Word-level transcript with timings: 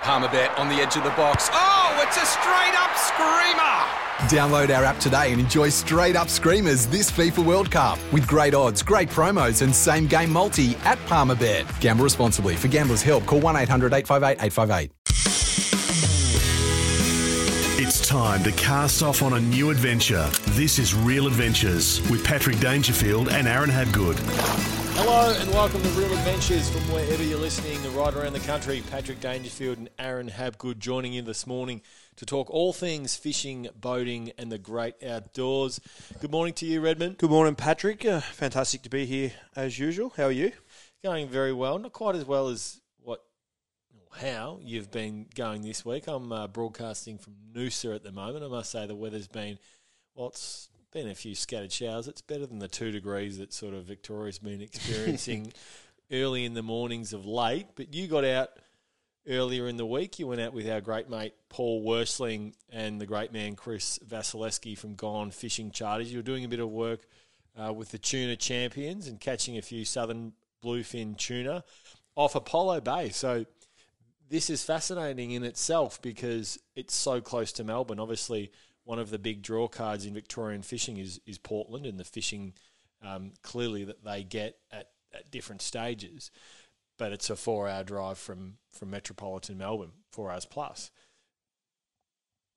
Palmerbet 0.00 0.56
on 0.58 0.68
the 0.68 0.76
edge 0.76 0.96
of 0.96 1.02
the 1.02 1.10
box. 1.10 1.50
Oh, 1.52 2.04
it's 2.06 2.16
a 2.16 2.24
straight 2.24 2.74
up 2.78 2.96
screamer! 2.96 3.78
Download 4.28 4.74
our 4.74 4.84
app 4.84 4.98
today 4.98 5.32
and 5.32 5.40
enjoy 5.40 5.68
straight 5.70 6.16
up 6.16 6.28
screamers 6.28 6.86
this 6.86 7.10
FIFA 7.10 7.44
World 7.44 7.70
Cup 7.70 7.98
with 8.12 8.26
great 8.26 8.54
odds, 8.54 8.82
great 8.82 9.08
promos, 9.08 9.62
and 9.62 9.74
same 9.74 10.06
game 10.06 10.32
multi 10.32 10.76
at 10.84 10.98
Palmerbet. 11.06 11.80
Gamble 11.80 12.04
responsibly. 12.04 12.54
For 12.54 12.68
gamblers' 12.68 13.02
help, 13.02 13.26
call 13.26 13.40
1 13.40 13.56
800 13.56 13.92
858 13.92 14.44
858. 14.44 14.92
It's 17.80 18.06
time 18.06 18.42
to 18.44 18.52
cast 18.52 19.02
off 19.02 19.22
on 19.22 19.34
a 19.34 19.40
new 19.40 19.70
adventure. 19.70 20.28
This 20.50 20.78
is 20.78 20.94
Real 20.94 21.26
Adventures 21.26 22.00
with 22.10 22.24
Patrick 22.24 22.58
Dangerfield 22.60 23.28
and 23.28 23.48
Aaron 23.48 23.70
Habgood. 23.70 24.87
Hello 25.00 25.32
and 25.32 25.48
welcome 25.50 25.80
to 25.80 25.88
Real 25.90 26.12
Adventures 26.12 26.68
from 26.68 26.82
wherever 26.92 27.22
you're 27.22 27.38
listening 27.38 27.78
right 27.94 28.12
around 28.12 28.32
the 28.32 28.40
country. 28.40 28.82
Patrick 28.90 29.20
Dangerfield 29.20 29.78
and 29.78 29.88
Aaron 29.96 30.28
Habgood 30.28 30.80
joining 30.80 31.12
you 31.12 31.22
this 31.22 31.46
morning 31.46 31.82
to 32.16 32.26
talk 32.26 32.50
all 32.50 32.72
things 32.72 33.14
fishing, 33.14 33.68
boating, 33.80 34.32
and 34.38 34.50
the 34.50 34.58
great 34.58 35.00
outdoors. 35.04 35.80
Good 36.20 36.32
morning 36.32 36.52
to 36.54 36.66
you, 36.66 36.80
Redmond. 36.80 37.18
Good 37.18 37.30
morning, 37.30 37.54
Patrick. 37.54 38.04
Uh, 38.04 38.20
fantastic 38.20 38.82
to 38.82 38.90
be 38.90 39.06
here 39.06 39.30
as 39.54 39.78
usual. 39.78 40.12
How 40.16 40.24
are 40.24 40.32
you? 40.32 40.50
Going 41.04 41.28
very 41.28 41.52
well. 41.52 41.78
Not 41.78 41.92
quite 41.92 42.16
as 42.16 42.24
well 42.24 42.48
as 42.48 42.80
what, 42.98 43.22
how 44.16 44.58
you've 44.64 44.90
been 44.90 45.26
going 45.32 45.62
this 45.62 45.84
week. 45.84 46.08
I'm 46.08 46.32
uh, 46.32 46.48
broadcasting 46.48 47.18
from 47.18 47.34
Noosa 47.54 47.94
at 47.94 48.02
the 48.02 48.10
moment. 48.10 48.44
I 48.44 48.48
must 48.48 48.72
say 48.72 48.84
the 48.88 48.96
weather's 48.96 49.28
been, 49.28 49.60
well, 50.16 50.30
it's 50.30 50.68
been 50.92 51.08
a 51.08 51.14
few 51.14 51.34
scattered 51.34 51.72
showers. 51.72 52.08
It's 52.08 52.22
better 52.22 52.46
than 52.46 52.58
the 52.58 52.68
two 52.68 52.90
degrees 52.90 53.38
that 53.38 53.52
sort 53.52 53.74
of 53.74 53.84
Victoria's 53.84 54.38
been 54.38 54.60
experiencing 54.60 55.52
early 56.12 56.44
in 56.44 56.54
the 56.54 56.62
mornings 56.62 57.12
of 57.12 57.26
late. 57.26 57.66
But 57.74 57.92
you 57.94 58.06
got 58.06 58.24
out 58.24 58.50
earlier 59.28 59.68
in 59.68 59.76
the 59.76 59.86
week. 59.86 60.18
You 60.18 60.26
went 60.26 60.40
out 60.40 60.52
with 60.52 60.68
our 60.68 60.80
great 60.80 61.10
mate 61.10 61.34
Paul 61.48 61.84
Worsteling 61.84 62.54
and 62.70 63.00
the 63.00 63.06
great 63.06 63.32
man 63.32 63.56
Chris 63.56 63.98
Vasilevsky 64.06 64.76
from 64.76 64.94
Gone 64.94 65.30
Fishing 65.30 65.70
Charters. 65.70 66.10
You 66.10 66.18
were 66.18 66.22
doing 66.24 66.44
a 66.44 66.48
bit 66.48 66.60
of 66.60 66.70
work 66.70 67.00
uh, 67.56 67.72
with 67.72 67.90
the 67.90 67.98
tuna 67.98 68.36
champions 68.36 69.06
and 69.06 69.20
catching 69.20 69.58
a 69.58 69.62
few 69.62 69.84
southern 69.84 70.32
bluefin 70.64 71.16
tuna 71.16 71.64
off 72.16 72.34
Apollo 72.34 72.80
Bay. 72.80 73.10
So 73.10 73.44
this 74.28 74.50
is 74.50 74.64
fascinating 74.64 75.32
in 75.32 75.44
itself 75.44 76.00
because 76.02 76.58
it's 76.74 76.94
so 76.94 77.20
close 77.20 77.52
to 77.52 77.64
Melbourne. 77.64 78.00
Obviously, 78.00 78.50
one 78.88 78.98
of 78.98 79.10
the 79.10 79.18
big 79.18 79.42
draw 79.42 79.68
cards 79.68 80.06
in 80.06 80.14
Victorian 80.14 80.62
fishing 80.62 80.96
is 80.96 81.20
is 81.26 81.36
Portland 81.36 81.84
and 81.84 82.00
the 82.00 82.04
fishing 82.04 82.54
um, 83.02 83.32
clearly 83.42 83.84
that 83.84 84.02
they 84.02 84.24
get 84.24 84.56
at, 84.72 84.88
at 85.12 85.30
different 85.30 85.60
stages. 85.60 86.30
But 86.96 87.12
it's 87.12 87.28
a 87.28 87.36
four 87.36 87.68
hour 87.68 87.84
drive 87.84 88.16
from, 88.16 88.54
from 88.72 88.88
metropolitan 88.88 89.58
Melbourne, 89.58 89.92
four 90.10 90.32
hours 90.32 90.46
plus. 90.46 90.90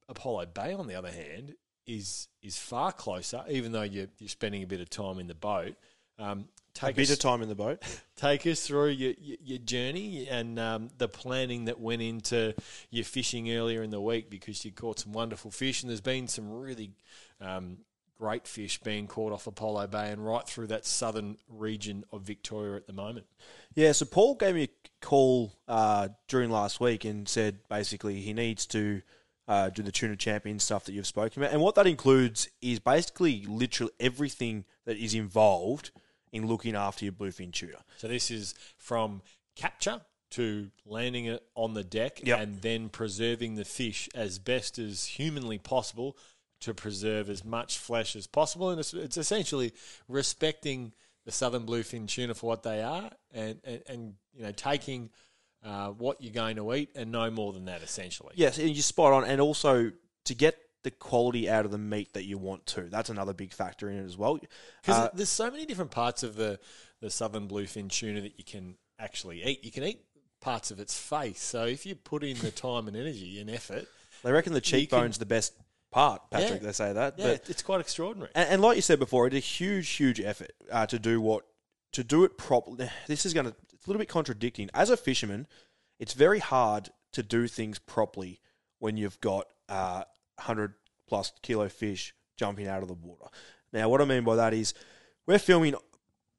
Apollo 0.07 0.45
Bay, 0.53 0.73
on 0.73 0.87
the 0.87 0.95
other 0.95 1.11
hand, 1.11 1.55
is 1.85 2.29
is 2.41 2.57
far 2.57 2.93
closer, 2.93 3.43
even 3.49 3.73
though 3.73 3.81
you're, 3.81 4.07
you're 4.17 4.29
spending 4.29 4.63
a 4.63 4.67
bit 4.67 4.79
of 4.79 4.89
time 4.89 5.19
in 5.19 5.27
the 5.27 5.35
boat. 5.35 5.75
Um, 6.17 6.45
take 6.73 6.91
a 6.91 6.95
bit 6.95 7.03
us, 7.03 7.11
of 7.11 7.19
time 7.19 7.41
in 7.41 7.49
the 7.49 7.55
boat. 7.55 7.81
take 8.15 8.45
us 8.45 8.65
through 8.65 8.89
your, 8.89 9.13
your, 9.19 9.57
journey 9.59 10.27
and 10.29 10.59
um, 10.59 10.89
the 10.97 11.07
planning 11.07 11.65
that 11.65 11.79
went 11.79 12.01
into 12.01 12.53
your 12.89 13.05
fishing 13.05 13.51
earlier 13.51 13.83
in 13.83 13.89
the 13.89 14.01
week 14.01 14.29
because 14.29 14.63
you 14.63 14.71
caught 14.71 14.99
some 14.99 15.11
wonderful 15.11 15.51
fish 15.51 15.81
and 15.81 15.89
there's 15.89 16.01
been 16.01 16.27
some 16.27 16.51
really 16.51 16.91
um, 17.39 17.77
great 18.21 18.47
fish 18.47 18.79
being 18.83 19.07
caught 19.07 19.33
off 19.33 19.47
Apollo 19.47 19.87
Bay 19.87 20.11
and 20.11 20.23
right 20.23 20.47
through 20.47 20.67
that 20.67 20.85
southern 20.85 21.37
region 21.49 22.03
of 22.11 22.21
Victoria 22.21 22.75
at 22.75 22.85
the 22.85 22.93
moment. 22.93 23.25
Yeah, 23.73 23.93
so 23.93 24.05
Paul 24.05 24.35
gave 24.35 24.53
me 24.53 24.63
a 24.63 25.05
call 25.05 25.53
uh, 25.67 26.09
during 26.27 26.51
last 26.51 26.79
week 26.79 27.03
and 27.03 27.27
said 27.27 27.59
basically 27.69 28.21
he 28.21 28.33
needs 28.33 28.65
to. 28.67 29.01
Uh, 29.47 29.69
do 29.69 29.81
the 29.81 29.91
tuna 29.91 30.15
champion 30.15 30.59
stuff 30.59 30.85
that 30.85 30.93
you've 30.93 31.07
spoken 31.07 31.41
about, 31.41 31.51
and 31.51 31.61
what 31.61 31.75
that 31.75 31.85
includes 31.85 32.47
is 32.61 32.79
basically 32.79 33.43
literally 33.49 33.91
everything 33.99 34.63
that 34.85 34.95
is 34.95 35.13
involved 35.13 35.91
in 36.31 36.47
looking 36.47 36.75
after 36.75 37.05
your 37.05 37.13
bluefin 37.13 37.51
tuna. 37.51 37.77
So 37.97 38.07
this 38.07 38.31
is 38.31 38.55
from 38.77 39.21
capture 39.55 40.01
to 40.31 40.71
landing 40.85 41.25
it 41.25 41.43
on 41.55 41.73
the 41.73 41.83
deck 41.83 42.21
yep. 42.23 42.39
and 42.39 42.61
then 42.61 42.89
preserving 42.89 43.55
the 43.55 43.65
fish 43.65 44.07
as 44.15 44.39
best 44.39 44.79
as 44.79 45.05
humanly 45.05 45.57
possible 45.57 46.17
to 46.61 46.73
preserve 46.73 47.29
as 47.29 47.43
much 47.43 47.77
flesh 47.77 48.15
as 48.15 48.27
possible. 48.27 48.69
And 48.69 48.79
it's, 48.79 48.93
it's 48.93 49.17
essentially 49.17 49.73
respecting 50.07 50.93
the 51.25 51.31
southern 51.31 51.65
bluefin 51.65 52.07
tuna 52.07 52.33
for 52.33 52.47
what 52.47 52.63
they 52.63 52.81
are 52.81 53.11
and, 53.33 53.59
and, 53.63 53.83
and 53.87 54.13
you 54.33 54.43
know 54.43 54.51
taking 54.51 55.09
uh, 55.63 55.89
what 55.89 56.21
you're 56.21 56.33
going 56.33 56.55
to 56.55 56.73
eat 56.73 56.89
and 56.95 57.11
no 57.11 57.29
more 57.29 57.53
than 57.53 57.65
that 57.65 57.83
essentially. 57.83 58.33
Yes, 58.35 58.57
and 58.57 58.69
you're 58.69 58.81
spot 58.81 59.13
on. 59.13 59.25
And 59.25 59.41
also 59.41 59.91
to 60.25 60.35
get 60.35 60.57
the 60.83 60.91
quality 60.91 61.49
out 61.49 61.65
of 61.65 61.71
the 61.71 61.77
meat 61.77 62.13
that 62.13 62.25
you 62.25 62.37
want 62.37 62.65
to. 62.67 62.81
That's 62.81 63.09
another 63.09 63.33
big 63.33 63.53
factor 63.53 63.89
in 63.89 63.99
it 63.99 64.05
as 64.05 64.17
well. 64.17 64.39
Because 64.81 64.97
uh, 64.97 65.09
there's 65.13 65.29
so 65.29 65.51
many 65.51 65.65
different 65.65 65.91
parts 65.91 66.23
of 66.23 66.35
the, 66.35 66.59
the 67.01 67.09
southern 67.09 67.47
bluefin 67.47 67.89
tuna 67.89 68.21
that 68.21 68.37
you 68.37 68.43
can 68.43 68.75
actually 68.99 69.43
eat. 69.43 69.63
You 69.63 69.71
can 69.71 69.83
eat 69.83 70.01
parts 70.39 70.71
of 70.71 70.79
its 70.79 70.97
face. 70.97 71.41
So 71.41 71.65
if 71.65 71.85
you 71.85 71.95
put 71.95 72.23
in 72.23 72.37
the 72.39 72.51
time 72.51 72.87
and 72.87 72.97
energy 72.97 73.39
and 73.39 73.49
effort, 73.49 73.87
they 74.23 74.31
reckon 74.31 74.53
the 74.53 74.61
cheekbone's 74.61 75.17
the 75.17 75.25
best 75.25 75.53
part, 75.91 76.29
Patrick. 76.31 76.61
Yeah, 76.61 76.67
they 76.67 76.73
say 76.73 76.93
that. 76.93 77.17
Yeah, 77.17 77.33
but, 77.33 77.49
it's 77.49 77.61
quite 77.61 77.81
extraordinary. 77.81 78.31
And, 78.33 78.49
and, 78.49 78.61
like 78.61 78.75
you 78.75 78.81
said 78.81 78.99
before, 78.99 79.27
it's 79.27 79.35
a 79.35 79.39
huge, 79.39 79.89
huge 79.89 80.19
effort 80.19 80.51
uh, 80.71 80.85
to 80.87 80.97
do 80.97 81.21
what 81.21 81.45
to 81.93 82.03
do 82.03 82.23
it 82.23 82.37
properly. 82.37 82.89
This 83.07 83.25
is 83.25 83.33
going 83.33 83.47
to 83.47 83.55
it's 83.73 83.87
a 83.87 83.89
little 83.89 83.99
bit 83.99 84.09
contradicting. 84.09 84.69
As 84.73 84.89
a 84.89 84.97
fisherman, 84.97 85.47
it's 85.99 86.13
very 86.13 86.39
hard 86.39 86.89
to 87.13 87.23
do 87.23 87.47
things 87.47 87.79
properly 87.79 88.39
when 88.79 88.95
you've 88.95 89.19
got 89.21 89.47
uh, 89.69 90.03
100 90.41 90.73
plus 91.07 91.31
kilo 91.41 91.69
fish 91.69 92.13
jumping 92.37 92.67
out 92.67 92.81
of 92.81 92.87
the 92.87 92.93
water. 92.93 93.25
Now, 93.73 93.89
what 93.89 94.01
I 94.01 94.05
mean 94.05 94.23
by 94.23 94.35
that 94.35 94.53
is 94.53 94.73
we're 95.25 95.39
filming 95.39 95.75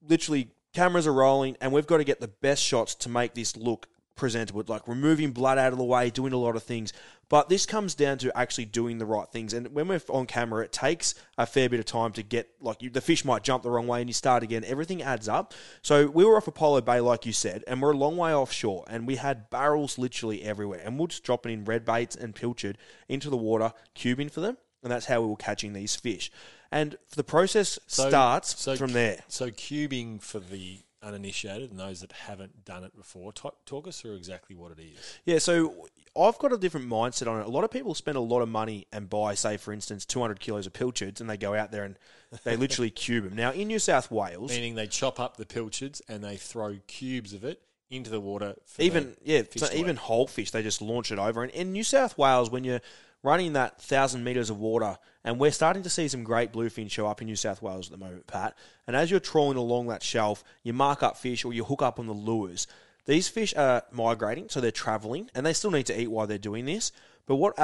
literally 0.07 0.51
cameras 0.75 1.07
are 1.07 1.13
rolling 1.13 1.57
and 1.61 1.73
we've 1.73 1.87
got 1.87 1.99
to 1.99 2.05
get 2.05 2.21
the 2.21 2.29
best 2.29 2.63
shots 2.63 2.95
to 2.97 3.09
make 3.09 3.35
this 3.35 3.57
look 3.57 3.87
presentable, 4.15 4.63
like 4.67 4.87
removing 4.87 5.33
blood 5.33 5.59
out 5.59 5.73
of 5.73 5.79
the 5.79 5.85
way, 5.85 6.11
doing 6.11 6.33
a 6.33 6.37
lot 6.37 6.57
of 6.57 6.63
things. 6.63 6.93
But 7.29 7.49
this 7.49 7.65
comes 7.65 7.95
down 7.95 8.19
to 8.19 8.37
actually 8.37 8.67
doing 8.67 8.99
the 8.99 9.07
right 9.07 9.27
things. 9.27 9.55
And 9.55 9.69
when 9.69 9.89
we're 9.89 10.03
on 10.11 10.27
camera, 10.27 10.65
it 10.65 10.73
takes 10.73 11.15
a 11.39 11.47
fair 11.47 11.69
bit 11.69 11.81
of 11.81 11.87
time 11.87 12.13
to 12.13 12.23
get, 12.23 12.51
like, 12.61 12.83
you, 12.83 12.91
the 12.91 13.01
fish 13.01 13.25
might 13.25 13.43
jump 13.43 13.63
the 13.63 13.71
wrong 13.71 13.87
way 13.87 14.01
and 14.01 14.11
you 14.11 14.15
start 14.15 14.43
again. 14.43 14.65
Everything 14.67 15.03
adds 15.03 15.29
up. 15.29 15.55
So 15.81 16.09
we 16.09 16.25
were 16.25 16.37
off 16.37 16.47
Apollo 16.47 16.83
Bay, 16.83 17.01
like 17.01 17.25
you 17.25 17.33
said, 17.33 17.65
and 17.67 17.81
we're 17.81 17.93
a 17.93 17.97
long 17.97 18.19
way 18.19 18.35
offshore. 18.35 18.85
And 18.87 19.07
we 19.07 19.17
had 19.17 19.49
barrels 19.49 19.97
literally 19.97 20.43
everywhere. 20.43 20.83
And 20.85 20.99
we're 20.99 21.07
just 21.07 21.25
dropping 21.25 21.53
in 21.53 21.65
red 21.65 21.87
baits 21.87 22.15
and 22.15 22.35
pilchard 22.35 22.77
into 23.09 23.31
the 23.31 23.37
water, 23.37 23.73
cubing 23.97 24.31
for 24.31 24.41
them. 24.41 24.59
And 24.83 24.91
that's 24.93 25.07
how 25.07 25.23
we 25.23 25.29
were 25.29 25.37
catching 25.37 25.73
these 25.73 25.97
fish. 25.97 26.31
And 26.71 26.97
the 27.17 27.25
process 27.25 27.79
so, 27.87 28.09
starts 28.09 28.61
so 28.61 28.77
from 28.77 28.93
there. 28.93 29.21
So 29.29 29.51
cubing 29.51 30.21
for 30.21 30.41
the 30.41 30.81
uninitiated 31.03 31.71
and 31.71 31.79
those 31.79 32.01
that 32.01 32.13
haven't 32.13 32.65
done 32.65 32.85
it 32.85 32.97
before, 32.97 33.33
talk, 33.33 33.65
talk 33.65 33.89
us 33.89 34.01
through 34.01 34.15
exactly 34.15 34.55
what 34.55 34.73
it 34.73 34.79
is. 34.81 35.19
Yeah, 35.25 35.39
so 35.39 35.89
I've 36.19 36.39
got 36.39 36.53
a 36.53 36.59
different 36.59 36.89
mindset 36.89 37.31
on 37.31 37.41
it. 37.41 37.47
A 37.47 37.51
lot 37.51 37.65
of 37.65 37.71
people 37.71 37.95
spend 37.95 38.17
a 38.17 38.21
lot 38.21 38.43
of 38.43 38.49
money 38.49 38.87
and 38.93 39.09
buy, 39.09 39.35
say, 39.35 39.57
for 39.57 39.73
instance, 39.73 40.05
200 40.05 40.41
kilos 40.41 40.67
of 40.67 40.73
pilchards, 40.73 41.21
and 41.21 41.29
they 41.29 41.37
go 41.37 41.55
out 41.55 41.73
there 41.73 41.85
and 41.85 41.99
they 42.45 42.57
literally 42.57 42.91
cube 42.91 43.25
them. 43.25 43.37
Now, 43.37 43.53
in 43.53 43.69
New 43.69 43.79
South 43.79 44.11
Wales, 44.11 44.51
meaning 44.51 44.75
they 44.75 44.87
chop 44.87 45.19
up 45.19 45.37
the 45.37 45.47
pilchards 45.47 46.03
and 46.09 46.23
they 46.23 46.37
throw 46.37 46.79
cubes 46.87 47.33
of 47.33 47.45
it 47.45 47.63
into 47.91 48.11
the 48.11 48.21
water. 48.21 48.55
even 48.79 49.15
yeah, 49.23 49.43
so 49.55 49.69
even 49.75 49.97
whole 49.97 50.27
fish, 50.27 50.51
they 50.51 50.63
just 50.63 50.81
launch 50.81 51.13
it 51.13 51.19
over. 51.19 51.43
And 51.43 51.53
in 51.53 51.73
New 51.73 51.85
South 51.85 52.17
Wales, 52.17 52.51
when 52.51 52.65
you're 52.65 52.81
running 53.23 53.53
that 53.53 53.81
thousand 53.81 54.25
meters 54.25 54.51
of 54.51 54.59
water, 54.59 54.99
and 55.25 55.39
we're 55.39 55.53
starting 55.53 55.83
to 55.83 55.91
see 55.91 56.09
some 56.09 56.25
great 56.25 56.53
bluefin 56.53 56.91
show 56.91 57.07
up 57.07 57.21
in 57.21 57.27
New 57.27 57.37
South 57.37 57.63
Wales 57.63 57.87
at 57.87 57.93
the 57.93 58.05
moment, 58.05 58.27
Pat. 58.27 58.57
And 58.87 58.97
as 58.97 59.11
you're 59.11 59.21
trawling 59.21 59.57
along 59.57 59.87
that 59.89 60.03
shelf, 60.03 60.43
you 60.63 60.73
mark 60.73 61.03
up 61.03 61.17
fish 61.17 61.45
or 61.45 61.53
you 61.53 61.65
hook 61.65 61.83
up 61.83 61.99
on 61.99 62.07
the 62.07 62.13
lures. 62.13 62.67
These 63.05 63.29
fish 63.29 63.55
are 63.57 63.83
migrating, 63.91 64.49
so 64.49 64.61
they're 64.61 64.71
traveling, 64.71 65.31
and 65.35 65.45
they 65.45 65.53
still 65.53 65.71
need 65.71 65.87
to 65.87 66.01
eat 66.01 66.11
while 66.11 66.27
they're 66.27 66.39
doing 66.39 66.65
this. 66.65 66.93
But 67.27 67.37
what 67.37 67.55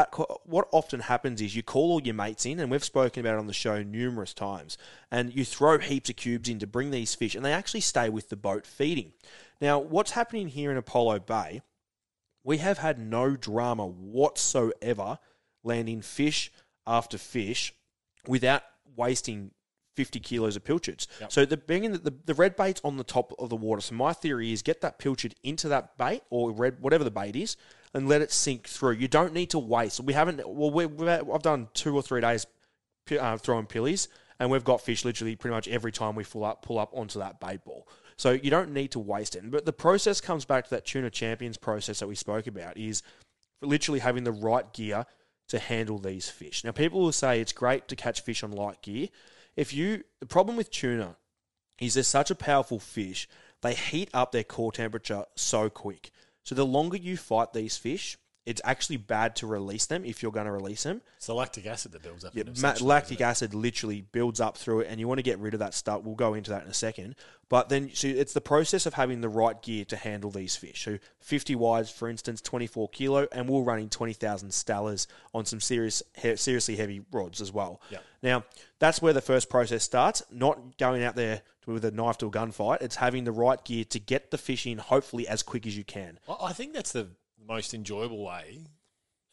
what 0.46 0.68
often 0.70 1.00
happens 1.00 1.40
is 1.42 1.56
you 1.56 1.64
call 1.64 1.92
all 1.92 2.02
your 2.02 2.14
mates 2.14 2.46
in, 2.46 2.60
and 2.60 2.70
we've 2.70 2.84
spoken 2.84 3.20
about 3.20 3.34
it 3.34 3.40
on 3.40 3.48
the 3.48 3.52
show 3.52 3.82
numerous 3.82 4.32
times, 4.32 4.78
and 5.10 5.34
you 5.34 5.44
throw 5.44 5.78
heaps 5.78 6.10
of 6.10 6.16
cubes 6.16 6.48
in 6.48 6.60
to 6.60 6.66
bring 6.66 6.92
these 6.92 7.16
fish, 7.16 7.34
and 7.34 7.44
they 7.44 7.52
actually 7.52 7.80
stay 7.80 8.08
with 8.08 8.28
the 8.28 8.36
boat 8.36 8.66
feeding. 8.66 9.12
Now, 9.60 9.80
what's 9.80 10.12
happening 10.12 10.48
here 10.48 10.70
in 10.70 10.76
Apollo 10.76 11.20
Bay 11.20 11.62
we 12.48 12.56
have 12.56 12.78
had 12.78 12.98
no 12.98 13.36
drama 13.36 13.86
whatsoever 13.86 15.18
landing 15.64 16.02
fish 16.02 16.50
after 16.86 17.18
fish 17.18 17.74
without 18.26 18.62
wasting 18.96 19.52
50 19.98 20.20
kilos 20.20 20.54
of 20.54 20.62
pilchards. 20.62 21.08
So 21.28 21.44
the 21.44 21.56
bringing 21.56 21.90
the, 21.90 21.98
the, 21.98 22.14
the 22.26 22.34
red 22.34 22.54
bait's 22.54 22.80
on 22.84 22.98
the 22.98 23.04
top 23.04 23.32
of 23.36 23.48
the 23.48 23.56
water. 23.56 23.80
So 23.80 23.96
my 23.96 24.12
theory 24.12 24.52
is 24.52 24.62
get 24.62 24.80
that 24.82 25.00
pilchard 25.00 25.32
into 25.42 25.68
that 25.70 25.98
bait 25.98 26.22
or 26.30 26.52
red 26.52 26.80
whatever 26.80 27.02
the 27.02 27.10
bait 27.10 27.34
is 27.34 27.56
and 27.92 28.08
let 28.08 28.22
it 28.22 28.30
sink 28.30 28.68
through. 28.68 28.92
You 28.92 29.08
don't 29.08 29.32
need 29.32 29.50
to 29.50 29.58
waste. 29.58 29.98
We 29.98 30.12
haven't 30.12 30.40
well 30.48 30.70
we 30.70 30.84
I've 30.84 31.42
done 31.42 31.68
2 31.74 31.96
or 31.96 32.02
3 32.02 32.20
days 32.20 32.46
uh, 33.18 33.38
throwing 33.38 33.66
pillies 33.66 34.08
and 34.38 34.52
we've 34.52 34.62
got 34.62 34.80
fish 34.80 35.04
literally 35.04 35.34
pretty 35.34 35.54
much 35.54 35.66
every 35.66 35.90
time 35.90 36.14
we 36.14 36.22
pull 36.22 36.44
up 36.44 36.62
pull 36.62 36.78
up 36.78 36.90
onto 36.94 37.18
that 37.18 37.40
bait 37.40 37.64
ball. 37.64 37.88
So 38.16 38.30
you 38.30 38.50
don't 38.50 38.72
need 38.72 38.92
to 38.92 39.00
waste 39.00 39.34
it. 39.34 39.50
But 39.50 39.64
the 39.64 39.72
process 39.72 40.20
comes 40.20 40.44
back 40.44 40.62
to 40.64 40.70
that 40.70 40.86
tuna 40.86 41.10
champions 41.10 41.56
process 41.56 41.98
that 41.98 42.06
we 42.06 42.14
spoke 42.14 42.46
about 42.46 42.76
is 42.76 43.02
literally 43.62 43.98
having 43.98 44.22
the 44.22 44.30
right 44.32 44.72
gear 44.72 45.06
to 45.48 45.58
handle 45.58 45.98
these 45.98 46.28
fish. 46.28 46.64
Now, 46.64 46.72
people 46.72 47.00
will 47.00 47.12
say 47.12 47.40
it's 47.40 47.52
great 47.52 47.88
to 47.88 47.96
catch 47.96 48.20
fish 48.20 48.42
on 48.42 48.52
light 48.52 48.82
gear. 48.82 49.08
If 49.56 49.72
you, 49.72 50.04
the 50.20 50.26
problem 50.26 50.56
with 50.56 50.70
tuna 50.70 51.16
is 51.80 51.94
they're 51.94 52.02
such 52.02 52.30
a 52.30 52.34
powerful 52.34 52.78
fish, 52.78 53.28
they 53.62 53.74
heat 53.74 54.10
up 54.14 54.32
their 54.32 54.44
core 54.44 54.72
temperature 54.72 55.24
so 55.34 55.68
quick. 55.68 56.10
So 56.44 56.54
the 56.54 56.66
longer 56.66 56.96
you 56.96 57.16
fight 57.16 57.52
these 57.52 57.76
fish, 57.76 58.16
it's 58.48 58.62
actually 58.64 58.96
bad 58.96 59.36
to 59.36 59.46
release 59.46 59.84
them 59.84 60.06
if 60.06 60.22
you're 60.22 60.32
going 60.32 60.46
to 60.46 60.52
release 60.52 60.82
them. 60.84 61.02
It's 61.18 61.26
the 61.26 61.34
lactic 61.34 61.66
acid 61.66 61.92
that 61.92 62.02
builds 62.02 62.24
up. 62.24 62.34
Yeah, 62.34 62.44
in 62.46 62.54
them, 62.54 62.62
ma- 62.62 62.74
lactic 62.80 63.20
acid 63.20 63.52
literally 63.52 64.00
builds 64.00 64.40
up 64.40 64.56
through 64.56 64.80
it, 64.80 64.86
and 64.88 64.98
you 64.98 65.06
want 65.06 65.18
to 65.18 65.22
get 65.22 65.38
rid 65.38 65.52
of 65.52 65.60
that 65.60 65.74
stuff. 65.74 66.02
We'll 66.02 66.14
go 66.14 66.32
into 66.32 66.50
that 66.50 66.64
in 66.64 66.70
a 66.70 66.74
second. 66.74 67.14
But 67.50 67.68
then, 67.68 67.90
so 67.92 68.08
it's 68.08 68.32
the 68.32 68.40
process 68.40 68.86
of 68.86 68.94
having 68.94 69.20
the 69.20 69.28
right 69.28 69.60
gear 69.62 69.84
to 69.86 69.96
handle 69.96 70.30
these 70.30 70.56
fish. 70.56 70.82
So, 70.82 70.98
50 71.20 71.56
wides, 71.56 71.90
for 71.90 72.08
instance, 72.08 72.40
24 72.40 72.88
kilo, 72.88 73.28
and 73.32 73.48
we're 73.48 73.62
running 73.62 73.90
20,000 73.90 74.48
Stellas 74.48 75.06
on 75.34 75.44
some 75.44 75.60
serious, 75.60 76.02
he- 76.16 76.36
seriously 76.36 76.76
heavy 76.76 77.02
rods 77.12 77.42
as 77.42 77.52
well. 77.52 77.82
Yeah. 77.90 77.98
Now, 78.22 78.44
that's 78.78 79.02
where 79.02 79.12
the 79.12 79.20
first 79.20 79.50
process 79.50 79.84
starts. 79.84 80.22
Not 80.30 80.78
going 80.78 81.02
out 81.04 81.16
there 81.16 81.42
with 81.66 81.84
a 81.84 81.90
knife 81.90 82.16
to 82.18 82.26
a 82.26 82.30
gunfight. 82.30 82.80
It's 82.80 82.96
having 82.96 83.24
the 83.24 83.32
right 83.32 83.62
gear 83.62 83.84
to 83.84 84.00
get 84.00 84.30
the 84.30 84.38
fish 84.38 84.66
in, 84.66 84.78
hopefully 84.78 85.28
as 85.28 85.42
quick 85.42 85.66
as 85.66 85.76
you 85.76 85.84
can. 85.84 86.18
I 86.40 86.54
think 86.54 86.72
that's 86.72 86.92
the 86.92 87.08
most 87.48 87.74
enjoyable 87.74 88.22
way 88.22 88.66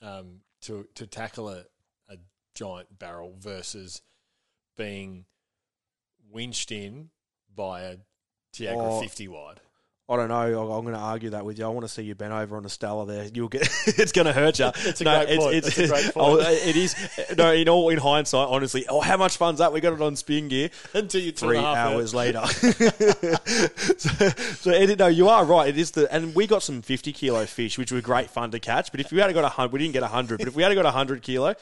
um, 0.01 0.39
to 0.61 0.87
to 0.95 1.05
tackle 1.05 1.49
a, 1.49 1.65
a 2.09 2.17
giant 2.55 2.97
barrel 2.97 3.35
versus 3.37 4.01
being 4.77 5.25
winched 6.31 6.71
in 6.71 7.09
by 7.53 7.81
a 7.81 7.97
Tiagra 8.53 8.97
Oh, 8.97 9.01
50 9.01 9.27
wide. 9.27 9.59
I 10.07 10.17
don't 10.17 10.27
know. 10.27 10.35
I- 10.35 10.77
I'm 10.77 10.83
going 10.83 10.93
to 10.93 10.99
argue 10.99 11.31
that 11.31 11.45
with 11.45 11.57
you. 11.57 11.65
I 11.65 11.69
want 11.69 11.83
to 11.83 11.91
see 11.91 12.03
you 12.03 12.13
bent 12.13 12.31
over 12.31 12.57
on 12.57 12.65
a 12.65 12.69
Stella 12.69 13.07
there. 13.07 13.27
You'll 13.33 13.47
get. 13.47 13.63
it's 13.87 14.11
going 14.11 14.27
to 14.27 14.33
hurt 14.33 14.59
you. 14.59 14.69
It's 14.75 15.01
a 15.01 15.03
great 15.03 15.39
point. 15.39 15.55
It's 15.55 15.77
a 15.79 15.87
great 15.87 16.11
oh, 16.15 16.37
point. 16.37 16.47
it 16.47 16.75
is. 16.75 16.95
No, 17.35 17.51
in 17.51 17.67
all 17.67 17.89
in 17.89 17.97
hindsight, 17.97 18.47
honestly. 18.47 18.85
Oh, 18.87 19.01
how 19.01 19.17
much 19.17 19.37
fun's 19.37 19.57
that? 19.59 19.73
We 19.73 19.81
got 19.81 19.93
it 19.93 20.01
on 20.01 20.15
spin 20.15 20.47
gear. 20.47 20.69
Until 20.93 21.21
you 21.21 21.31
Three 21.31 21.57
and 21.57 21.65
a 21.65 21.75
half 21.75 21.87
hours 21.87 22.13
later. 22.13 22.45
so, 23.97 24.29
so 24.29 24.71
Eddie, 24.71 24.95
no, 24.95 25.07
you 25.07 25.27
are 25.27 25.43
right. 25.43 25.69
It 25.69 25.77
is 25.77 25.91
the, 25.91 26.13
and 26.13 26.35
we 26.35 26.45
got 26.45 26.61
some 26.61 26.83
50 26.83 27.11
kilo 27.11 27.45
fish, 27.47 27.79
which 27.79 27.91
were 27.91 28.01
great 28.01 28.29
fun 28.29 28.51
to 28.51 28.59
catch. 28.59 28.91
But 28.91 28.99
if 28.99 29.11
we 29.11 29.19
had 29.19 29.33
got 29.33 29.43
a 29.43 29.49
hundred, 29.49 29.71
we 29.73 29.79
didn't 29.79 29.93
get 29.93 30.03
a 30.03 30.07
hundred. 30.07 30.37
But 30.37 30.47
if 30.47 30.55
we 30.55 30.61
had 30.61 30.75
got 30.75 30.85
a 30.85 30.91
hundred 30.91 31.23
kilo, 31.23 31.55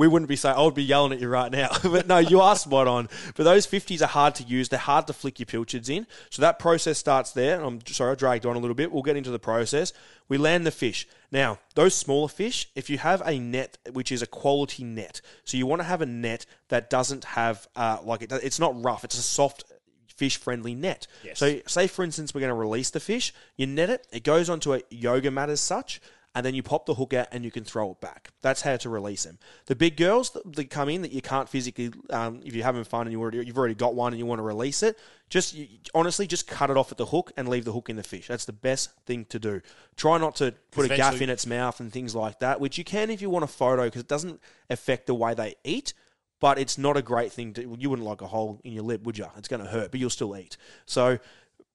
we 0.00 0.08
wouldn't 0.08 0.30
be 0.30 0.36
saying. 0.36 0.56
I 0.56 0.62
would 0.62 0.72
be 0.72 0.82
yelling 0.82 1.12
at 1.12 1.20
you 1.20 1.28
right 1.28 1.52
now. 1.52 1.68
but 1.82 2.06
no, 2.06 2.16
you 2.16 2.40
are 2.40 2.56
spot 2.56 2.88
on. 2.88 3.10
But 3.36 3.44
those 3.44 3.66
50s 3.66 4.00
are 4.00 4.06
hard 4.06 4.34
to 4.36 4.42
use. 4.42 4.70
They're 4.70 4.78
hard 4.78 5.06
to 5.08 5.12
flick 5.12 5.38
your 5.38 5.44
pilchards 5.44 5.90
in. 5.90 6.06
So 6.30 6.40
that 6.40 6.58
process 6.58 6.96
starts 6.96 7.32
there. 7.32 7.62
I'm 7.62 7.84
sorry, 7.86 8.12
I 8.12 8.14
dragged 8.14 8.46
on 8.46 8.56
a 8.56 8.58
little 8.58 8.74
bit. 8.74 8.90
We'll 8.90 9.02
get 9.02 9.18
into 9.18 9.30
the 9.30 9.38
process. 9.38 9.92
We 10.26 10.38
land 10.38 10.66
the 10.66 10.70
fish. 10.70 11.06
Now, 11.30 11.58
those 11.74 11.94
smaller 11.94 12.28
fish, 12.28 12.70
if 12.74 12.88
you 12.88 12.96
have 12.96 13.20
a 13.26 13.38
net 13.38 13.76
which 13.92 14.10
is 14.10 14.22
a 14.22 14.26
quality 14.26 14.84
net, 14.84 15.20
so 15.44 15.58
you 15.58 15.66
want 15.66 15.80
to 15.80 15.84
have 15.84 16.00
a 16.00 16.06
net 16.06 16.46
that 16.68 16.88
doesn't 16.88 17.24
have 17.24 17.68
uh, 17.76 17.98
like 18.02 18.22
it, 18.22 18.32
it's 18.32 18.58
not 18.58 18.82
rough. 18.82 19.04
It's 19.04 19.18
a 19.18 19.22
soft 19.22 19.64
fish 20.06 20.38
friendly 20.38 20.74
net. 20.74 21.06
Yes. 21.22 21.38
So 21.38 21.60
say 21.66 21.86
for 21.88 22.06
instance 22.06 22.32
we're 22.32 22.40
going 22.40 22.48
to 22.48 22.54
release 22.54 22.88
the 22.88 23.00
fish, 23.00 23.34
you 23.58 23.66
net 23.66 23.90
it, 23.90 24.06
it 24.10 24.24
goes 24.24 24.48
onto 24.48 24.72
a 24.72 24.80
yoga 24.88 25.30
mat 25.30 25.50
as 25.50 25.60
such, 25.60 26.00
and 26.34 26.46
then 26.46 26.54
you 26.54 26.62
pop 26.62 26.86
the 26.86 26.94
hook 26.94 27.12
out 27.12 27.26
and 27.32 27.44
you 27.44 27.50
can 27.50 27.64
throw 27.64 27.90
it 27.90 28.00
back. 28.00 28.30
That's 28.40 28.62
how 28.62 28.76
to 28.76 28.88
release 28.88 29.24
them. 29.24 29.38
The 29.66 29.74
big 29.74 29.96
girls 29.96 30.30
that, 30.30 30.70
come 30.70 30.88
in 30.88 31.02
that 31.02 31.10
you 31.10 31.22
can't 31.22 31.48
physically, 31.48 31.90
um, 32.10 32.40
if 32.44 32.54
you're 32.54 32.64
having 32.64 32.84
fun 32.84 33.06
and 33.06 33.12
you 33.12 33.20
already, 33.20 33.44
you've 33.44 33.58
already 33.58 33.74
got 33.74 33.96
one 33.96 34.12
and 34.12 34.18
you 34.18 34.26
want 34.26 34.38
to 34.38 34.44
release 34.44 34.84
it, 34.84 34.96
just 35.28 35.54
you, 35.54 35.66
honestly 35.92 36.28
just 36.28 36.46
cut 36.46 36.70
it 36.70 36.76
off 36.76 36.92
at 36.92 36.98
the 36.98 37.06
hook 37.06 37.32
and 37.36 37.48
leave 37.48 37.64
the 37.64 37.72
hook 37.72 37.90
in 37.90 37.96
the 37.96 38.04
fish. 38.04 38.28
That's 38.28 38.44
the 38.44 38.52
best 38.52 38.90
thing 39.06 39.24
to 39.26 39.40
do. 39.40 39.60
Try 39.96 40.18
not 40.18 40.36
to 40.36 40.54
put 40.70 40.88
a 40.88 40.96
gaff 40.96 41.20
in 41.20 41.30
its 41.30 41.46
mouth 41.46 41.80
and 41.80 41.92
things 41.92 42.14
like 42.14 42.38
that, 42.38 42.60
which 42.60 42.78
you 42.78 42.84
can 42.84 43.10
if 43.10 43.20
you 43.20 43.28
want 43.28 43.44
a 43.44 43.48
photo 43.48 43.84
because 43.84 44.02
it 44.02 44.08
doesn't 44.08 44.40
affect 44.68 45.08
the 45.08 45.14
way 45.14 45.34
they 45.34 45.56
eat. 45.64 45.94
But 46.38 46.58
it's 46.58 46.78
not 46.78 46.96
a 46.96 47.02
great 47.02 47.32
thing 47.32 47.52
to. 47.54 47.76
You 47.78 47.90
wouldn't 47.90 48.08
like 48.08 48.22
a 48.22 48.26
hole 48.26 48.62
in 48.64 48.72
your 48.72 48.82
lip, 48.82 49.02
would 49.02 49.18
you? 49.18 49.26
It's 49.36 49.46
going 49.46 49.62
to 49.62 49.68
hurt, 49.68 49.90
but 49.90 50.00
you'll 50.00 50.08
still 50.08 50.34
eat. 50.34 50.56
So, 50.86 51.18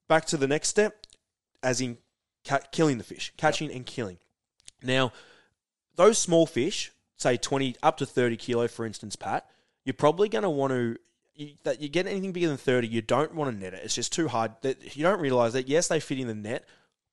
back 0.07 0.25
to 0.25 0.37
the 0.37 0.47
next 0.47 0.69
step, 0.69 1.05
as 1.61 1.81
in 1.81 1.99
ca- 2.47 2.61
killing 2.71 2.97
the 2.97 3.03
fish, 3.03 3.31
catching 3.37 3.71
and 3.71 3.85
killing. 3.85 4.17
Now, 4.85 5.11
those 5.95 6.17
small 6.17 6.45
fish, 6.45 6.91
say 7.17 7.37
20 7.37 7.75
up 7.83 7.97
to 7.97 8.05
30 8.05 8.37
kilo, 8.37 8.67
for 8.67 8.85
instance, 8.85 9.15
Pat, 9.15 9.45
you're 9.83 9.93
probably 9.93 10.29
going 10.29 10.43
to 10.43 10.49
want 10.49 10.71
to. 10.71 10.97
You, 11.37 11.49
that 11.63 11.81
you 11.81 11.89
get 11.89 12.07
anything 12.07 12.31
bigger 12.31 12.47
than 12.47 12.55
30, 12.55 12.87
you 12.87 13.01
don't 13.01 13.35
want 13.35 13.51
to 13.53 13.61
net 13.61 13.73
it. 13.73 13.81
It's 13.83 13.95
just 13.95 14.13
too 14.13 14.29
hard. 14.29 14.51
That 14.61 14.95
You 14.95 15.03
don't 15.03 15.19
realize 15.19 15.51
that, 15.53 15.67
yes, 15.67 15.89
they 15.89 15.99
fit 15.99 16.17
in 16.17 16.27
the 16.27 16.33
net, 16.33 16.65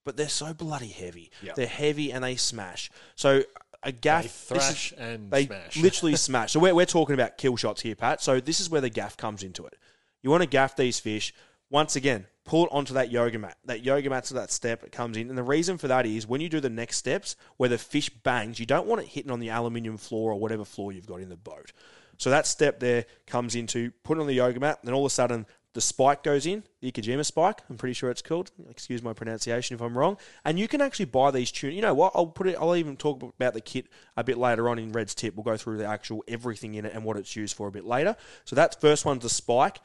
but 0.04 0.16
they're 0.16 0.28
so 0.28 0.54
bloody 0.54 0.86
heavy. 0.86 1.32
Yeah. 1.42 1.54
They're 1.56 1.66
heavy 1.66 2.12
and 2.12 2.22
they 2.22 2.36
smash. 2.36 2.90
So, 3.16 3.42
a 3.82 3.90
gaff. 3.90 4.22
They 4.22 4.54
this 4.54 4.70
is- 4.70 4.90
thrash 4.90 4.94
and 4.96 5.28
they 5.28 5.46
smash. 5.46 5.76
literally 5.76 6.14
smash. 6.28 6.52
So 6.52 6.60
we're, 6.60 6.72
we're 6.72 6.86
talking 6.86 7.14
about 7.14 7.36
kill 7.36 7.56
shots 7.56 7.82
here, 7.82 7.96
Pat. 7.96 8.20
So 8.22 8.38
this 8.38 8.60
is 8.60 8.70
where 8.70 8.80
the 8.80 8.90
gaff 8.90 9.16
comes 9.16 9.42
into 9.42 9.66
it. 9.66 9.76
You 10.22 10.30
want 10.30 10.44
to 10.44 10.48
gaff 10.48 10.76
these 10.76 11.00
fish. 11.00 11.34
Once 11.68 11.96
again, 11.96 12.26
pull 12.44 12.64
it 12.66 12.70
onto 12.72 12.94
that 12.94 13.10
yoga 13.10 13.38
mat. 13.38 13.56
That 13.64 13.84
yoga 13.84 14.10
mat 14.10 14.16
mat's 14.16 14.30
that 14.30 14.50
step 14.50 14.90
comes 14.92 15.16
in. 15.16 15.28
And 15.28 15.38
the 15.38 15.42
reason 15.42 15.78
for 15.78 15.88
that 15.88 16.06
is 16.06 16.26
when 16.26 16.40
you 16.40 16.48
do 16.48 16.60
the 16.60 16.70
next 16.70 16.96
steps 16.96 17.36
where 17.56 17.68
the 17.68 17.78
fish 17.78 18.10
bangs, 18.10 18.58
you 18.58 18.66
don't 18.66 18.86
want 18.86 19.00
it 19.00 19.08
hitting 19.08 19.30
on 19.30 19.40
the 19.40 19.50
aluminium 19.50 19.96
floor 19.96 20.32
or 20.32 20.40
whatever 20.40 20.64
floor 20.64 20.92
you've 20.92 21.06
got 21.06 21.20
in 21.20 21.28
the 21.28 21.36
boat. 21.36 21.72
So 22.18 22.30
that 22.30 22.46
step 22.46 22.80
there 22.80 23.06
comes 23.26 23.54
into 23.54 23.90
put 24.02 24.18
on 24.18 24.26
the 24.26 24.34
yoga 24.34 24.60
mat, 24.60 24.80
then 24.82 24.94
all 24.94 25.04
of 25.04 25.10
a 25.10 25.14
sudden 25.14 25.46
the 25.74 25.80
spike 25.80 26.22
goes 26.22 26.44
in, 26.44 26.64
the 26.80 26.92
ikejime 26.92 27.24
spike, 27.24 27.62
I'm 27.70 27.78
pretty 27.78 27.94
sure 27.94 28.10
it's 28.10 28.20
called. 28.20 28.50
Excuse 28.68 29.02
my 29.02 29.14
pronunciation 29.14 29.74
if 29.74 29.80
I'm 29.80 29.96
wrong. 29.96 30.18
And 30.44 30.58
you 30.58 30.68
can 30.68 30.82
actually 30.82 31.06
buy 31.06 31.30
these 31.30 31.50
tuna. 31.50 31.72
You 31.72 31.80
know 31.80 31.94
what? 31.94 32.12
I'll 32.14 32.26
put 32.26 32.46
it 32.46 32.56
I'll 32.60 32.76
even 32.76 32.96
talk 32.96 33.22
about 33.22 33.54
the 33.54 33.60
kit 33.60 33.86
a 34.16 34.22
bit 34.22 34.36
later 34.36 34.68
on 34.68 34.78
in 34.78 34.92
Red's 34.92 35.14
tip. 35.14 35.34
We'll 35.34 35.44
go 35.44 35.56
through 35.56 35.78
the 35.78 35.86
actual 35.86 36.22
everything 36.28 36.74
in 36.74 36.84
it 36.84 36.92
and 36.92 37.04
what 37.04 37.16
it's 37.16 37.34
used 37.34 37.56
for 37.56 37.68
a 37.68 37.72
bit 37.72 37.86
later. 37.86 38.16
So 38.44 38.54
that 38.56 38.80
first 38.80 39.06
one's 39.06 39.22
the 39.22 39.30
spike. 39.30 39.78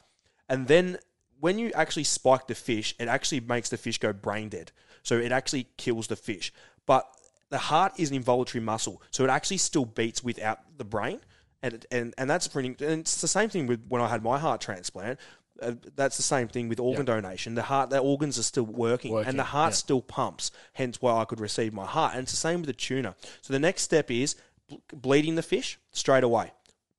And 0.48 0.66
then 0.66 0.98
when 1.40 1.58
you 1.58 1.70
actually 1.74 2.04
spike 2.04 2.46
the 2.46 2.54
fish, 2.54 2.94
it 2.98 3.08
actually 3.08 3.40
makes 3.40 3.68
the 3.68 3.76
fish 3.76 3.98
go 3.98 4.12
brain 4.12 4.48
dead. 4.48 4.72
So 5.02 5.18
it 5.18 5.32
actually 5.32 5.68
kills 5.76 6.08
the 6.08 6.16
fish. 6.16 6.52
But 6.86 7.06
the 7.50 7.58
heart 7.58 7.92
is 7.96 8.10
an 8.10 8.16
involuntary 8.16 8.62
muscle, 8.62 9.02
so 9.10 9.24
it 9.24 9.30
actually 9.30 9.58
still 9.58 9.84
beats 9.84 10.22
without 10.22 10.60
the 10.76 10.84
brain. 10.84 11.20
And, 11.62 11.84
and, 11.90 12.14
and 12.18 12.30
that's 12.30 12.46
pretty. 12.46 12.68
And 12.68 13.00
it's 13.00 13.20
the 13.20 13.28
same 13.28 13.48
thing 13.48 13.66
with 13.66 13.84
when 13.88 14.00
I 14.00 14.08
had 14.08 14.22
my 14.22 14.38
heart 14.38 14.60
transplant. 14.60 15.18
Uh, 15.60 15.72
that's 15.96 16.16
the 16.16 16.22
same 16.22 16.46
thing 16.46 16.68
with 16.68 16.78
organ 16.78 17.04
donation. 17.04 17.56
The 17.56 17.62
heart, 17.62 17.90
the 17.90 17.98
organs 17.98 18.38
are 18.38 18.44
still 18.44 18.62
working, 18.64 19.10
Working, 19.10 19.30
and 19.30 19.38
the 19.38 19.44
heart 19.44 19.72
yeah. 19.72 19.76
still 19.76 20.00
pumps. 20.00 20.52
Hence, 20.74 21.02
why 21.02 21.20
I 21.20 21.24
could 21.24 21.40
receive 21.40 21.72
my 21.72 21.84
heart. 21.84 22.12
And 22.14 22.22
it's 22.22 22.30
the 22.30 22.36
same 22.36 22.60
with 22.60 22.68
the 22.68 22.74
tuna. 22.74 23.16
So 23.42 23.52
the 23.52 23.58
next 23.58 23.82
step 23.82 24.08
is 24.08 24.36
ble- 24.68 24.82
bleeding 24.92 25.34
the 25.34 25.42
fish 25.42 25.80
straight 25.90 26.22
away. 26.22 26.52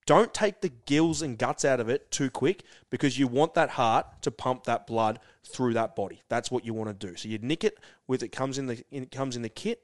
Don't 0.09 0.33
take 0.33 0.61
the 0.61 0.71
gills 0.87 1.21
and 1.21 1.37
guts 1.37 1.63
out 1.63 1.79
of 1.79 1.87
it 1.87 2.09
too 2.09 2.31
quick 2.31 2.63
because 2.89 3.19
you 3.19 3.27
want 3.27 3.53
that 3.53 3.69
heart 3.69 4.07
to 4.23 4.31
pump 4.31 4.63
that 4.63 4.87
blood 4.87 5.19
through 5.43 5.75
that 5.75 5.95
body. 5.95 6.23
That's 6.29 6.49
what 6.49 6.65
you 6.65 6.73
want 6.73 6.89
to 6.99 7.07
do. 7.07 7.15
So 7.15 7.29
you 7.29 7.37
nick 7.37 7.63
it 7.63 7.77
with 8.07 8.23
it 8.23 8.29
comes 8.29 8.57
in 8.57 8.65
the 8.65 8.83
it 8.89 9.11
comes 9.11 9.35
in 9.35 9.43
the 9.43 9.49
kit. 9.49 9.83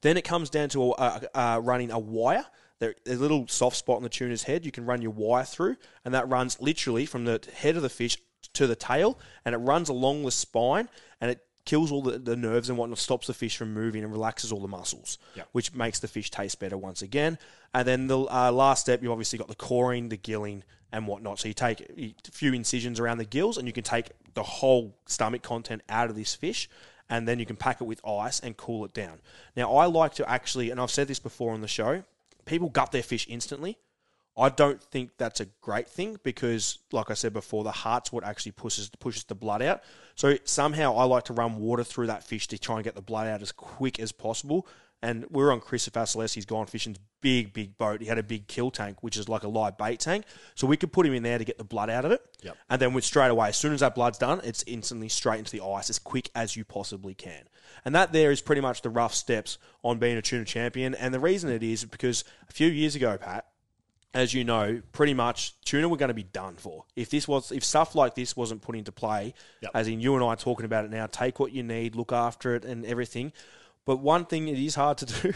Then 0.00 0.16
it 0.16 0.24
comes 0.24 0.48
down 0.48 0.70
to 0.70 0.92
uh, 0.92 1.20
uh, 1.34 1.60
running 1.62 1.90
a 1.90 1.98
wire. 1.98 2.46
There, 2.78 2.94
there's 3.04 3.18
a 3.18 3.20
little 3.20 3.46
soft 3.46 3.76
spot 3.76 3.96
on 3.96 4.02
the 4.02 4.08
tuna's 4.08 4.44
head. 4.44 4.64
You 4.64 4.72
can 4.72 4.86
run 4.86 5.02
your 5.02 5.10
wire 5.10 5.44
through, 5.44 5.76
and 6.06 6.14
that 6.14 6.26
runs 6.26 6.58
literally 6.58 7.04
from 7.04 7.26
the 7.26 7.38
head 7.54 7.76
of 7.76 7.82
the 7.82 7.90
fish 7.90 8.16
to 8.54 8.66
the 8.66 8.76
tail, 8.76 9.18
and 9.44 9.54
it 9.54 9.58
runs 9.58 9.90
along 9.90 10.22
the 10.22 10.30
spine, 10.30 10.88
and 11.20 11.30
it 11.30 11.44
kills 11.64 11.90
all 11.90 12.02
the, 12.02 12.18
the 12.18 12.36
nerves 12.36 12.68
and 12.68 12.78
whatnot, 12.78 12.98
stops 12.98 13.26
the 13.26 13.34
fish 13.34 13.56
from 13.56 13.72
moving 13.72 14.02
and 14.02 14.12
relaxes 14.12 14.52
all 14.52 14.60
the 14.60 14.68
muscles, 14.68 15.18
which 15.52 15.74
makes 15.74 15.98
the 15.98 16.08
fish 16.08 16.30
taste 16.30 16.60
better 16.60 16.76
once 16.76 17.02
again. 17.02 17.38
And 17.72 17.88
then 17.88 18.06
the 18.06 18.18
uh, 18.18 18.52
last 18.52 18.82
step, 18.82 19.02
you've 19.02 19.12
obviously 19.12 19.38
got 19.38 19.48
the 19.48 19.54
coring, 19.54 20.08
the 20.08 20.16
gilling, 20.16 20.62
and 20.92 21.06
whatnot. 21.06 21.40
So 21.40 21.48
you 21.48 21.54
take 21.54 21.80
a 21.80 22.30
few 22.30 22.52
incisions 22.52 23.00
around 23.00 23.18
the 23.18 23.24
gills, 23.24 23.58
and 23.58 23.66
you 23.66 23.72
can 23.72 23.84
take 23.84 24.10
the 24.34 24.42
whole 24.42 24.96
stomach 25.06 25.42
content 25.42 25.82
out 25.88 26.10
of 26.10 26.16
this 26.16 26.34
fish, 26.34 26.68
and 27.10 27.26
then 27.26 27.38
you 27.38 27.46
can 27.46 27.56
pack 27.56 27.80
it 27.80 27.84
with 27.84 28.04
ice 28.06 28.40
and 28.40 28.56
cool 28.56 28.84
it 28.84 28.94
down. 28.94 29.20
Now, 29.56 29.74
I 29.74 29.86
like 29.86 30.14
to 30.14 30.30
actually, 30.30 30.70
and 30.70 30.80
I've 30.80 30.90
said 30.90 31.08
this 31.08 31.18
before 31.18 31.52
on 31.52 31.62
the 31.62 31.68
show, 31.68 32.04
people 32.44 32.68
gut 32.68 32.92
their 32.92 33.02
fish 33.02 33.26
instantly. 33.28 33.78
I 34.36 34.48
don't 34.48 34.82
think 34.82 35.10
that's 35.16 35.40
a 35.40 35.46
great 35.60 35.88
thing 35.88 36.18
because, 36.24 36.78
like 36.90 37.10
I 37.10 37.14
said 37.14 37.32
before, 37.32 37.62
the 37.62 37.70
heart's 37.70 38.10
what 38.10 38.24
actually 38.24 38.52
pushes 38.52 38.90
pushes 38.98 39.24
the 39.24 39.34
blood 39.34 39.62
out. 39.62 39.82
So 40.16 40.36
somehow 40.44 40.96
I 40.96 41.04
like 41.04 41.24
to 41.24 41.32
run 41.32 41.56
water 41.56 41.84
through 41.84 42.08
that 42.08 42.24
fish 42.24 42.48
to 42.48 42.58
try 42.58 42.76
and 42.76 42.84
get 42.84 42.94
the 42.94 43.02
blood 43.02 43.28
out 43.28 43.42
as 43.42 43.52
quick 43.52 44.00
as 44.00 44.12
possible. 44.12 44.66
And 45.02 45.26
we 45.30 45.42
were 45.42 45.52
on 45.52 45.60
Chris 45.60 45.86
Vasilesi's 45.86 46.46
Gone 46.46 46.66
Fishing's 46.66 46.98
big, 47.20 47.52
big 47.52 47.76
boat. 47.76 48.00
He 48.00 48.06
had 48.06 48.16
a 48.16 48.22
big 48.22 48.46
kill 48.48 48.70
tank, 48.70 49.02
which 49.02 49.18
is 49.18 49.28
like 49.28 49.42
a 49.42 49.48
live 49.48 49.76
bait 49.76 50.00
tank. 50.00 50.24
So 50.54 50.66
we 50.66 50.78
could 50.78 50.92
put 50.92 51.04
him 51.06 51.12
in 51.12 51.22
there 51.22 51.36
to 51.36 51.44
get 51.44 51.58
the 51.58 51.64
blood 51.64 51.90
out 51.90 52.06
of 52.06 52.12
it. 52.12 52.22
Yep. 52.42 52.56
And 52.70 52.80
then 52.80 52.94
with 52.94 53.04
straight 53.04 53.30
away, 53.30 53.48
as 53.48 53.56
soon 53.58 53.74
as 53.74 53.80
that 53.80 53.94
blood's 53.94 54.16
done, 54.16 54.40
it's 54.44 54.64
instantly 54.66 55.10
straight 55.10 55.40
into 55.40 55.52
the 55.52 55.62
ice 55.62 55.90
as 55.90 55.98
quick 55.98 56.30
as 56.34 56.56
you 56.56 56.64
possibly 56.64 57.14
can. 57.14 57.44
And 57.84 57.94
that 57.94 58.12
there 58.12 58.30
is 58.30 58.40
pretty 58.40 58.62
much 58.62 58.80
the 58.80 58.88
rough 58.88 59.14
steps 59.14 59.58
on 59.82 59.98
being 59.98 60.16
a 60.16 60.22
tuna 60.22 60.46
champion. 60.46 60.94
And 60.94 61.12
the 61.12 61.20
reason 61.20 61.50
it 61.50 61.62
is 61.62 61.84
because 61.84 62.24
a 62.48 62.52
few 62.52 62.68
years 62.68 62.96
ago, 62.96 63.18
Pat, 63.18 63.44
as 64.14 64.32
you 64.32 64.44
know, 64.44 64.80
pretty 64.92 65.12
much 65.12 65.60
tuna 65.64 65.88
were 65.88 65.96
going 65.96 66.08
to 66.08 66.14
be 66.14 66.22
done 66.22 66.54
for. 66.56 66.84
If 66.96 67.10
this 67.10 67.26
was, 67.26 67.50
if 67.52 67.64
stuff 67.64 67.94
like 67.94 68.14
this 68.14 68.36
wasn't 68.36 68.62
put 68.62 68.76
into 68.76 68.92
play, 68.92 69.34
Yep. 69.60 69.70
as 69.74 69.88
in 69.88 70.00
you 70.00 70.14
and 70.14 70.24
I 70.24 70.34
talking 70.36 70.64
about 70.64 70.84
it 70.84 70.90
now, 70.90 71.06
take 71.06 71.40
what 71.40 71.52
you 71.52 71.62
need, 71.64 71.96
look 71.96 72.12
after 72.12 72.54
it, 72.54 72.64
and 72.64 72.86
everything. 72.86 73.32
But 73.84 73.96
one 73.98 74.24
thing 74.24 74.48
it 74.48 74.58
is 74.58 74.76
hard 74.76 74.98
to 74.98 75.06
do 75.22 75.32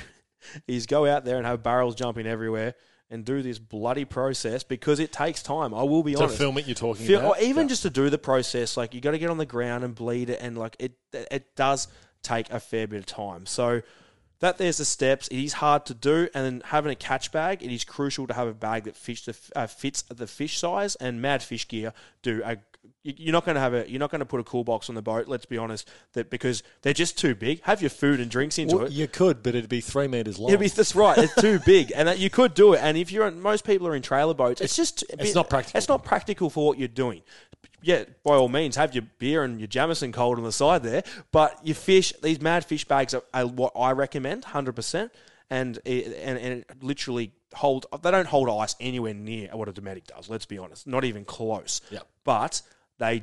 is 0.68 0.87
go 0.87 1.06
out 1.06 1.25
there 1.25 1.37
and 1.37 1.44
have 1.47 1.62
barrels 1.62 1.94
jumping 1.97 2.26
everywhere 2.26 2.75
and 3.11 3.25
do 3.25 3.42
this 3.42 3.58
bloody 3.58 4.04
process 4.04 4.62
because 4.62 5.00
it 5.00 5.12
takes 5.12 5.42
time. 5.42 5.75
I 5.75 5.82
will 5.82 6.02
be 6.02 6.12
To 6.12 6.25
honest. 6.25 6.38
film 6.38 6.56
it, 6.58 6.66
you're 6.66 6.75
talking 6.75 7.06
Feel- 7.06 7.20
about? 7.20 7.38
or 7.38 7.42
even 7.42 7.64
Yeah. 7.64 7.68
just 7.70 7.82
to 7.82 7.90
do 7.90 8.11
the 8.11 8.18
process, 8.18 8.76
like 8.76 8.94
you 8.94 9.00
got 9.00 9.11
to 9.12 9.18
get 9.18 9.30
on 9.30 9.38
the 9.38 9.47
ground 9.47 9.82
and 9.82 9.94
bleed 9.94 10.30
it, 10.30 10.38
and 10.40 10.56
like 10.56 10.76
it, 10.78 10.92
it 11.12 11.56
does 11.56 11.88
take 12.23 12.50
a 12.52 12.61
fair 12.61 12.87
bit 12.87 12.99
of 13.00 13.06
time. 13.06 13.44
So 13.47 13.80
that 14.40 14.59
there's 14.59 14.76
the 14.78 14.85
steps. 14.85 15.28
It 15.28 15.38
is 15.42 15.54
hard 15.54 15.85
to 15.87 15.95
do, 15.95 16.28
and 16.35 16.45
then 16.45 16.62
having 16.66 16.92
a 16.92 16.97
catch 16.97 17.33
bag, 17.33 17.62
it 17.62 17.73
is 17.73 17.85
crucial 17.85 18.26
to 18.26 18.35
have 18.35 18.49
a 18.49 18.54
bag 18.54 18.85
that 18.85 18.97
fits 18.97 19.23
the 19.26 19.37
uh, 19.57 19.66
fits 19.66 20.02
the 20.02 20.26
fish 20.26 20.59
size. 20.59 20.95
And 20.97 21.21
Mad 21.23 21.42
Fish 21.42 21.66
Gear 21.66 21.92
do 22.23 22.42
a. 22.45 22.52
you- 23.02 23.14
You're 23.16 23.33
not 23.33 23.45
going 23.45 23.54
to 23.57 23.61
have 23.61 23.75
a. 23.75 23.88
You're 23.90 23.99
not 24.00 24.11
going 24.11 24.21
to 24.21 24.26
put 24.26 24.38
a 24.40 24.45
cool 24.45 24.64
box 24.64 24.88
on 24.88 24.95
the 24.95 25.02
boat. 25.02 25.26
Let's 25.28 25.47
be 25.47 25.59
honest, 25.59 25.88
that 26.12 26.30
because 26.30 26.62
they're 26.83 26.92
just 26.92 27.18
too 27.18 27.35
big. 27.35 27.62
Have 27.62 27.80
your 27.80 27.90
food 27.90 28.21
and 28.21 28.30
drinks 28.30 28.59
into 28.59 28.76
Well, 28.76 28.87
it. 28.87 28.92
you 28.92 29.09
could, 29.09 29.42
but 29.42 29.54
it'd 29.54 29.68
be 29.71 29.80
three 29.80 30.07
metres 30.09 30.38
long. 30.38 30.50
It'll 30.52 30.61
be 30.61 30.68
that's 30.68 30.95
right. 30.95 31.18
It's 31.18 31.35
too 31.35 31.59
big, 31.66 31.92
and 31.97 32.07
that 32.07 32.18
you 32.18 32.30
could 32.30 32.54
do 32.54 32.75
it. 32.75 32.80
And 32.83 32.97
if 32.97 33.11
you're 33.11 33.30
most 33.33 33.64
people 33.64 33.87
are 33.88 33.95
in 33.97 34.02
trailer 34.02 34.35
boats, 34.35 34.61
it's 34.61 34.76
just 34.76 35.02
It's 35.11 35.16
bit- 35.23 35.35
not 35.35 35.49
practical. 35.50 35.78
It's 35.78 35.88
not 35.88 36.04
practical 36.04 36.49
for 36.50 36.66
what 36.68 36.78
you're 36.78 36.87
doing. 36.88 37.23
Yeah, 37.82 38.04
by 38.25 38.35
all 38.35 38.49
means, 38.49 38.76
have 38.76 38.94
your 38.94 39.04
beer 39.18 39.44
and 39.44 39.61
your 39.61 39.68
Jameson 39.68 40.12
cold 40.12 40.38
on 40.38 40.44
the 40.44 40.52
side 40.52 40.82
there. 40.82 41.04
But 41.32 41.58
your 41.64 41.76
fish, 41.76 42.12
these 42.23 42.40
mad 42.40 42.64
fish 42.64 42.85
bags 42.85 43.14
are, 43.14 43.23
are 43.32 43.47
what 43.47 43.73
I 43.76 43.92
recommend, 43.92 44.44
hundred 44.44 44.75
percent. 44.75 45.12
And 45.50 45.78
and 45.87 46.38
and 46.38 46.64
literally 46.82 47.32
hold. 47.54 47.87
They 48.02 48.11
don't 48.11 48.26
hold 48.28 48.50
ice 48.50 48.76
anywhere 48.80 49.14
near 49.14 49.49
what 49.52 49.68
a 49.68 49.73
Dometic 49.73 50.06
does. 50.06 50.28
Let's 50.28 50.44
be 50.44 50.58
honest, 50.58 50.87
not 50.87 51.04
even 51.04 51.25
close. 51.25 51.80
Yep. 51.90 52.06
But 52.25 52.61
they 52.99 53.23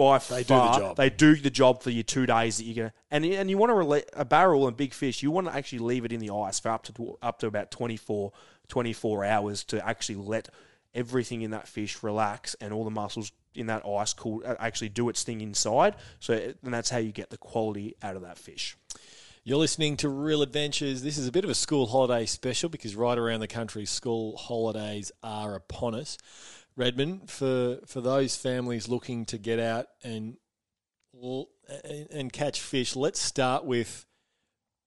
by 0.00 0.18
They 0.18 0.42
do 0.42 0.54
the 0.54 0.78
job. 0.78 0.96
they 0.96 1.10
do 1.10 1.36
the 1.36 1.50
job 1.50 1.82
for 1.82 1.90
your 1.90 2.02
two 2.02 2.24
days 2.24 2.56
that 2.56 2.64
you're 2.64 2.74
gonna 2.86 2.92
and 3.10 3.24
and 3.24 3.50
you 3.50 3.58
want 3.58 3.70
to 3.70 3.74
relate 3.74 4.06
a 4.14 4.24
barrel 4.24 4.66
and 4.66 4.76
big 4.76 4.94
fish. 4.94 5.22
You 5.22 5.30
want 5.30 5.46
to 5.46 5.54
actually 5.54 5.80
leave 5.80 6.04
it 6.04 6.12
in 6.12 6.20
the 6.20 6.30
ice 6.34 6.58
for 6.58 6.70
up 6.70 6.84
to 6.84 7.18
up 7.20 7.38
to 7.40 7.46
about 7.46 7.70
24, 7.70 8.32
24 8.68 9.24
hours 9.26 9.62
to 9.64 9.86
actually 9.86 10.16
let 10.16 10.48
everything 10.94 11.42
in 11.42 11.50
that 11.52 11.68
fish 11.68 12.02
relax 12.02 12.54
and 12.60 12.72
all 12.72 12.84
the 12.84 12.90
muscles 12.90 13.32
in 13.54 13.66
that 13.66 13.84
ice 13.86 14.12
cool 14.12 14.42
uh, 14.44 14.54
actually 14.58 14.88
do 14.88 15.08
its 15.08 15.22
thing 15.22 15.40
inside. 15.40 15.96
So 16.18 16.34
and 16.62 16.74
that's 16.74 16.90
how 16.90 16.98
you 16.98 17.12
get 17.12 17.30
the 17.30 17.38
quality 17.38 17.94
out 18.02 18.16
of 18.16 18.22
that 18.22 18.38
fish. 18.38 18.76
You're 19.42 19.58
listening 19.58 19.96
to 19.98 20.08
Real 20.08 20.42
Adventures. 20.42 21.02
This 21.02 21.16
is 21.16 21.26
a 21.26 21.32
bit 21.32 21.44
of 21.44 21.50
a 21.50 21.54
school 21.54 21.86
holiday 21.86 22.26
special 22.26 22.68
because 22.68 22.94
right 22.94 23.16
around 23.16 23.40
the 23.40 23.48
country, 23.48 23.86
school 23.86 24.36
holidays 24.36 25.10
are 25.22 25.54
upon 25.54 25.94
us. 25.94 26.18
Redmond, 26.76 27.30
for, 27.30 27.78
for 27.86 28.00
those 28.00 28.36
families 28.36 28.88
looking 28.88 29.24
to 29.26 29.38
get 29.38 29.58
out 29.58 29.86
and 30.04 30.36
and, 31.84 32.08
and 32.10 32.32
catch 32.32 32.60
fish, 32.60 32.96
let's 32.96 33.20
start 33.20 33.64
with 33.64 34.06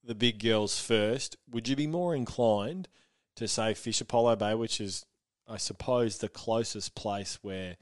the 0.03 0.15
big 0.15 0.41
girls 0.41 0.79
first. 0.79 1.37
Would 1.51 1.67
you 1.67 1.75
be 1.75 1.87
more 1.87 2.15
inclined 2.15 2.87
to 3.35 3.47
say 3.47 3.73
Fish 3.73 4.01
Apollo 4.01 4.37
Bay, 4.37 4.53
which 4.53 4.79
is, 4.81 5.05
I 5.47 5.57
suppose, 5.57 6.17
the 6.17 6.29
closest 6.29 6.95
place 6.95 7.39
where 7.41 7.77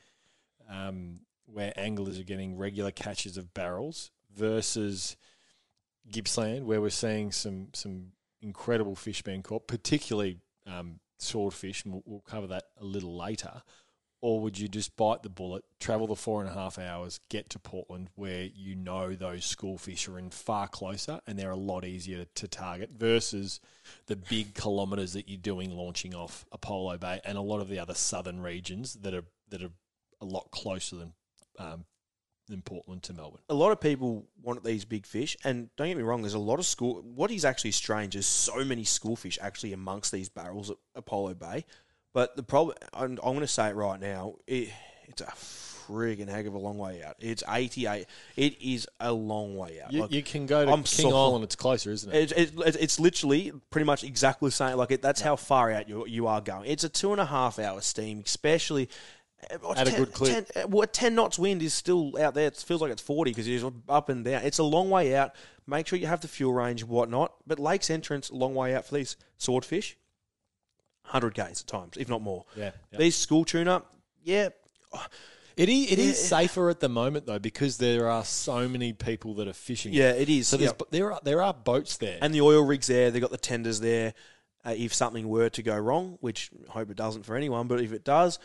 um, 0.69 1.21
where 1.45 1.73
anglers 1.75 2.19
are 2.19 2.23
getting 2.23 2.57
regular 2.57 2.91
catches 2.91 3.37
of 3.37 3.53
barrels, 3.53 4.11
versus 4.35 5.17
Gippsland, 6.09 6.65
where 6.65 6.81
we're 6.81 6.89
seeing 6.89 7.31
some 7.31 7.69
some 7.73 8.13
incredible 8.41 8.95
fish 8.95 9.21
being 9.21 9.43
caught, 9.43 9.67
particularly 9.67 10.39
um, 10.65 10.99
swordfish, 11.17 11.83
and 11.83 11.93
we'll, 11.93 12.03
we'll 12.05 12.21
cover 12.21 12.47
that 12.47 12.65
a 12.79 12.83
little 12.83 13.15
later. 13.15 13.61
Or 14.21 14.39
would 14.41 14.59
you 14.59 14.67
just 14.67 14.95
bite 14.95 15.23
the 15.23 15.29
bullet, 15.29 15.63
travel 15.79 16.05
the 16.05 16.15
four 16.15 16.41
and 16.41 16.49
a 16.49 16.53
half 16.53 16.77
hours, 16.77 17.19
get 17.29 17.49
to 17.49 17.59
Portland, 17.59 18.09
where 18.15 18.43
you 18.43 18.75
know 18.75 19.15
those 19.15 19.45
school 19.45 19.79
fish 19.79 20.07
are 20.07 20.19
in 20.19 20.29
far 20.29 20.67
closer 20.67 21.21
and 21.25 21.39
they're 21.39 21.49
a 21.49 21.55
lot 21.55 21.83
easier 21.83 22.25
to 22.35 22.47
target 22.47 22.91
versus 22.95 23.59
the 24.05 24.15
big 24.15 24.53
kilometres 24.53 25.13
that 25.13 25.27
you're 25.27 25.37
doing 25.37 25.71
launching 25.71 26.13
off 26.13 26.45
Apollo 26.51 26.99
Bay 26.99 27.19
and 27.25 27.37
a 27.37 27.41
lot 27.41 27.61
of 27.61 27.67
the 27.67 27.79
other 27.79 27.95
southern 27.95 28.41
regions 28.41 28.93
that 29.01 29.13
are 29.13 29.25
that 29.49 29.63
are 29.63 29.71
a 30.21 30.25
lot 30.25 30.51
closer 30.51 30.95
than 30.95 31.13
um, 31.57 31.85
than 32.47 32.61
Portland 32.61 33.01
to 33.03 33.13
Melbourne. 33.13 33.41
a 33.49 33.53
lot 33.53 33.71
of 33.71 33.79
people 33.79 34.27
want 34.41 34.63
these 34.63 34.85
big 34.85 35.05
fish, 35.05 35.35
and 35.43 35.69
don't 35.77 35.87
get 35.87 35.97
me 35.97 36.03
wrong. 36.03 36.21
There's 36.21 36.33
a 36.33 36.39
lot 36.39 36.59
of 36.59 36.65
school. 36.65 37.01
What 37.01 37.31
is 37.31 37.45
actually 37.45 37.71
strange 37.71 38.15
is 38.15 38.27
so 38.27 38.63
many 38.63 38.83
schoolfish 38.83 39.39
actually 39.41 39.73
amongst 39.73 40.11
these 40.11 40.29
barrels 40.29 40.69
at 40.69 40.77
Apollo 40.95 41.35
Bay. 41.35 41.65
But 42.13 42.35
the 42.35 42.43
problem, 42.43 42.77
I'm, 42.93 43.11
I'm 43.11 43.33
going 43.33 43.39
to 43.41 43.47
say 43.47 43.69
it 43.69 43.75
right 43.75 43.99
now. 43.99 44.35
It, 44.47 44.69
it's 45.07 45.21
a 45.21 45.33
friggin' 45.91 46.29
heck 46.29 46.45
of 46.45 46.53
a 46.53 46.57
long 46.57 46.77
way 46.77 47.03
out. 47.03 47.15
It's 47.19 47.43
88. 47.47 48.05
It 48.35 48.61
is 48.61 48.87
a 48.99 49.11
long 49.11 49.57
way 49.57 49.81
out. 49.81 49.93
You, 49.93 50.01
Like, 50.01 50.11
you 50.11 50.23
can 50.23 50.45
go 50.45 50.65
to 50.65 50.71
I'm 50.71 50.83
King 50.83 51.09
so- 51.11 51.15
Island; 51.15 51.43
it's 51.43 51.55
closer, 51.55 51.91
isn't 51.91 52.13
it? 52.13 52.31
It's, 52.35 52.53
it's, 52.57 52.77
it's 52.77 52.99
literally 52.99 53.51
pretty 53.69 53.85
much 53.85 54.03
exactly 54.03 54.47
the 54.47 54.51
same. 54.53 54.77
Like 54.77 54.91
it, 54.91 55.01
that's 55.01 55.21
how 55.21 55.35
far 55.35 55.71
out 55.71 55.87
you 55.89 56.05
you 56.07 56.27
are 56.27 56.41
going. 56.41 56.69
It's 56.69 56.83
a 56.83 56.89
two 56.89 57.11
and 57.11 57.21
a 57.21 57.25
half 57.25 57.59
hour 57.59 57.81
steam, 57.81 58.23
especially 58.25 58.89
uh, 59.49 59.73
At 59.73 59.87
a 59.87 59.91
good 59.91 60.13
clip. 60.13 60.47
10, 60.53 60.63
uh, 60.63 60.67
well, 60.67 60.87
ten 60.87 61.15
knots 61.15 61.39
wind 61.39 61.61
is 61.61 61.73
still 61.73 62.17
out 62.19 62.33
there. 62.33 62.47
It 62.47 62.57
feels 62.57 62.81
like 62.81 62.91
it's 62.91 63.01
forty 63.01 63.31
because 63.31 63.47
it's 63.47 63.65
up 63.89 64.09
and 64.09 64.23
down. 64.23 64.43
It's 64.43 64.59
a 64.59 64.63
long 64.63 64.89
way 64.89 65.15
out. 65.15 65.33
Make 65.67 65.87
sure 65.87 65.97
you 65.99 66.07
have 66.07 66.21
the 66.21 66.27
fuel 66.27 66.53
range 66.53 66.81
and 66.81 66.89
whatnot. 66.89 67.33
But 67.47 67.59
lakes 67.59 67.89
entrance, 67.89 68.31
long 68.31 68.55
way 68.55 68.75
out 68.75 68.85
for 68.85 68.95
these 68.95 69.15
swordfish. 69.37 69.97
Hundred 71.03 71.33
k's 71.35 71.61
at 71.61 71.67
times, 71.67 71.97
if 71.97 72.07
not 72.07 72.21
more. 72.21 72.45
Yeah, 72.55 72.71
yeah. 72.91 72.99
These 72.99 73.15
school 73.17 73.43
tuna, 73.45 73.83
yeah. 74.23 74.49
It 75.57 75.67
is, 75.67 75.91
it 75.91 75.99
is 75.99 76.21
Yeah. 76.21 76.37
safer 76.39 76.69
at 76.69 76.79
the 76.79 76.87
moment 76.89 77.25
though 77.25 77.39
because 77.39 77.77
there 77.77 78.07
are 78.09 78.23
so 78.23 78.67
many 78.69 78.93
people 78.93 79.33
that 79.35 79.47
are 79.47 79.53
fishing. 79.53 79.93
Yeah, 79.93 80.11
it 80.11 80.29
is. 80.29 80.47
So 80.47 80.57
Yeah. 80.57 80.71
there 80.89 81.11
are 81.11 81.19
there 81.23 81.41
are 81.41 81.53
boats 81.53 81.97
there. 81.97 82.17
And 82.21 82.33
the 82.33 82.41
oil 82.41 82.63
rigs 82.63 82.87
there, 82.87 83.11
they've 83.11 83.21
got 83.21 83.31
the 83.31 83.37
tenders 83.37 83.79
there. 83.81 84.13
Uh, 84.63 84.75
if 84.77 84.93
something 84.93 85.27
were 85.27 85.49
to 85.49 85.63
go 85.63 85.75
wrong, 85.77 86.17
which 86.21 86.51
I 86.69 86.73
hope 86.73 86.91
it 86.91 86.95
doesn't 86.97 87.23
for 87.23 87.35
anyone, 87.35 87.67
but 87.67 87.81
if 87.81 87.91
it 87.91 88.03
does, 88.05 88.37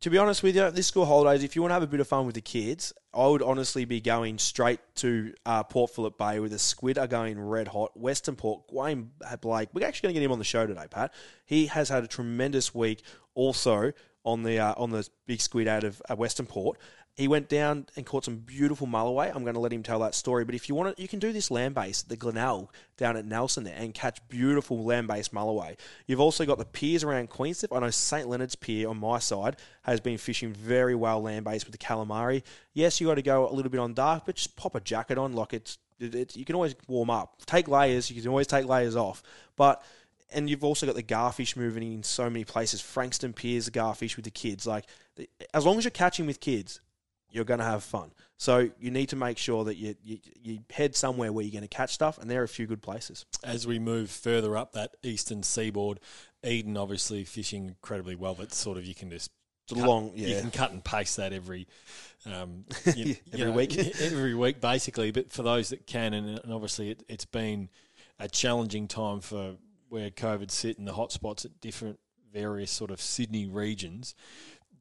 to 0.00 0.10
be 0.10 0.18
honest 0.18 0.42
with 0.42 0.54
you, 0.54 0.70
this 0.70 0.86
school 0.86 1.06
holidays, 1.06 1.42
if 1.42 1.56
you 1.56 1.62
want 1.62 1.70
to 1.70 1.74
have 1.74 1.82
a 1.82 1.86
bit 1.86 2.00
of 2.00 2.08
fun 2.08 2.26
with 2.26 2.34
the 2.34 2.40
kids, 2.40 2.92
I 3.14 3.26
would 3.26 3.42
honestly 3.42 3.84
be 3.84 4.00
going 4.00 4.38
straight 4.38 4.80
to 4.96 5.32
uh, 5.46 5.62
Port 5.62 5.90
Phillip 5.90 6.18
Bay 6.18 6.38
where 6.38 6.48
the 6.48 6.58
squid 6.58 6.98
are 6.98 7.06
going 7.06 7.40
red 7.40 7.68
hot. 7.68 7.96
Western 7.96 8.36
Port, 8.36 8.62
Wayne 8.70 9.10
Blake, 9.40 9.70
we're 9.72 9.86
actually 9.86 10.08
going 10.08 10.14
to 10.14 10.20
get 10.20 10.24
him 10.24 10.32
on 10.32 10.38
the 10.38 10.44
show 10.44 10.66
today, 10.66 10.86
Pat. 10.90 11.14
He 11.46 11.66
has 11.66 11.88
had 11.88 12.04
a 12.04 12.06
tremendous 12.06 12.74
week 12.74 13.02
also 13.34 13.92
on 14.24 14.42
the 14.42 14.58
uh, 14.58 14.74
on 14.76 14.90
the 14.90 15.08
big 15.26 15.40
squid 15.40 15.68
out 15.68 15.84
of 15.84 16.02
uh, 16.10 16.16
Western 16.16 16.46
Port. 16.46 16.78
He 17.16 17.28
went 17.28 17.48
down 17.48 17.86
and 17.96 18.04
caught 18.04 18.26
some 18.26 18.36
beautiful 18.36 18.86
mulloway. 18.86 19.34
I'm 19.34 19.42
going 19.42 19.54
to 19.54 19.60
let 19.60 19.72
him 19.72 19.82
tell 19.82 20.00
that 20.00 20.14
story. 20.14 20.44
But 20.44 20.54
if 20.54 20.68
you 20.68 20.74
want 20.74 20.94
to, 20.94 21.02
you 21.02 21.08
can 21.08 21.18
do 21.18 21.32
this 21.32 21.50
land 21.50 21.74
base, 21.74 22.02
the 22.02 22.16
Glenelg 22.16 22.68
down 22.98 23.16
at 23.16 23.24
Nelson 23.24 23.64
there, 23.64 23.74
and 23.74 23.94
catch 23.94 24.20
beautiful 24.28 24.84
land 24.84 25.08
based 25.08 25.32
mulloway. 25.32 25.78
You've 26.06 26.20
also 26.20 26.44
got 26.44 26.58
the 26.58 26.66
piers 26.66 27.04
around 27.04 27.30
Queenscliff. 27.30 27.74
I 27.74 27.80
know 27.80 27.90
St 27.90 28.28
Leonard's 28.28 28.54
Pier 28.54 28.90
on 28.90 28.98
my 28.98 29.18
side 29.18 29.56
has 29.82 29.98
been 29.98 30.18
fishing 30.18 30.52
very 30.52 30.94
well 30.94 31.22
land 31.22 31.46
based 31.46 31.64
with 31.64 31.72
the 31.72 31.78
calamari. 31.78 32.42
Yes, 32.74 33.00
you 33.00 33.06
got 33.06 33.14
to 33.14 33.22
go 33.22 33.48
a 33.48 33.52
little 33.52 33.70
bit 33.70 33.80
on 33.80 33.94
dark, 33.94 34.26
but 34.26 34.34
just 34.34 34.54
pop 34.54 34.74
a 34.74 34.80
jacket 34.80 35.16
on. 35.16 35.32
Like 35.32 35.54
it's, 35.54 35.78
it, 35.98 36.14
it's 36.14 36.36
you 36.36 36.44
can 36.44 36.54
always 36.54 36.74
warm 36.86 37.08
up. 37.08 37.46
Take 37.46 37.66
layers. 37.66 38.10
You 38.10 38.20
can 38.20 38.28
always 38.28 38.46
take 38.46 38.66
layers 38.66 38.94
off. 38.94 39.22
But 39.56 39.82
and 40.32 40.50
you've 40.50 40.64
also 40.64 40.84
got 40.84 40.96
the 40.96 41.02
garfish 41.02 41.56
moving 41.56 41.94
in 41.94 42.02
so 42.02 42.28
many 42.28 42.44
places. 42.44 42.82
Frankston 42.82 43.32
Piers, 43.32 43.64
the 43.64 43.70
garfish 43.70 44.16
with 44.16 44.26
the 44.26 44.30
kids. 44.30 44.66
Like 44.66 44.84
as 45.54 45.64
long 45.64 45.78
as 45.78 45.84
you're 45.84 45.90
catching 45.90 46.26
with 46.26 46.40
kids, 46.40 46.80
you're 47.36 47.44
going 47.44 47.60
to 47.60 47.64
have 47.66 47.84
fun. 47.84 48.10
So 48.38 48.70
you 48.80 48.90
need 48.90 49.10
to 49.10 49.16
make 49.16 49.36
sure 49.38 49.64
that 49.64 49.76
you, 49.76 49.94
you 50.02 50.18
you 50.42 50.58
head 50.70 50.96
somewhere 50.96 51.32
where 51.32 51.44
you're 51.44 51.52
going 51.52 51.68
to 51.68 51.68
catch 51.68 51.92
stuff, 51.92 52.18
and 52.18 52.30
there 52.30 52.40
are 52.40 52.44
a 52.44 52.48
few 52.48 52.66
good 52.66 52.82
places. 52.82 53.24
As 53.44 53.66
we 53.66 53.78
move 53.78 54.10
further 54.10 54.56
up 54.56 54.72
that 54.72 54.96
eastern 55.02 55.42
seaboard, 55.42 56.00
Eden 56.42 56.76
obviously 56.76 57.24
fishing 57.24 57.68
incredibly 57.68 58.14
well, 58.16 58.34
but 58.34 58.52
sort 58.52 58.78
of 58.78 58.84
you 58.86 58.94
can 58.94 59.10
just 59.10 59.30
cut- 59.68 59.78
long, 59.78 60.12
You 60.14 60.40
can 60.40 60.50
cut 60.50 60.72
and 60.72 60.82
paste 60.82 61.16
that 61.18 61.32
every 61.32 61.66
um, 62.26 62.64
you- 62.96 63.16
Every 63.32 63.46
know, 63.46 63.52
week. 63.52 63.76
every 64.00 64.34
week 64.34 64.60
basically. 64.60 65.10
But 65.12 65.30
for 65.30 65.42
those 65.42 65.68
that 65.70 65.86
can, 65.86 66.12
and, 66.14 66.38
and 66.38 66.52
obviously 66.52 66.90
it, 66.90 67.02
it's 67.08 67.26
been 67.26 67.68
a 68.18 68.28
challenging 68.28 68.88
time 68.88 69.20
for 69.20 69.56
where 69.88 70.10
COVID 70.10 70.50
sit 70.50 70.78
and 70.78 70.86
the 70.88 70.92
hotspots 70.92 71.44
at 71.44 71.60
different 71.60 71.98
various 72.32 72.70
sort 72.70 72.90
of 72.90 73.00
Sydney 73.00 73.46
regions, 73.46 74.14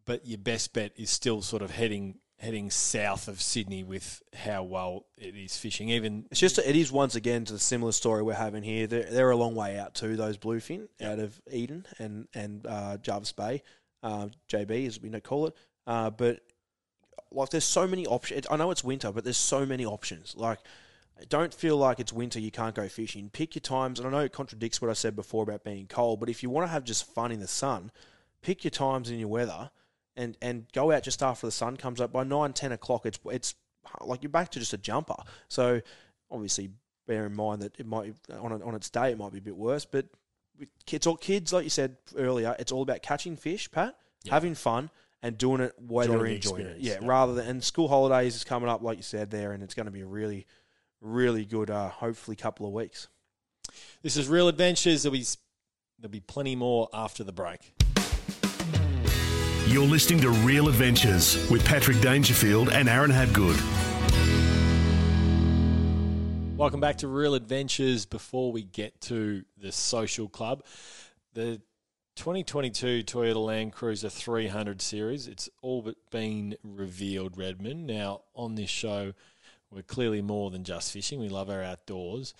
but 0.06 0.26
your 0.28 0.38
best 0.40 0.74
bet 0.74 0.92
is 0.98 1.10
still 1.10 1.42
sort 1.42 1.62
of 1.62 1.72
heading 1.72 2.16
heading 2.38 2.70
south 2.70 3.28
of 3.28 3.42
Sydney 3.42 3.84
with 3.84 4.22
how 4.36 4.64
well 4.64 5.06
it 5.18 5.36
is 5.36 5.58
fishing. 5.58 5.90
Even 5.90 6.26
It's 6.32 6.40
just 6.40 6.58
it 6.58 6.76
is 6.76 6.92
once 6.92 7.16
again 7.16 7.46
to 7.46 7.54
the 7.54 7.60
similar 7.60 7.92
story 7.92 8.24
we're 8.24 8.34
having 8.34 8.64
here. 8.64 8.88
They're, 8.88 9.10
they're 9.10 9.32
a 9.32 9.38
long 9.38 9.56
way 9.56 9.80
out 9.80 9.96
too. 9.96 10.16
Those 10.16 10.38
bluefin 10.38 10.88
out 11.02 11.20
of 11.20 11.40
Eden 11.52 11.86
and 11.98 12.28
and 12.34 12.66
uh, 12.68 12.98
Jervis 12.98 13.32
Bay, 13.32 13.64
uh, 14.04 14.28
JB 14.50 14.88
as 14.88 15.00
we 15.00 15.10
know 15.10 15.20
call 15.20 15.48
it. 15.48 15.56
Uh, 15.88 16.10
but 16.10 16.42
like, 17.32 17.50
there's 17.50 17.66
so 17.66 17.88
many 17.88 18.06
options. 18.06 18.46
I 18.50 18.58
know 18.58 18.72
it's 18.72 18.84
winter, 18.84 19.12
but 19.12 19.24
there's 19.24 19.38
so 19.38 19.66
many 19.66 19.86
options. 19.86 20.36
Like, 20.38 20.60
don't 21.30 21.54
feel 21.54 21.78
like 21.78 22.00
it's 22.00 22.14
winter 22.14 22.40
you 22.40 22.52
can't 22.52 22.76
go 22.76 22.88
fishing. 22.88 23.30
Pick 23.30 23.56
your 23.56 23.62
times. 23.62 24.00
And 24.00 24.08
I 24.08 24.12
know 24.12 24.20
it 24.20 24.34
contradicts 24.34 24.82
what 24.82 24.90
I 24.90 24.94
said 24.94 25.16
before 25.16 25.44
about 25.44 25.64
being 25.64 25.88
cold, 25.88 26.20
but 26.20 26.30
if 26.30 26.44
you 26.44 26.50
want 26.50 26.68
to 26.68 26.72
have 26.72 26.84
just 26.84 27.06
fun 27.14 27.32
in 27.32 27.40
the 27.40 27.48
sun, 27.48 27.92
pick 28.42 28.64
your 28.64 28.72
times 28.72 29.10
in 29.10 29.20
your 29.20 29.28
weather. 29.28 29.70
And, 30.18 30.38
and 30.42 30.66
go 30.72 30.92
out 30.92 31.04
just 31.04 31.22
after 31.22 31.46
the 31.46 31.52
sun 31.52 31.76
comes 31.76 32.00
up. 32.00 32.14
By 32.14 32.24
9, 32.24 32.54
10 32.54 32.72
o'clock, 32.72 33.06
it's 33.06 33.20
it's 33.26 33.56
like 34.02 34.24
you're 34.24 34.30
back 34.30 34.50
to 34.52 34.60
just 34.60 34.74
a 34.74 34.78
jumper. 34.78 35.16
So 35.50 35.82
obviously 36.32 36.72
bear 37.06 37.26
in 37.26 37.36
mind 37.36 37.62
that 37.62 37.80
it 37.80 37.86
might 37.86 38.16
on 38.32 38.52
a, 38.52 38.66
on 38.66 38.76
its 38.76 38.90
day 38.90 39.12
it 39.12 39.18
might 39.18 39.32
be 39.32 39.40
a 39.40 39.42
bit 39.42 39.56
worse, 39.56 39.86
but 39.86 40.06
with 40.58 40.70
kids 40.86 41.06
or 41.06 41.18
kids 41.18 41.52
like 41.52 41.66
you 41.66 41.70
said 41.70 41.98
earlier, 42.18 42.56
it's 42.60 42.72
all 42.72 42.82
about 42.82 43.02
catching 43.02 43.36
fish, 43.36 43.70
Pat, 43.70 43.96
having 44.30 44.56
fun 44.56 44.90
and 45.22 45.38
doing 45.38 45.62
it 45.62 45.74
while 45.78 46.06
Enjoying 46.06 46.24
they're 46.24 46.34
enjoying 46.34 46.66
it. 46.66 46.78
Yeah, 46.80 46.98
yeah. 47.02 47.08
rather 47.08 47.34
than 47.34 47.48
and 47.48 47.64
school 47.64 47.88
holidays 47.88 48.36
is 48.36 48.44
coming 48.44 48.70
up 48.70 48.82
like 48.82 48.98
you 48.98 49.04
said 49.04 49.32
there, 49.32 49.52
and 49.52 49.62
it's 49.62 49.74
going 49.74 49.88
to 49.88 49.92
be 49.92 50.02
a 50.02 50.06
really 50.06 50.48
really 51.02 51.46
good, 51.46 51.70
uh, 51.70 51.90
hopefully 51.90 52.36
couple 52.36 52.66
of 52.66 52.74
weeks. 52.74 53.08
this 54.02 54.18
is 54.18 54.28
Real 54.28 54.48
Adventures. 54.48 55.04
There'll 55.04 55.14
be 55.14 55.26
there'll 56.00 56.12
be 56.12 56.20
plenty 56.20 56.56
more 56.56 56.90
after 56.94 57.24
the 57.24 57.32
break. 57.32 57.74
You're 59.76 59.86
listening 59.86 60.22
to 60.22 60.30
Real 60.30 60.70
Adventures 60.70 61.50
with 61.52 61.66
Patrick 61.66 62.00
Dangerfield 62.00 62.70
and 62.70 62.88
Aaron 62.88 63.12
Habgood. 63.12 63.62
Welcome 66.56 66.80
back 66.80 67.00
to 67.00 67.10
Real 67.10 67.36
Adventures. 67.36 68.06
Before 68.06 68.54
we 68.54 68.64
get 68.64 69.02
to 69.02 69.44
the 69.58 69.74
social 69.74 70.30
club, 70.30 70.64
the 71.34 71.62
2022 72.16 73.04
Toyota 73.04 73.46
Land 73.46 73.74
Cruiser 73.74 74.08
300 74.08 74.82
series, 74.82 75.28
it's 75.28 75.50
all 75.62 75.82
but 75.82 75.98
been 76.10 76.56
revealed, 76.64 77.38
Redmond. 77.38 77.86
Now, 77.86 78.22
on 78.34 78.56
this 78.56 78.70
show, 78.70 79.12
we're 79.70 79.82
clearly 79.82 80.22
more 80.22 80.52
than 80.52 80.64
just 80.64 80.94
fishing. 80.94 81.20
We 81.20 81.28
love 81.28 81.50
our 81.50 81.62
outdoors, 81.62 82.34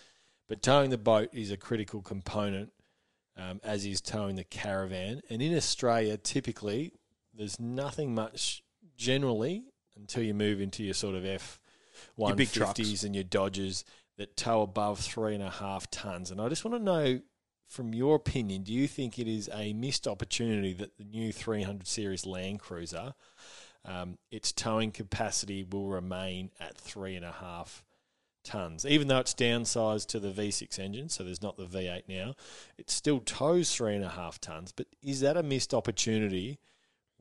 but 0.48 0.62
towing 0.62 0.90
the 0.90 0.98
boat 0.98 1.32
is 1.34 1.52
a 1.52 1.58
critical 1.58 2.02
component, 2.02 2.72
um, 3.36 3.60
as 3.62 3.86
is 3.86 4.00
towing 4.00 4.38
the 4.38 4.46
caravan. 4.46 5.20
And 5.30 5.42
in 5.42 5.54
Australia, 5.54 6.16
typically, 6.16 6.94
there's 7.38 7.60
nothing 7.60 8.14
much 8.16 8.64
generally 8.98 9.64
until 9.96 10.24
you 10.24 10.34
move 10.34 10.62
into 10.62 10.84
your 10.84 10.94
sort 10.94 11.16
of 11.16 11.26
F 11.26 11.60
trucks. 12.52 12.80
150s 12.80 13.04
and 13.04 13.16
your 13.16 13.24
Dodges 13.24 13.86
that 14.18 14.38
tow 14.38 14.62
above 14.62 15.00
three 15.00 15.34
and 15.34 15.44
a 15.44 15.50
half 15.50 15.90
tons. 15.92 16.32
And 16.32 16.40
I 16.40 16.50
just 16.50 16.64
want 16.64 16.78
to 16.78 16.84
know, 16.84 17.20
from 17.68 17.94
your 17.94 18.16
opinion, 18.16 18.64
do 18.64 18.74
you 18.74 18.88
think 18.88 19.20
it 19.20 19.28
is 19.28 19.50
a 19.54 19.74
missed 19.74 20.08
opportunity 20.08 20.74
that 20.74 20.98
the 20.98 21.04
new 21.04 21.32
300 21.32 21.88
series 21.88 22.26
Land 22.26 22.60
Cruiser, 22.60 23.14
um, 23.84 24.18
its 24.32 24.52
towing 24.52 24.92
capacity 24.92 25.64
will 25.64 25.88
remain 25.88 26.52
at 26.60 26.78
three 26.78 27.16
and 27.16 27.26
a 27.26 27.32
half 27.32 27.84
tons, 28.44 28.86
even 28.86 29.08
though 29.08 29.20
it's 29.20 29.34
downsized 29.34 30.08
to 30.08 30.20
the 30.20 30.32
V6 30.32 30.80
engine, 30.80 31.10
so 31.10 31.24
there's 31.24 31.42
not 31.42 31.58
the 31.58 31.66
V8 31.66 32.04
now. 32.08 32.36
It 32.78 32.90
still 32.90 33.20
tows 33.20 33.76
three 33.76 33.96
and 33.96 34.06
a 34.06 34.10
half 34.10 34.40
tons, 34.40 34.72
but 34.72 34.88
is 35.04 35.20
that 35.22 35.36
a 35.36 35.44
missed 35.44 35.74
opportunity 35.74 36.60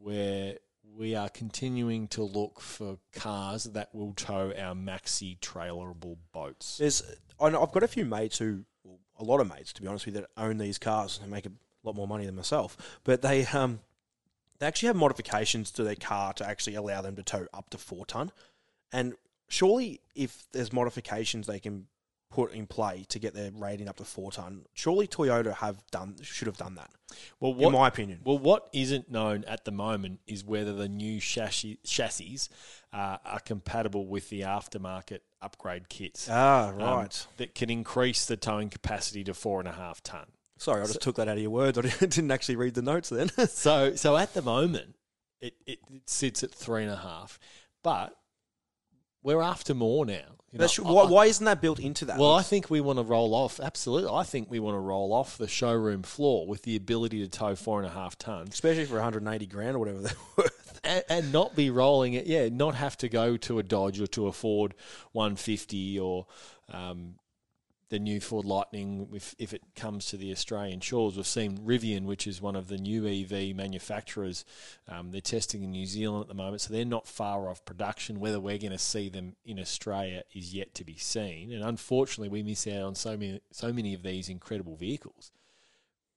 where 0.04 0.58
we 0.96 1.14
are 1.14 1.30
continuing 1.30 2.06
to 2.08 2.23
look 2.23 2.61
for 2.61 2.99
cars 3.12 3.64
that 3.64 3.94
will 3.94 4.12
tow 4.12 4.52
our 4.56 4.75
maxi 4.75 5.38
trailerable 5.40 6.18
boats? 6.32 6.76
There's, 6.78 7.02
I've 7.40 7.52
got 7.52 7.82
a 7.82 7.88
few 7.88 8.04
mates 8.04 8.38
who, 8.38 8.64
a 9.18 9.25
lot 9.25 9.40
of 9.40 9.49
mates 9.49 9.73
to 9.73 9.82
be 9.82 9.88
honest 9.88 10.04
with 10.04 10.14
you, 10.14 10.20
that 10.20 10.30
own 10.37 10.58
these 10.58 10.78
cars 10.78 11.18
and 11.23 11.30
make 11.30 11.46
a 11.46 11.52
lot 11.82 11.96
more 11.96 12.06
money 12.06 12.26
than 12.26 12.37
myself. 12.37 13.00
But 13.02 13.23
they 13.23 13.46
um, 13.46 13.80
they 14.59 14.66
actually 14.66 14.88
have 14.88 14.96
modifications 14.96 15.70
to 15.72 15.85
their 15.85 15.96
car 15.96 16.33
to 16.35 16.46
actually 16.46 16.74
allow 16.74 17.00
them 17.00 17.16
to 17.16 17.22
tow 17.22 17.46
up 17.55 17.70
to 17.70 17.79
four 17.79 18.05
ton. 18.05 18.31
And 18.92 19.14
surely, 19.48 20.00
if 20.14 20.44
there's 20.52 20.72
modifications 20.72 21.46
they 21.46 21.61
can 21.61 21.87
put 22.35 22.53
in 22.53 22.66
play 22.66 23.05
to 23.09 23.20
get 23.20 23.33
their 23.33 23.53
rating 23.53 23.87
up 23.87 23.97
to 23.97 24.05
four 24.05 24.33
ton, 24.33 24.64
surely 24.73 25.07
Toyota 25.07 25.55
have 25.55 25.81
done 25.92 26.16
should 26.20 26.49
have 26.49 26.57
done 26.57 26.75
that. 26.75 26.90
Well, 27.38 27.55
in 27.61 27.70
my 27.70 27.87
opinion. 27.87 28.23
Well, 28.25 28.38
what 28.38 28.68
isn't 28.73 29.09
known 29.09 29.44
at 29.44 29.64
the 29.64 29.70
moment 29.70 30.18
is 30.27 30.42
whether 30.42 30.73
the 30.73 30.88
new 30.88 31.20
chassis, 31.20 31.79
chassis 31.85 32.40
uh, 32.92 33.18
are 33.25 33.38
compatible 33.38 34.09
with 34.09 34.31
the 34.31 34.40
aftermarket 34.40 35.20
upgrade 35.40 35.88
kits. 35.88 36.29
Ah, 36.29 36.70
um, 36.70 36.79
right. 36.79 37.27
that 37.37 37.55
can 37.55 37.70
increase 37.70 38.27
the 38.27 38.37
towing 38.37 38.68
capacity 38.68 39.23
to 39.23 39.33
four 39.33 39.61
and 39.61 39.68
a 39.68 39.73
half 39.73 40.03
ton. 40.03 40.27
Sorry, 40.59 40.83
I 40.83 40.87
just 40.87 41.03
took 41.03 41.14
that 41.16 41.29
out 41.29 41.37
of 41.37 41.42
your 41.42 41.51
words. 41.51 41.79
I 41.79 41.83
didn't 41.83 42.33
actually 42.33 42.57
read 42.57 42.75
the 42.75 42.83
notes 42.83 43.11
then. 43.11 43.31
So, 43.47 43.94
so 43.94 44.16
at 44.16 44.35
the 44.35 44.42
moment, 44.42 44.97
it, 45.40 45.55
it, 45.68 45.79
it 45.88 46.11
sits 46.11 46.42
at 46.42 46.51
three 46.51 46.83
and 46.83 46.90
a 46.92 46.97
half, 46.97 47.38
but 47.85 48.16
we're 49.23 49.40
after 49.40 49.73
more 49.73 50.05
now. 50.05 50.35
You 50.55 50.61
know, 50.61 50.93
why, 50.95 51.03
I- 51.03 51.07
why 51.11 51.27
isn't 51.27 51.45
that 51.45 51.61
built 51.61 51.81
into 51.81 52.05
that? 52.07 52.17
Well, 52.19 52.33
I 52.33 52.43
think 52.43 52.71
we 52.71 52.81
want 52.81 52.99
to 53.01 53.03
roll 53.03 53.35
off. 53.35 53.59
Absolutely, 53.61 54.11
I 54.11 54.23
think 54.23 54.51
we 54.51 54.61
want 54.61 54.77
to 54.77 54.79
roll 54.81 55.12
off 55.12 55.37
the 55.37 55.49
showroom 55.49 56.03
floor 56.05 56.47
with 56.47 56.62
the 56.62 56.77
ability 56.77 57.21
to 57.23 57.29
tow 57.29 57.57
four 57.57 57.81
and 57.81 57.88
a 57.88 57.93
half 57.93 58.17
tons. 58.17 58.55
especially 58.55 58.85
for 58.85 58.95
180 58.95 59.47
grand 59.47 59.75
or 59.77 59.81
whatever 59.81 59.99
they're 59.99 60.12
worth. 60.37 60.81
and, 60.85 61.03
and 61.09 61.33
not 61.33 61.57
be 61.57 61.71
rolling 61.71 62.14
it. 62.14 62.27
Yeah, 62.27 62.49
not 62.51 62.77
have 62.77 62.97
to 62.99 63.09
go 63.09 63.37
to 63.38 63.59
a 63.59 63.62
Dodge 63.64 64.01
or 64.01 64.07
to 64.09 64.29
a 64.29 64.33
Ford 64.33 64.75
150 65.12 65.99
or 65.99 66.27
um, 66.73 67.14
the 67.94 68.00
new 68.00 68.20
Ford 68.20 68.44
Lightning 68.44 69.09
if, 69.14 69.37
if 69.38 69.54
it 69.54 69.62
comes 69.76 70.07
to 70.07 70.16
the 70.16 70.33
Australian 70.33 70.80
shores. 70.80 71.16
We've 71.16 71.24
seen 71.24 71.59
Rivian, 71.59 72.07
which 72.07 72.26
is 72.26 72.42
one 72.42 72.57
of 72.57 72.66
the 72.66 72.76
new 72.76 73.07
EV 73.07 73.54
manufacturers. 73.54 74.44
Um, 74.88 75.12
they're 75.12 75.20
testing 75.20 75.62
in 75.62 75.70
New 75.70 75.87
Zealand 75.87 76.22
at 76.22 76.28
the 76.28 76.35
moment, 76.35 76.61
so 76.61 76.72
they're 76.72 76.85
not 76.85 77.07
far 77.07 77.48
off 77.48 77.64
production. 77.64 78.18
Whether 78.18 78.40
we're 78.40 78.59
going 78.59 78.72
to 78.72 78.78
see 78.78 79.09
them 79.09 79.37
in 79.44 79.61
Australia 79.61 80.24
is 80.35 80.52
yet 80.52 80.74
to 80.74 80.85
be 80.85 80.96
seen. 80.96 81.52
And 81.52 81.62
unfortunately, 81.62 82.30
we 82.30 82.42
miss 82.42 82.66
out 82.66 82.83
on 82.83 82.96
so 82.96 83.16
many 83.16 83.40
so 83.52 83.72
many 83.72 83.94
of 83.94 84.02
these 84.02 84.28
incredible 84.28 84.74
vehicles. 84.74 85.30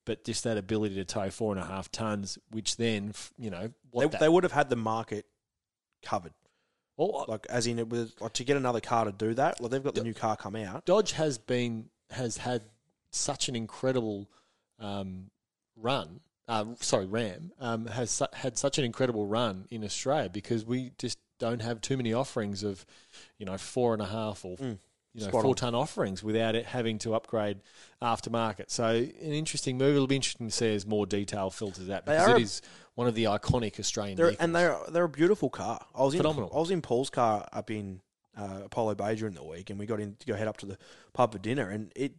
But 0.03 0.23
just 0.23 0.43
that 0.45 0.57
ability 0.57 0.95
to 0.95 1.05
tow 1.05 1.29
four 1.29 1.53
and 1.53 1.61
a 1.61 1.67
half 1.67 1.91
tons, 1.91 2.39
which 2.49 2.77
then, 2.77 3.13
you 3.37 3.51
know, 3.51 3.71
what 3.91 4.11
They, 4.13 4.17
they 4.17 4.29
would 4.29 4.45
have 4.45 4.53
had 4.53 4.69
the 4.71 4.75
market 4.75 5.27
covered. 6.01 6.33
Well, 6.97 7.25
Like, 7.27 7.45
as 7.49 7.67
in, 7.67 7.79
it 7.79 7.89
was 7.89 8.13
like 8.19 8.33
to 8.33 8.43
get 8.43 8.57
another 8.57 8.81
car 8.81 9.05
to 9.05 9.11
do 9.11 9.33
that. 9.35 9.59
Well, 9.59 9.69
they've 9.69 9.83
got 9.83 9.95
the 9.95 10.03
new 10.03 10.13
car 10.13 10.35
come 10.35 10.55
out. 10.55 10.85
Dodge 10.85 11.13
has 11.13 11.37
been 11.37 11.89
has 12.11 12.37
had 12.37 12.63
such 13.11 13.47
an 13.49 13.55
incredible 13.55 14.29
um, 14.79 15.29
run. 15.75 16.19
Uh, 16.47 16.65
sorry, 16.79 17.05
Ram 17.05 17.51
um, 17.59 17.85
has 17.87 18.09
su- 18.09 18.25
had 18.33 18.57
such 18.57 18.77
an 18.77 18.85
incredible 18.85 19.25
run 19.25 19.65
in 19.69 19.83
Australia 19.83 20.29
because 20.29 20.65
we 20.65 20.91
just 20.97 21.17
don't 21.39 21.61
have 21.61 21.81
too 21.81 21.97
many 21.97 22.13
offerings 22.13 22.63
of, 22.63 22.85
you 23.37 23.45
know, 23.45 23.57
four 23.57 23.93
and 23.93 24.01
a 24.01 24.05
half 24.05 24.43
or 24.45 24.55
you 24.59 24.77
know 25.23 25.27
Spot 25.27 25.41
four 25.41 25.49
on. 25.49 25.55
ton 25.55 25.75
offerings 25.75 26.23
without 26.23 26.55
it 26.55 26.65
having 26.65 26.97
to 26.99 27.13
upgrade 27.15 27.59
aftermarket. 28.01 28.69
So 28.69 28.85
an 28.87 29.09
interesting 29.33 29.77
move. 29.77 29.95
It'll 29.95 30.07
be 30.07 30.15
interesting 30.15 30.47
to 30.47 30.53
see 30.53 30.73
as 30.73 30.85
more 30.85 31.05
detail 31.05 31.49
filters 31.49 31.89
out 31.89 32.05
because 32.05 32.27
are 32.27 32.35
it 32.37 32.39
a- 32.39 32.43
is 32.43 32.61
one 32.97 33.07
of 33.07 33.13
the 33.13 33.25
iconic 33.25 33.79
Australian 33.79 34.17
They're, 34.17 34.33
and 34.39 34.55
they're 34.55 34.75
they're 34.89 35.03
a 35.03 35.09
beautiful 35.09 35.51
car. 35.51 35.85
I 35.93 36.01
was 36.01 36.15
in 36.15 36.17
Phenomenal. 36.17 36.51
I 36.51 36.57
was 36.57 36.71
in 36.71 36.81
Paul's 36.81 37.11
car 37.11 37.47
up 37.53 37.69
in 37.69 38.01
uh, 38.35 38.61
Apollo 38.65 38.95
Bay 38.95 39.13
during 39.13 39.35
the 39.35 39.43
week, 39.43 39.69
and 39.69 39.77
we 39.77 39.85
got 39.85 39.99
in 39.99 40.15
to 40.15 40.25
go 40.25 40.33
head 40.33 40.47
up 40.47 40.57
to 40.57 40.65
the 40.65 40.79
pub 41.13 41.31
for 41.31 41.37
dinner, 41.37 41.69
and 41.69 41.91
it 41.95 42.13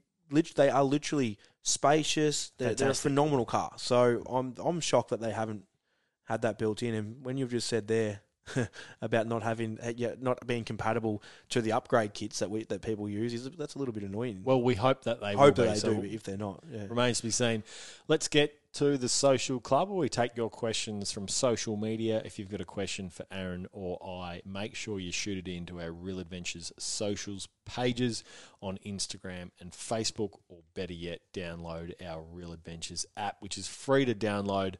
they 0.54 0.70
are 0.70 0.84
literally 0.84 1.36
spacious. 1.62 2.52
They're, 2.58 2.76
they're 2.76 2.90
a 2.90 2.94
phenomenal 2.94 3.44
car. 3.44 3.72
So 3.76 4.22
I'm 4.30 4.54
I'm 4.64 4.78
shocked 4.78 5.10
that 5.10 5.20
they 5.20 5.32
haven't 5.32 5.64
had 6.26 6.42
that 6.42 6.58
built 6.58 6.80
in. 6.84 6.94
And 6.94 7.24
when 7.24 7.38
you've 7.38 7.50
just 7.50 7.66
said 7.66 7.88
there 7.88 8.20
about 9.02 9.26
not 9.26 9.42
having 9.42 9.78
uh, 9.82 9.92
yeah, 9.96 10.14
not 10.20 10.46
being 10.46 10.64
compatible 10.64 11.22
to 11.50 11.60
the 11.60 11.72
upgrade 11.72 12.14
kits 12.14 12.38
that 12.38 12.50
we 12.50 12.64
that 12.64 12.82
people 12.82 13.08
use, 13.08 13.34
is 13.34 13.48
that's 13.50 13.74
a 13.74 13.78
little 13.78 13.94
bit 13.94 14.02
annoying. 14.02 14.40
well, 14.44 14.60
we 14.62 14.74
hope 14.74 15.04
that 15.04 15.20
they 15.20 15.34
hope 15.34 15.56
that 15.56 15.62
be. 15.62 15.68
they 15.68 15.74
So 15.76 15.94
do 15.94 16.02
if 16.02 16.22
they're 16.22 16.36
not. 16.36 16.62
Yeah. 16.70 16.86
remains 16.88 17.18
to 17.18 17.24
be 17.24 17.30
seen. 17.30 17.62
Let's 18.08 18.28
get 18.28 18.54
to 18.74 18.98
the 18.98 19.08
social 19.08 19.60
club 19.60 19.88
where 19.88 19.98
we 19.98 20.08
take 20.08 20.36
your 20.36 20.50
questions 20.50 21.10
from 21.10 21.26
social 21.26 21.76
media. 21.76 22.22
If 22.24 22.38
you've 22.38 22.50
got 22.50 22.60
a 22.60 22.66
question 22.66 23.08
for 23.08 23.24
Aaron 23.30 23.66
or 23.72 23.98
I, 24.04 24.42
make 24.44 24.74
sure 24.74 25.00
you 25.00 25.10
shoot 25.10 25.38
it 25.38 25.50
into 25.50 25.80
our 25.80 25.90
Real 25.90 26.20
Adventures 26.20 26.72
socials 26.78 27.48
pages 27.64 28.24
on 28.60 28.78
Instagram 28.84 29.50
and 29.60 29.72
Facebook, 29.72 30.34
or 30.48 30.58
better 30.74 30.92
yet, 30.92 31.20
download 31.32 31.92
our 32.06 32.22
Real 32.22 32.52
Adventures 32.52 33.06
app, 33.16 33.36
which 33.40 33.58
is 33.58 33.66
free 33.66 34.04
to 34.04 34.14
download. 34.14 34.74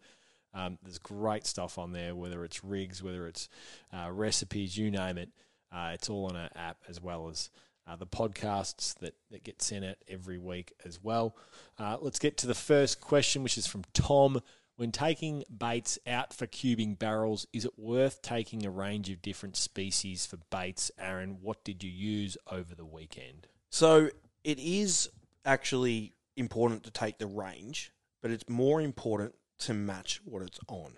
Um, 0.54 0.78
there's 0.82 0.98
great 0.98 1.46
stuff 1.46 1.78
on 1.78 1.92
there, 1.92 2.14
whether 2.14 2.44
it's 2.44 2.64
rigs, 2.64 3.02
whether 3.02 3.26
it's 3.26 3.48
uh, 3.92 4.11
recipes, 4.11 4.76
you 4.76 4.90
name 4.90 5.18
it. 5.18 5.30
Uh, 5.72 5.90
it's 5.94 6.08
all 6.08 6.26
on 6.26 6.37
our 6.37 6.50
app 6.56 6.78
as 6.88 7.00
well 7.00 7.28
as 7.28 7.50
uh, 7.87 7.96
the 7.96 8.06
podcasts 8.06 8.94
that, 8.98 9.14
that 9.30 9.44
get 9.44 9.62
sent 9.62 9.84
out 9.84 9.96
every 10.08 10.38
week 10.38 10.72
as 10.84 11.02
well. 11.02 11.37
Uh, 11.78 11.96
let's 12.00 12.18
get 12.18 12.37
to 12.38 12.46
the 12.46 12.54
first 12.54 13.00
question, 13.00 13.42
which 13.42 13.58
is 13.58 13.66
from 13.66 13.84
Tom. 13.94 14.40
When 14.76 14.92
taking 14.92 15.42
baits 15.56 15.98
out 16.06 16.32
for 16.32 16.46
cubing 16.46 16.96
barrels, 16.96 17.46
is 17.52 17.64
it 17.64 17.72
worth 17.76 18.22
taking 18.22 18.64
a 18.64 18.70
range 18.70 19.11
of 19.11 19.20
different 19.20 19.56
species 19.56 20.24
for 20.24 20.37
baits? 20.50 20.92
Aaron, 20.98 21.38
what 21.42 21.64
did 21.64 21.82
you 21.82 21.90
use 21.90 22.37
over 22.50 22.76
the 22.76 22.84
weekend? 22.84 23.48
So 23.70 24.11
it 24.44 24.58
is 24.61 25.11
actually 25.44 26.14
important 26.37 26.84
to 26.84 26.92
take 26.92 27.18
the 27.18 27.26
range, 27.26 27.92
but 28.22 28.30
it's 28.30 28.48
more 28.48 28.80
important 28.80 29.34
to 29.60 29.74
match 29.74 30.20
what 30.24 30.42
it's 30.42 30.60
on 30.68 30.92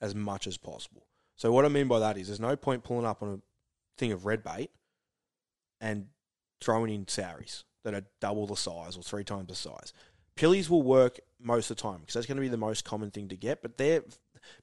as 0.00 0.14
much 0.14 0.46
as 0.46 0.56
possible. 0.56 1.06
So 1.36 1.50
what 1.52 1.64
I 1.64 1.68
mean 1.68 1.88
by 1.88 1.98
that 2.00 2.16
is 2.16 2.26
there's 2.26 2.40
no 2.40 2.56
point 2.56 2.84
pulling 2.84 3.06
up 3.06 3.22
on 3.22 3.28
a 3.34 3.38
thing 3.98 4.12
of 4.12 4.26
red 4.26 4.42
bait 4.42 4.70
and 5.80 6.06
throwing 6.60 6.92
in 6.92 7.06
sauries 7.06 7.64
that 7.84 7.94
are 7.94 8.04
double 8.20 8.46
the 8.46 8.56
size 8.56 8.96
or 8.96 9.02
three 9.02 9.24
times 9.24 9.48
the 9.48 9.54
size. 9.54 9.92
Pillies 10.36 10.70
will 10.70 10.82
work 10.82 11.18
most 11.40 11.70
of 11.70 11.76
the 11.76 11.82
time 11.82 12.00
because 12.00 12.14
that's 12.14 12.26
going 12.26 12.36
to 12.36 12.42
be 12.42 12.48
the 12.48 12.56
most 12.56 12.84
common 12.84 13.10
thing 13.10 13.28
to 13.28 13.36
get. 13.36 13.62
But 13.62 13.76
they're 13.76 14.02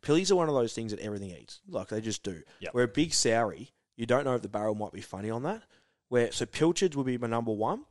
pillies 0.02 0.32
are 0.32 0.36
one 0.36 0.50
of 0.50 0.56
those 0.56 0.74
things 0.74 0.92
that 0.92 1.00
everything 1.00 1.32
eats, 1.32 1.62
like 1.68 1.90
they 1.90 2.02
just 2.02 2.24
do. 2.24 2.42
Yep. 2.60 2.74
Where 2.74 2.84
a 2.86 2.88
big 2.88 3.12
saury, 3.12 3.72
you 3.98 4.06
don't 4.06 4.26
know 4.26 4.36
if 4.36 4.42
the 4.42 4.50
barrel 4.50 4.76
might 4.76 4.94
be 4.94 5.02
funny 5.02 5.30
on 5.30 5.44
that. 5.44 5.64
Where 6.10 6.32
so 6.32 6.46
pilchards 6.46 6.96
will 6.96 7.04
be 7.04 7.18
my 7.18 7.28
number 7.28 7.52
one. 7.52 7.86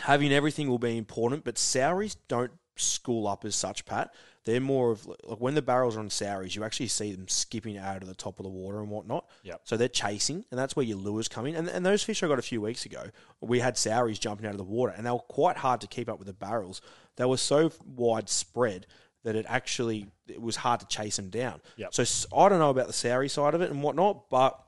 Having 0.00 0.32
everything 0.32 0.68
will 0.68 0.78
be 0.78 0.96
important, 0.96 1.44
but 1.44 1.56
sauries 1.56 2.16
don't 2.28 2.52
school 2.80 3.26
up 3.26 3.44
as 3.44 3.54
such, 3.54 3.84
Pat. 3.84 4.12
They're 4.44 4.60
more 4.60 4.90
of 4.90 5.06
like 5.06 5.38
when 5.38 5.54
the 5.54 5.62
barrels 5.62 5.96
are 5.96 6.00
on 6.00 6.08
sauries, 6.08 6.56
you 6.56 6.64
actually 6.64 6.88
see 6.88 7.12
them 7.12 7.28
skipping 7.28 7.76
out 7.76 8.02
of 8.02 8.08
the 8.08 8.14
top 8.14 8.38
of 8.38 8.44
the 8.44 8.50
water 8.50 8.80
and 8.80 8.88
whatnot. 8.88 9.28
Yep. 9.42 9.60
So 9.64 9.76
they're 9.76 9.88
chasing, 9.88 10.44
and 10.50 10.58
that's 10.58 10.74
where 10.74 10.84
your 10.84 10.96
lures 10.96 11.28
come 11.28 11.46
in. 11.46 11.54
And, 11.54 11.68
and 11.68 11.84
those 11.84 12.02
fish 12.02 12.22
I 12.22 12.28
got 12.28 12.38
a 12.38 12.42
few 12.42 12.62
weeks 12.62 12.86
ago, 12.86 13.10
we 13.40 13.60
had 13.60 13.74
sauries 13.74 14.18
jumping 14.18 14.46
out 14.46 14.52
of 14.52 14.58
the 14.58 14.64
water, 14.64 14.94
and 14.96 15.06
they 15.06 15.10
were 15.10 15.18
quite 15.18 15.58
hard 15.58 15.82
to 15.82 15.86
keep 15.86 16.08
up 16.08 16.18
with 16.18 16.26
the 16.26 16.32
barrels. 16.32 16.80
They 17.16 17.26
were 17.26 17.36
so 17.36 17.70
widespread 17.84 18.86
that 19.24 19.36
it 19.36 19.44
actually 19.48 20.06
it 20.26 20.40
was 20.40 20.56
hard 20.56 20.80
to 20.80 20.86
chase 20.86 21.16
them 21.16 21.28
down. 21.28 21.60
Yep. 21.76 21.94
So 21.94 22.04
I 22.34 22.48
don't 22.48 22.58
know 22.58 22.70
about 22.70 22.86
the 22.86 22.94
saury 22.94 23.28
side 23.28 23.54
of 23.54 23.60
it 23.60 23.70
and 23.70 23.82
whatnot, 23.82 24.30
but 24.30 24.58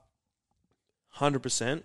hundred 1.09 1.39
percent 1.39 1.83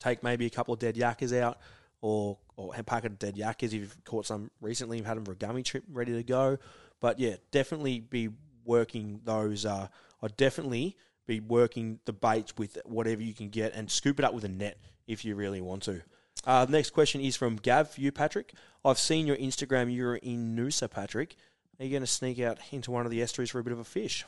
take 0.00 0.22
maybe 0.22 0.46
a 0.46 0.50
couple 0.50 0.74
of 0.74 0.80
dead 0.80 0.96
yakkers 0.96 1.36
out 1.38 1.58
or 2.02 2.36
or 2.56 2.74
of 2.74 3.18
dead 3.18 3.36
yakkers 3.36 3.68
if 3.68 3.74
you've 3.74 4.04
caught 4.04 4.26
some 4.26 4.50
recently, 4.60 4.98
you've 4.98 5.06
had 5.06 5.16
them 5.16 5.24
for 5.24 5.32
a 5.32 5.36
gummy 5.36 5.62
trip 5.62 5.84
ready 5.90 6.12
to 6.12 6.22
go. 6.22 6.58
But 7.00 7.18
yeah, 7.18 7.36
definitely 7.50 8.00
be 8.00 8.28
working 8.64 9.20
those. 9.24 9.64
Uh, 9.64 9.88
I'd 10.22 10.36
definitely 10.36 10.96
be 11.26 11.40
working 11.40 12.00
the 12.04 12.12
baits 12.12 12.56
with 12.58 12.78
whatever 12.84 13.22
you 13.22 13.32
can 13.32 13.48
get 13.48 13.72
and 13.74 13.90
scoop 13.90 14.18
it 14.18 14.24
up 14.24 14.34
with 14.34 14.44
a 14.44 14.48
net 14.48 14.78
if 15.06 15.24
you 15.24 15.34
really 15.34 15.60
want 15.60 15.84
to. 15.84 16.02
Uh, 16.44 16.66
next 16.68 16.90
question 16.90 17.20
is 17.20 17.36
from 17.36 17.56
Gav 17.56 17.96
you, 17.96 18.12
Patrick. 18.12 18.52
I've 18.84 18.98
seen 18.98 19.26
your 19.26 19.36
Instagram. 19.36 19.94
You're 19.94 20.16
in 20.16 20.56
Noosa, 20.56 20.90
Patrick. 20.90 21.36
Are 21.78 21.84
you 21.84 21.90
going 21.90 22.02
to 22.02 22.06
sneak 22.06 22.40
out 22.40 22.58
into 22.70 22.90
one 22.90 23.04
of 23.04 23.10
the 23.10 23.22
estuaries 23.22 23.50
for 23.50 23.60
a 23.60 23.64
bit 23.64 23.72
of 23.72 23.78
a 23.78 23.84
fish? 23.84 24.24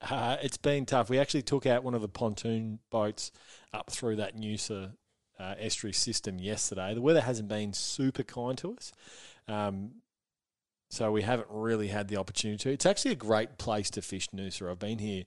Uh, 0.00 0.36
it's 0.42 0.58
been 0.58 0.84
tough. 0.84 1.08
We 1.08 1.18
actually 1.18 1.42
took 1.42 1.66
out 1.66 1.82
one 1.82 1.94
of 1.94 2.02
the 2.02 2.08
pontoon 2.08 2.78
boats 2.90 3.32
up 3.72 3.90
through 3.90 4.16
that 4.16 4.36
Noosa 4.36 4.92
uh, 5.38 5.54
estuary 5.58 5.92
system 5.92 6.38
yesterday. 6.38 6.94
The 6.94 7.00
weather 7.00 7.20
hasn't 7.20 7.48
been 7.48 7.72
super 7.72 8.22
kind 8.22 8.56
to 8.58 8.76
us, 8.76 8.92
um, 9.48 10.02
so 10.90 11.10
we 11.10 11.22
haven't 11.22 11.48
really 11.50 11.88
had 11.88 12.08
the 12.08 12.16
opportunity. 12.16 12.72
It's 12.72 12.86
actually 12.86 13.12
a 13.12 13.16
great 13.16 13.58
place 13.58 13.90
to 13.90 14.02
fish 14.02 14.28
Noosa. 14.30 14.70
I've 14.70 14.78
been 14.78 14.98
here, 14.98 15.24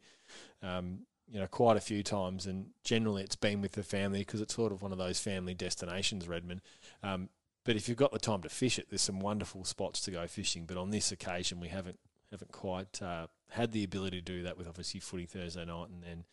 um, 0.64 1.00
you 1.30 1.40
know, 1.40 1.48
quite 1.48 1.78
a 1.78 1.82
few 1.82 2.02
times, 2.04 2.46
and 2.46 2.68
generally 2.84 3.24
it's 3.24 3.36
been 3.36 3.62
with 3.62 3.74
the 3.74 3.84
family 3.84 4.20
because 4.20 4.42
it's 4.42 4.56
sort 4.56 4.72
of 4.72 4.82
one 4.82 4.92
of 4.92 4.98
those 4.98 5.20
family 5.20 5.54
destinations, 5.54 6.28
Redmond. 6.28 6.62
Um, 7.04 7.30
but 7.66 7.76
if 7.76 7.88
you've 7.88 7.98
got 7.98 8.12
the 8.12 8.20
time 8.20 8.42
to 8.42 8.50
fish 8.50 8.80
it, 8.80 8.88
there's 8.90 9.02
some 9.02 9.20
wonderful 9.20 9.64
spots 9.64 10.02
to 10.02 10.12
go 10.12 10.26
fishing. 10.28 10.66
But 10.66 10.78
on 10.78 10.90
this 10.90 11.12
occasion, 11.12 11.60
we 11.60 11.68
haven't 11.68 12.00
haven't 12.32 12.52
quite 12.52 13.02
uh, 13.02 13.28
had 13.50 13.72
the 13.72 13.84
ability 13.84 14.18
to 14.18 14.24
do 14.24 14.44
that 14.44 14.58
with 14.58 14.68
obviously 14.68 15.00
footy 15.00 15.26
Thursday 15.26 15.66
night, 15.66 15.90
and 15.90 16.04
then 16.04 16.24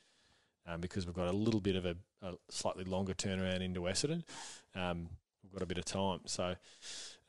um, 0.67 0.81
because 0.81 1.07
we've 1.07 1.15
got 1.15 1.29
a 1.29 1.37
little 1.37 1.61
bit 1.61 1.77
of 1.77 1.87
a, 1.87 1.97
a 2.23 2.35
slightly 2.51 2.85
longer 2.85 3.15
turnaround 3.15 3.63
into 3.63 3.81
Essendon, 3.83 4.25
um, 4.75 5.09
we've 5.43 5.53
got 5.53 5.63
a 5.63 5.67
bit 5.67 5.79
of 5.79 5.85
time. 5.85 6.21
So 6.27 6.55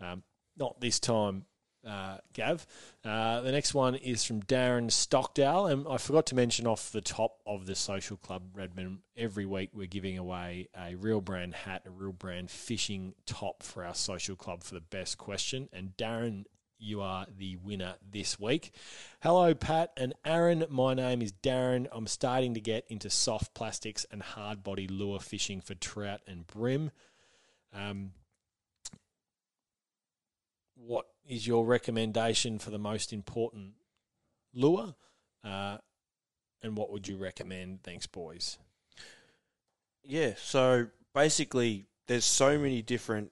um, 0.02 0.24
not 0.58 0.80
this 0.80 1.00
time. 1.00 1.46
Uh, 1.86 2.18
Gav. 2.34 2.66
Uh, 3.06 3.40
the 3.42 3.52
next 3.52 3.74
one 3.74 3.96
is 3.96 4.26
from 4.26 4.42
Darren 4.42 4.92
Stockdale, 4.92 5.68
and 5.68 5.88
I 5.88 5.98
forgot 5.98 6.26
to 6.26 6.36
mention 6.36 6.68
off 6.68 6.92
the 6.92 7.00
top 7.00 7.40
of 7.46 7.66
the 7.66 7.76
social 7.76 8.18
club 8.18 8.44
Redmond. 8.54 9.00
Every 9.16 9.46
week 9.46 9.70
we're 9.74 9.88
giving 9.88 10.18
away 10.18 10.68
a 10.78 10.96
real 10.96 11.22
brand 11.22 11.54
hat, 11.54 11.84
a 11.86 11.90
real 11.90 12.12
brand 12.12 12.50
fishing 12.50 13.14
top 13.26 13.64
for 13.64 13.86
our 13.86 13.96
social 13.96 14.36
club 14.36 14.64
for 14.64 14.74
the 14.74 14.82
best 14.82 15.18
question. 15.18 15.70
And 15.72 15.96
Darren 15.96 16.44
you 16.80 17.02
are 17.02 17.26
the 17.38 17.58
winner 17.58 17.96
this 18.10 18.40
week. 18.40 18.72
Hello, 19.22 19.54
Pat 19.54 19.92
and 19.98 20.14
Aaron. 20.26 20.66
My 20.70 20.94
name 20.94 21.22
is 21.22 21.32
Darren. 21.32 21.88
I'm 21.92 22.08
starting 22.08 22.54
to 22.54 22.60
get 22.60 22.86
into 22.88 23.10
soft 23.10 23.54
plastics 23.54 24.06
and 24.12 24.22
hard 24.22 24.64
body 24.64 24.88
lure 24.88 25.20
fishing 25.20 25.62
for 25.62 25.76
trout 25.76 26.22
and 26.28 26.46
bream. 26.48 26.92
Um, 27.74 28.12
what 30.76 31.08
is 31.28 31.48
your 31.48 31.66
recommendation 31.66 32.60
for 32.60 32.70
the 32.70 32.80
most 32.80 33.12
important 33.12 33.74
lure? 34.54 34.96
Uh, 35.44 35.78
and 36.62 36.78
what 36.78 36.92
would 36.92 37.08
you 37.08 37.18
recommend? 37.18 37.84
Thanks, 37.84 38.08
boys. 38.08 38.58
Yeah, 40.04 40.34
so 40.38 40.88
basically, 41.14 41.86
there's 42.08 42.26
so 42.26 42.58
many 42.58 42.82
different 42.82 43.32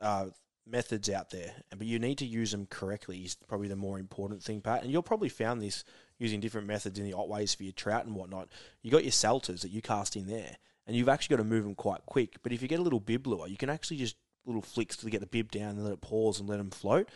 uh, 0.00 0.26
methods 0.66 1.08
out 1.08 1.30
there, 1.30 1.52
but 1.70 1.86
you 1.86 1.98
need 1.98 2.18
to 2.18 2.26
use 2.26 2.50
them 2.50 2.66
correctly. 2.66 3.18
Is 3.18 3.36
probably 3.48 3.68
the 3.68 3.76
more 3.76 3.98
important 3.98 4.42
thing, 4.42 4.60
Pat. 4.60 4.82
And 4.82 4.90
you'll 4.90 5.02
probably 5.02 5.28
found 5.28 5.62
this 5.62 5.84
using 6.18 6.40
different 6.40 6.66
methods 6.66 6.98
in 6.98 7.04
the 7.04 7.16
otways 7.16 7.54
for 7.54 7.62
your 7.62 7.72
trout 7.72 8.06
and 8.06 8.14
whatnot. 8.14 8.48
You 8.82 8.90
got 8.90 9.04
your 9.04 9.12
salters 9.12 9.62
that 9.62 9.70
you 9.70 9.82
cast 9.82 10.16
in 10.16 10.26
there, 10.26 10.56
and 10.86 10.96
you've 10.96 11.08
actually 11.08 11.36
got 11.36 11.42
to 11.42 11.48
move 11.48 11.64
them 11.64 11.74
quite 11.74 12.04
quick. 12.06 12.36
But 12.42 12.52
if 12.52 12.62
you 12.62 12.68
get 12.68 12.80
a 12.80 12.82
little 12.82 13.00
bib 13.00 13.26
lure, 13.26 13.48
you 13.48 13.56
can 13.56 13.70
actually 13.70 13.98
just 13.98 14.16
little 14.44 14.62
flicks 14.62 14.96
to 14.96 15.10
get 15.10 15.20
the 15.20 15.26
bib 15.26 15.50
down 15.50 15.70
and 15.70 15.84
let 15.84 15.92
it 15.92 16.00
pause 16.00 16.40
and 16.40 16.48
let 16.48 16.58
them 16.58 16.70
float. 16.70 17.08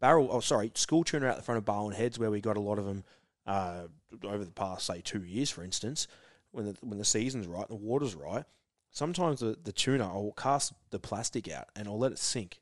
Barrel, 0.00 0.28
oh 0.30 0.40
sorry, 0.40 0.70
school 0.74 1.04
tuna 1.04 1.26
out 1.26 1.36
the 1.36 1.42
front 1.42 1.58
of 1.58 1.64
Barwon 1.64 1.94
Heads, 1.94 2.18
where 2.18 2.30
we 2.30 2.40
got 2.40 2.56
a 2.56 2.60
lot 2.60 2.78
of 2.78 2.84
them 2.84 3.04
uh, 3.46 3.82
over 4.24 4.44
the 4.44 4.50
past 4.50 4.86
say 4.86 5.00
two 5.00 5.22
years, 5.22 5.50
for 5.50 5.64
instance, 5.64 6.06
when 6.50 6.66
the 6.66 6.76
when 6.80 6.98
the 6.98 7.04
season's 7.04 7.46
right 7.46 7.68
and 7.68 7.78
the 7.78 7.82
water's 7.82 8.14
right. 8.14 8.44
Sometimes 8.90 9.40
the, 9.40 9.58
the 9.62 9.72
tuna, 9.72 10.04
I'll 10.04 10.32
cast 10.36 10.72
the 10.90 10.98
plastic 10.98 11.50
out 11.50 11.66
and 11.76 11.86
I'll 11.86 11.98
let 11.98 12.12
it 12.12 12.18
sink, 12.18 12.60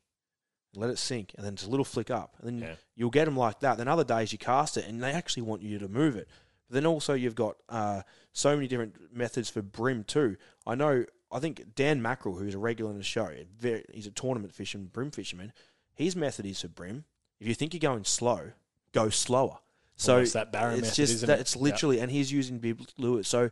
let 0.77 0.89
it 0.89 0.97
sink, 0.97 1.33
and 1.35 1.45
then 1.45 1.53
it's 1.53 1.65
a 1.65 1.69
little 1.69 1.85
flick 1.85 2.09
up, 2.11 2.35
and 2.39 2.47
then 2.47 2.69
Yeah. 2.69 2.75
you'll 2.95 3.09
get 3.09 3.25
them 3.25 3.37
like 3.37 3.59
that. 3.61 3.77
Then 3.77 3.87
other 3.87 4.03
days 4.03 4.31
you 4.31 4.37
cast 4.37 4.77
it 4.77 4.85
and 4.87 5.01
they 5.01 5.11
actually 5.11 5.43
want 5.43 5.61
you 5.61 5.79
to 5.79 5.87
move 5.87 6.15
it. 6.15 6.27
But 6.67 6.75
then 6.75 6.85
also 6.85 7.13
you've 7.13 7.35
got 7.35 7.57
uh, 7.69 8.01
so 8.33 8.55
many 8.55 8.67
different 8.67 9.13
methods 9.13 9.49
for 9.49 9.61
bream 9.61 10.03
too. 10.03 10.37
I 10.65 10.75
know. 10.75 11.05
I 11.31 11.39
think 11.39 11.75
Dan 11.75 12.01
Mackerel, 12.01 12.35
who's 12.37 12.53
a 12.55 12.59
regular 12.59 12.91
in 12.91 12.97
the 12.97 13.03
show, 13.03 13.29
very, 13.59 13.83
he's 13.91 14.07
a 14.07 14.11
tournament 14.11 14.53
fisherman, 14.53 14.87
bream 14.87 15.11
fisherman. 15.11 15.51
His 15.93 16.15
method 16.15 16.45
is 16.45 16.61
for 16.61 16.67
bream. 16.69 17.03
If 17.39 17.47
you 17.47 17.55
think 17.55 17.73
you're 17.73 17.79
going 17.79 18.03
slow, 18.05 18.51
go 18.93 19.09
slower. 19.09 19.57
So 19.97 20.15
Almost 20.15 20.33
that 20.33 20.51
Barron 20.51 20.73
it's 20.79 20.81
method, 20.83 20.95
just 20.95 21.13
isn't 21.15 21.27
that 21.27 21.39
it? 21.39 21.41
it's 21.41 21.55
Yep. 21.55 21.61
literally, 21.63 21.99
and 21.99 22.11
he's 22.11 22.31
using 22.31 22.59
bib 22.59 22.81
lures. 22.97 23.27
So 23.27 23.49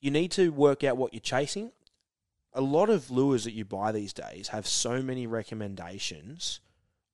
you 0.00 0.10
need 0.10 0.30
to 0.32 0.50
work 0.52 0.84
out 0.84 0.96
what 0.96 1.12
you're 1.12 1.20
chasing. 1.20 1.70
A 2.56 2.60
lot 2.60 2.88
of 2.90 3.10
lures 3.10 3.44
that 3.44 3.52
you 3.52 3.64
buy 3.64 3.92
these 3.92 4.12
days 4.12 4.48
have 4.48 4.66
so 4.66 5.00
many 5.02 5.26
recommendations 5.26 6.60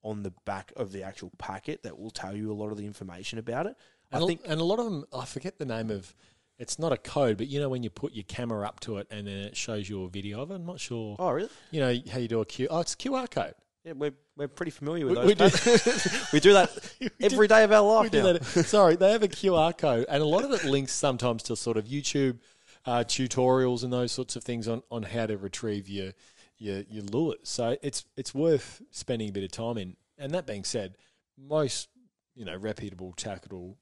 on 0.03 0.23
the 0.23 0.33
back 0.45 0.73
of 0.77 0.93
the 0.93 1.03
actual 1.03 1.31
packet 1.39 1.83
that 1.83 1.99
will 1.99 2.11
tell 2.11 2.35
you 2.37 2.51
a 2.51 2.55
lot 2.55 2.71
of 2.71 2.77
the 2.79 2.87
information 2.87 3.39
about 3.39 3.67
it. 3.67 3.77
I 4.11 4.17
And, 4.17 4.25
a- 4.25 4.27
think 4.27 4.41
and 4.47 4.61
a 4.61 4.65
lot 4.65 4.79
of 4.79 4.85
them, 4.87 5.05
I 5.13 5.25
forget 5.25 5.59
the 5.59 5.65
name 5.67 5.91
of. 5.91 6.15
It's 6.59 6.79
not 6.79 6.93
a 6.93 6.97
code, 6.97 7.39
but 7.39 7.49
you 7.49 7.59
know 7.59 7.69
when 7.69 7.83
you 7.83 7.91
put 7.91 8.13
your 8.13 8.23
camera 8.25 8.65
up 8.67 8.79
to 8.81 8.99
it 8.99 9.09
and 9.11 9.27
then 9.27 9.37
it 9.39 9.57
shows 9.57 9.89
you 9.89 10.05
a 10.05 10.09
video 10.09 10.43
of 10.43 10.51
it. 10.53 10.55
I'm 10.57 10.67
not 10.67 10.79
sure. 10.79 11.17
Oh, 11.19 11.31
really? 11.31 11.49
You 11.73 11.81
know 11.81 11.95
how 12.13 12.19
you 12.19 12.29
do 12.29 12.41
a 12.41 12.45
Q. 12.47 12.69
Oh, 12.71 12.81
it's 12.81 12.95
a 12.95 12.97
QR 12.97 13.29
code. 13.29 13.55
Yeah, 13.85 13.93
we're 13.97 14.13
we're 14.37 14.47
pretty 14.49 14.71
familiar 14.71 15.07
with 15.07 15.19
We- 15.25 15.35
those. 15.35 15.65
we 15.65 15.73
Pat. 15.79 16.29
we 16.33 16.41
do 16.41 16.53
that 16.53 16.71
every 17.21 17.49
day 17.49 17.65
of 17.65 17.73
our 17.73 17.81
life 17.81 18.05
we 18.05 18.11
do 18.11 18.23
now. 18.23 18.33
that. 18.35 18.45
Sorry, 18.45 18.95
they 18.95 19.11
have 19.11 19.25
a 19.25 19.29
QR 19.29 19.77
code, 19.77 20.07
and 20.09 20.23
a 20.23 20.27
lot 20.27 20.45
of 20.45 20.53
it 20.53 20.65
links 20.65 20.93
sometimes 20.93 21.43
to 21.45 21.57
sort 21.57 21.77
of 21.79 21.87
YouTube 21.87 22.39
uh, 22.85 23.05
tutorials 23.07 23.85
and 23.85 23.93
those 23.93 24.13
sorts 24.13 24.37
of 24.37 24.45
things 24.45 24.69
on, 24.69 24.83
on 24.91 25.05
how 25.05 25.27
to 25.27 25.37
retrieve 25.37 25.89
your 25.89 26.13
your 26.59 26.83
your 26.89 27.03
lures. 27.05 27.39
So 27.45 27.77
it's 27.83 28.05
it's 28.17 28.35
worth 28.35 28.83
spending 28.91 29.29
a 29.29 29.33
bit 29.33 29.45
of 29.45 29.53
time 29.53 29.79
in. 29.79 29.97
And 30.19 30.33
that 30.35 30.47
being 30.47 30.65
said, 30.65 30.97
most 31.37 31.89
you 32.35 32.45
know 32.45 32.57
reputable 32.57 33.13
tackle 33.17 33.77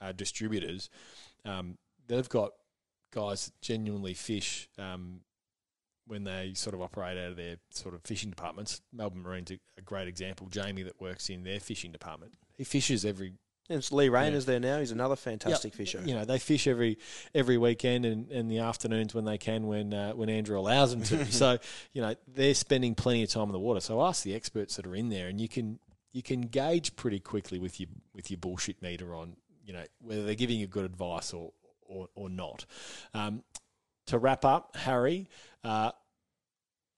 uh, 0.00 0.12
distributors, 0.12 0.90
um, 1.44 1.78
they've 2.06 2.28
got 2.28 2.52
guys 3.12 3.46
that 3.46 3.60
genuinely 3.60 4.14
fish. 4.14 4.68
Um, 4.78 5.20
when 6.06 6.24
they 6.24 6.52
sort 6.54 6.74
of 6.74 6.82
operate 6.82 7.16
out 7.16 7.30
of 7.30 7.36
their 7.36 7.56
sort 7.70 7.94
of 7.94 8.02
fishing 8.02 8.28
departments, 8.28 8.82
Melbourne 8.92 9.22
Marine's 9.22 9.50
a, 9.52 9.58
a 9.78 9.80
great 9.80 10.06
example. 10.06 10.48
Jamie 10.48 10.82
that 10.82 11.00
works 11.00 11.30
in 11.30 11.44
their 11.44 11.58
fishing 11.58 11.92
department, 11.92 12.34
he 12.58 12.62
fishes 12.62 13.06
every 13.06 13.32
And 13.70 13.78
it's 13.78 13.92
Lee 13.92 14.10
Rayner's 14.10 14.44
there 14.44 14.60
now. 14.60 14.78
He's 14.78 14.90
another 14.90 15.16
fantastic 15.16 15.72
Yep. 15.72 15.76
fisher. 15.76 16.02
You 16.04 16.14
know, 16.14 16.26
they 16.26 16.38
fish 16.38 16.66
every 16.66 16.98
every 17.34 17.56
weekend 17.56 18.04
and 18.04 18.30
in 18.30 18.48
the 18.48 18.58
afternoons 18.58 19.14
when 19.14 19.24
they 19.24 19.38
can, 19.38 19.66
when 19.66 19.94
uh, 19.94 20.12
when 20.12 20.28
Andrew 20.28 20.58
allows 20.58 20.90
them 20.90 21.02
to. 21.04 21.24
so, 21.32 21.58
you 21.92 22.02
know, 22.02 22.14
they're 22.28 22.54
spending 22.54 22.94
plenty 22.94 23.22
of 23.22 23.30
time 23.30 23.44
in 23.46 23.52
the 23.52 23.58
water. 23.58 23.80
So 23.80 24.02
ask 24.02 24.22
the 24.22 24.34
experts 24.34 24.76
that 24.76 24.86
are 24.86 24.94
in 24.94 25.08
there, 25.08 25.28
and 25.28 25.40
you 25.40 25.48
can 25.48 25.78
you 26.12 26.22
can 26.22 26.42
gauge 26.42 26.94
pretty 26.94 27.20
quickly 27.20 27.58
with 27.58 27.80
your 27.80 27.88
with 28.14 28.30
your 28.30 28.36
bullshit 28.38 28.82
meter 28.82 29.14
on 29.14 29.36
you 29.64 29.72
know 29.72 29.84
whether 30.00 30.24
they're 30.24 30.34
giving 30.34 30.58
you 30.58 30.66
good 30.66 30.84
advice 30.84 31.32
or 31.32 31.52
or, 31.86 32.08
or 32.14 32.28
not. 32.28 32.66
Um, 33.14 33.44
to 34.08 34.18
wrap 34.18 34.44
up, 34.44 34.76
Harry, 34.76 35.30
uh, 35.62 35.92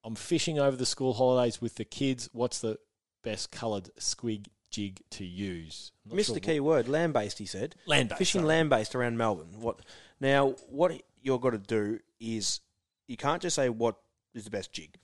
I'm 0.03 0.17
fishing 0.17 0.59
over 0.59 0.77
the 0.77 0.87
school 0.87 1.15
holidays 1.15 1.61
with 1.61 1.77
the 1.77 1.85
kids. 1.85 2.29
What's 2.33 2.59
the 2.61 2.79
best 3.23 3.53
coloured 3.53 3.91
squig 4.01 4.47
jig 4.77 5.01
to 5.11 5.25
use? 5.25 5.93
Missed 6.11 6.29
sure 6.29 6.35
the 6.35 6.41
key 6.41 6.61
word, 6.61 6.89
land 6.89 7.13
based. 7.13 7.39
He 7.39 7.47
said 7.47 7.75
Land-based, 7.87 8.19
fishing 8.19 8.45
land 8.45 8.71
based 8.71 8.95
around 8.95 9.17
Melbourne. 9.17 9.61
What 9.61 9.81
now? 10.21 10.51
What 10.69 11.03
you've 11.23 11.41
got 11.41 11.51
to 11.51 11.59
do 11.59 11.99
is 12.21 12.61
you 13.09 13.17
can't 13.17 13.43
just 13.43 13.57
say 13.57 13.69
what 13.69 13.97
is 14.35 14.45
the 14.45 14.51
best 14.51 14.73
jig. 14.73 14.99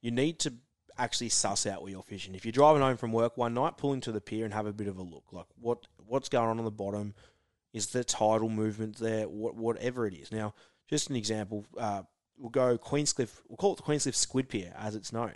You 0.00 0.10
need 0.10 0.38
to 0.40 0.54
actually 0.96 1.28
suss 1.28 1.66
out 1.66 1.82
where 1.82 1.90
you're 1.90 2.02
fishing. 2.02 2.34
If 2.34 2.44
you're 2.44 2.52
driving 2.52 2.82
home 2.82 2.96
from 2.96 3.12
work 3.12 3.36
one 3.36 3.54
night, 3.54 3.76
pull 3.76 3.92
into 3.92 4.12
the 4.12 4.20
pier 4.20 4.44
and 4.44 4.54
have 4.54 4.66
a 4.66 4.72
bit 4.72 4.88
of 4.88 4.98
a 4.98 5.02
look. 5.02 5.24
Like 5.32 5.46
what 5.60 5.86
what's 6.06 6.28
going 6.28 6.48
on 6.48 6.58
on 6.58 6.64
the 6.64 6.70
bottom? 6.70 7.14
Is 7.72 7.88
the 7.88 8.04
tidal 8.04 8.48
movement 8.48 8.96
there? 8.96 9.28
What 9.28 9.56
whatever 9.56 10.06
it 10.06 10.14
is. 10.14 10.32
Now, 10.32 10.54
just 10.88 11.10
an 11.10 11.16
example. 11.16 11.66
Uh, 11.76 12.02
we'll 12.38 12.50
go 12.50 12.78
Queenscliff. 12.78 13.42
We'll 13.48 13.56
call 13.56 13.74
it 13.74 13.76
the 13.76 13.82
Queenscliff 13.82 14.14
Squid 14.14 14.48
Pier, 14.48 14.72
as 14.78 14.94
it's 14.94 15.12
known. 15.12 15.34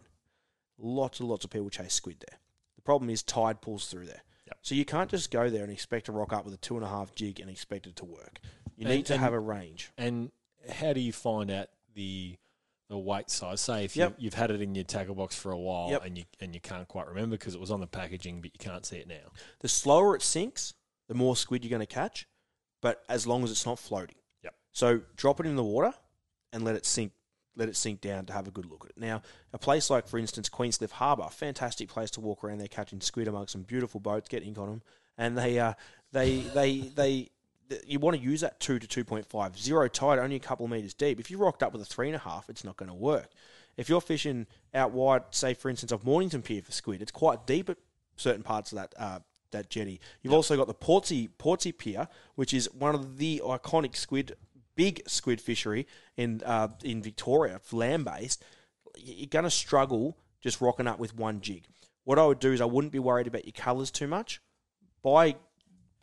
Lots 0.79 1.21
and 1.21 1.29
lots 1.29 1.45
of 1.45 1.51
people 1.51 1.69
chase 1.69 1.95
squid 1.95 2.25
there. 2.29 2.39
The 2.83 2.87
problem 2.87 3.11
is 3.11 3.23
tide 3.23 3.61
pulls 3.61 3.87
through 3.87 4.07
there. 4.07 4.23
Yep. 4.49 4.59
So 4.63 4.75
you 4.75 4.85
can't 4.85 5.09
just 5.09 5.31
go 5.31 5.49
there 5.49 5.63
and 5.63 5.73
expect 5.73 6.07
to 6.07 6.13
rock 6.13 6.33
up 6.33 6.45
with 6.45 6.53
a 6.53 6.57
two 6.57 6.75
and 6.77 6.85
a 6.85 6.89
half 6.89 7.15
jig 7.15 7.39
and 7.39 7.49
expect 7.49 7.87
it 7.87 7.95
to 7.97 8.05
work. 8.05 8.41
You 8.77 8.87
And- 8.87 8.97
need 8.97 9.07
to 9.07 9.15
and- 9.15 9.23
have 9.23 9.33
a 9.33 9.39
range. 9.39 9.93
And 9.97 10.33
how 10.69 10.93
do 10.93 11.01
you 11.01 11.13
find 11.13 11.51
out 11.51 11.69
the 11.95 12.37
the 12.89 12.99
weight 12.99 13.31
size? 13.31 13.61
Say 13.61 13.85
if 13.85 13.97
Yep. 13.97 14.17
you, 14.19 14.25
you've 14.25 14.35
had 14.35 14.51
it 14.51 14.61
in 14.61 14.75
your 14.75 14.85
tackle 14.85 15.15
box 15.15 15.35
for 15.37 15.51
a 15.53 15.57
while 15.59 15.91
Yep. 15.91 16.05
and 16.05 16.19
you 16.19 16.25
and 16.41 16.55
you 16.55 16.61
can't 16.61 16.87
quite 16.89 17.07
remember 17.07 17.37
because 17.39 17.55
it 17.55 17.61
was 17.61 17.71
on 17.71 17.81
the 17.81 17.87
packaging, 17.87 18.41
but 18.43 18.51
you 18.53 18.59
can't 18.59 18.85
see 18.85 18.97
it 18.99 19.07
now. 19.07 19.31
The 19.61 19.69
slower 19.69 20.17
it 20.17 20.23
sinks, 20.23 20.75
the 21.07 21.15
more 21.15 21.37
squid 21.37 21.65
you're 21.65 21.71
going 21.71 21.81
to 21.81 21.87
catch, 21.87 22.27
but 22.81 23.05
as 23.09 23.27
long 23.29 23.45
as 23.45 23.51
it's 23.53 23.65
not 23.65 23.79
floating. 23.79 24.17
Yep. 24.43 24.55
So 24.73 24.99
drop 25.17 25.39
it 25.41 25.47
in 25.47 25.55
the 25.57 25.63
water 25.65 25.95
and 26.53 26.65
let 26.65 26.75
it 26.75 26.85
sink. 26.85 27.13
Let 27.55 27.69
it 27.69 27.77
sink 27.77 28.01
down 28.01 28.27
to 28.27 28.33
have 28.33 28.49
a 28.49 28.51
good 28.51 28.65
look 28.65 28.85
at 28.85 28.91
it. 28.91 28.99
Now, 28.99 29.23
a 29.53 29.59
place 29.59 29.91
like, 29.91 30.09
for 30.09 30.19
instance, 30.19 30.49
Queenscliff 30.49 30.93
Harbour, 30.93 31.29
fantastic 31.31 31.89
place 31.89 32.11
to 32.13 32.21
walk 32.21 32.43
around 32.43 32.59
there 32.59 32.69
catching 32.69 33.01
squid 33.01 33.29
amongst 33.29 33.53
some 33.53 33.63
beautiful 33.63 34.01
boats, 34.01 34.29
get 34.29 34.43
ink 34.43 34.59
on 34.59 34.69
them, 34.69 34.83
and 35.19 35.37
they, 35.37 35.59
uh, 35.59 35.75
they, 36.13 36.39
they, 36.41 36.79
they, 36.81 37.31
th- 37.69 37.83
you 37.87 37.99
want 37.99 38.17
to 38.17 38.23
use 38.23 38.41
that 38.41 38.59
two 38.59 38.79
to 38.79 38.87
two 38.87 39.05
point 39.05 39.27
five 39.27 39.59
zero 39.59 39.87
tide, 39.89 40.19
only 40.19 40.37
a 40.37 40.41
couple 40.41 40.65
of 40.65 40.73
meters 40.73 40.95
deep. 40.95 41.21
If 41.21 41.31
you 41.31 41.37
rocked 41.37 41.63
up 41.63 41.73
with 41.73 41.83
a 41.83 41.85
three 41.85 42.07
and 42.07 42.17
a 42.17 42.21
half, 42.21 42.49
it's 42.49 42.65
not 42.65 42.77
going 42.77 42.89
to 42.89 42.95
work. 42.95 43.31
If 43.77 43.89
you're 43.89 44.01
fishing 44.01 44.47
out 44.73 44.93
wide, 44.93 45.23
say 45.31 45.55
for 45.55 45.69
instance 45.69 45.93
off 45.93 46.05
Mornington 46.05 46.43
Pier 46.43 46.63
for 46.63 46.73
squid, 46.73 47.03
it's 47.03 47.13
quite 47.13 47.47
deep 47.47 47.69
at 47.69 47.77
certain 48.17 48.43
parts 48.43 48.73
of 48.73 48.77
that 48.77 48.95
uh, 48.99 49.19
that 49.51 49.69
jetty. 49.69 50.01
You've 50.23 50.33
also 50.33 50.57
got 50.57 50.67
the 50.67 50.75
Portsea 50.75 51.29
Portsea 51.39 51.73
Pier, 51.77 52.09
which 52.35 52.55
is 52.55 52.73
one 52.73 52.95
of 52.95 53.19
the 53.19 53.43
iconic 53.45 53.97
squid, 53.97 54.37
big 54.75 55.03
squid 55.07 55.41
fishery 55.41 55.87
in 56.17 56.43
uh, 56.45 56.69
in 56.83 57.03
Victoria, 57.03 57.61
land 57.73 58.05
based. 58.05 58.45
You're 58.97 59.27
going 59.27 59.45
to 59.45 59.51
struggle 59.51 60.19
just 60.41 60.61
rocking 60.61 60.87
up 60.87 60.99
with 60.99 61.17
one 61.17 61.41
jig. 61.41 61.67
What 62.05 62.19
I 62.19 62.27
would 62.27 62.41
do 62.41 62.53
is 62.53 62.61
I 62.61 62.67
wouldn't 62.67 62.93
be 62.93 62.99
worried 62.99 63.27
about 63.27 63.45
your 63.45 63.53
colours 63.53 63.91
too 63.91 64.09
much. 64.09 64.41
Buy 65.03 65.37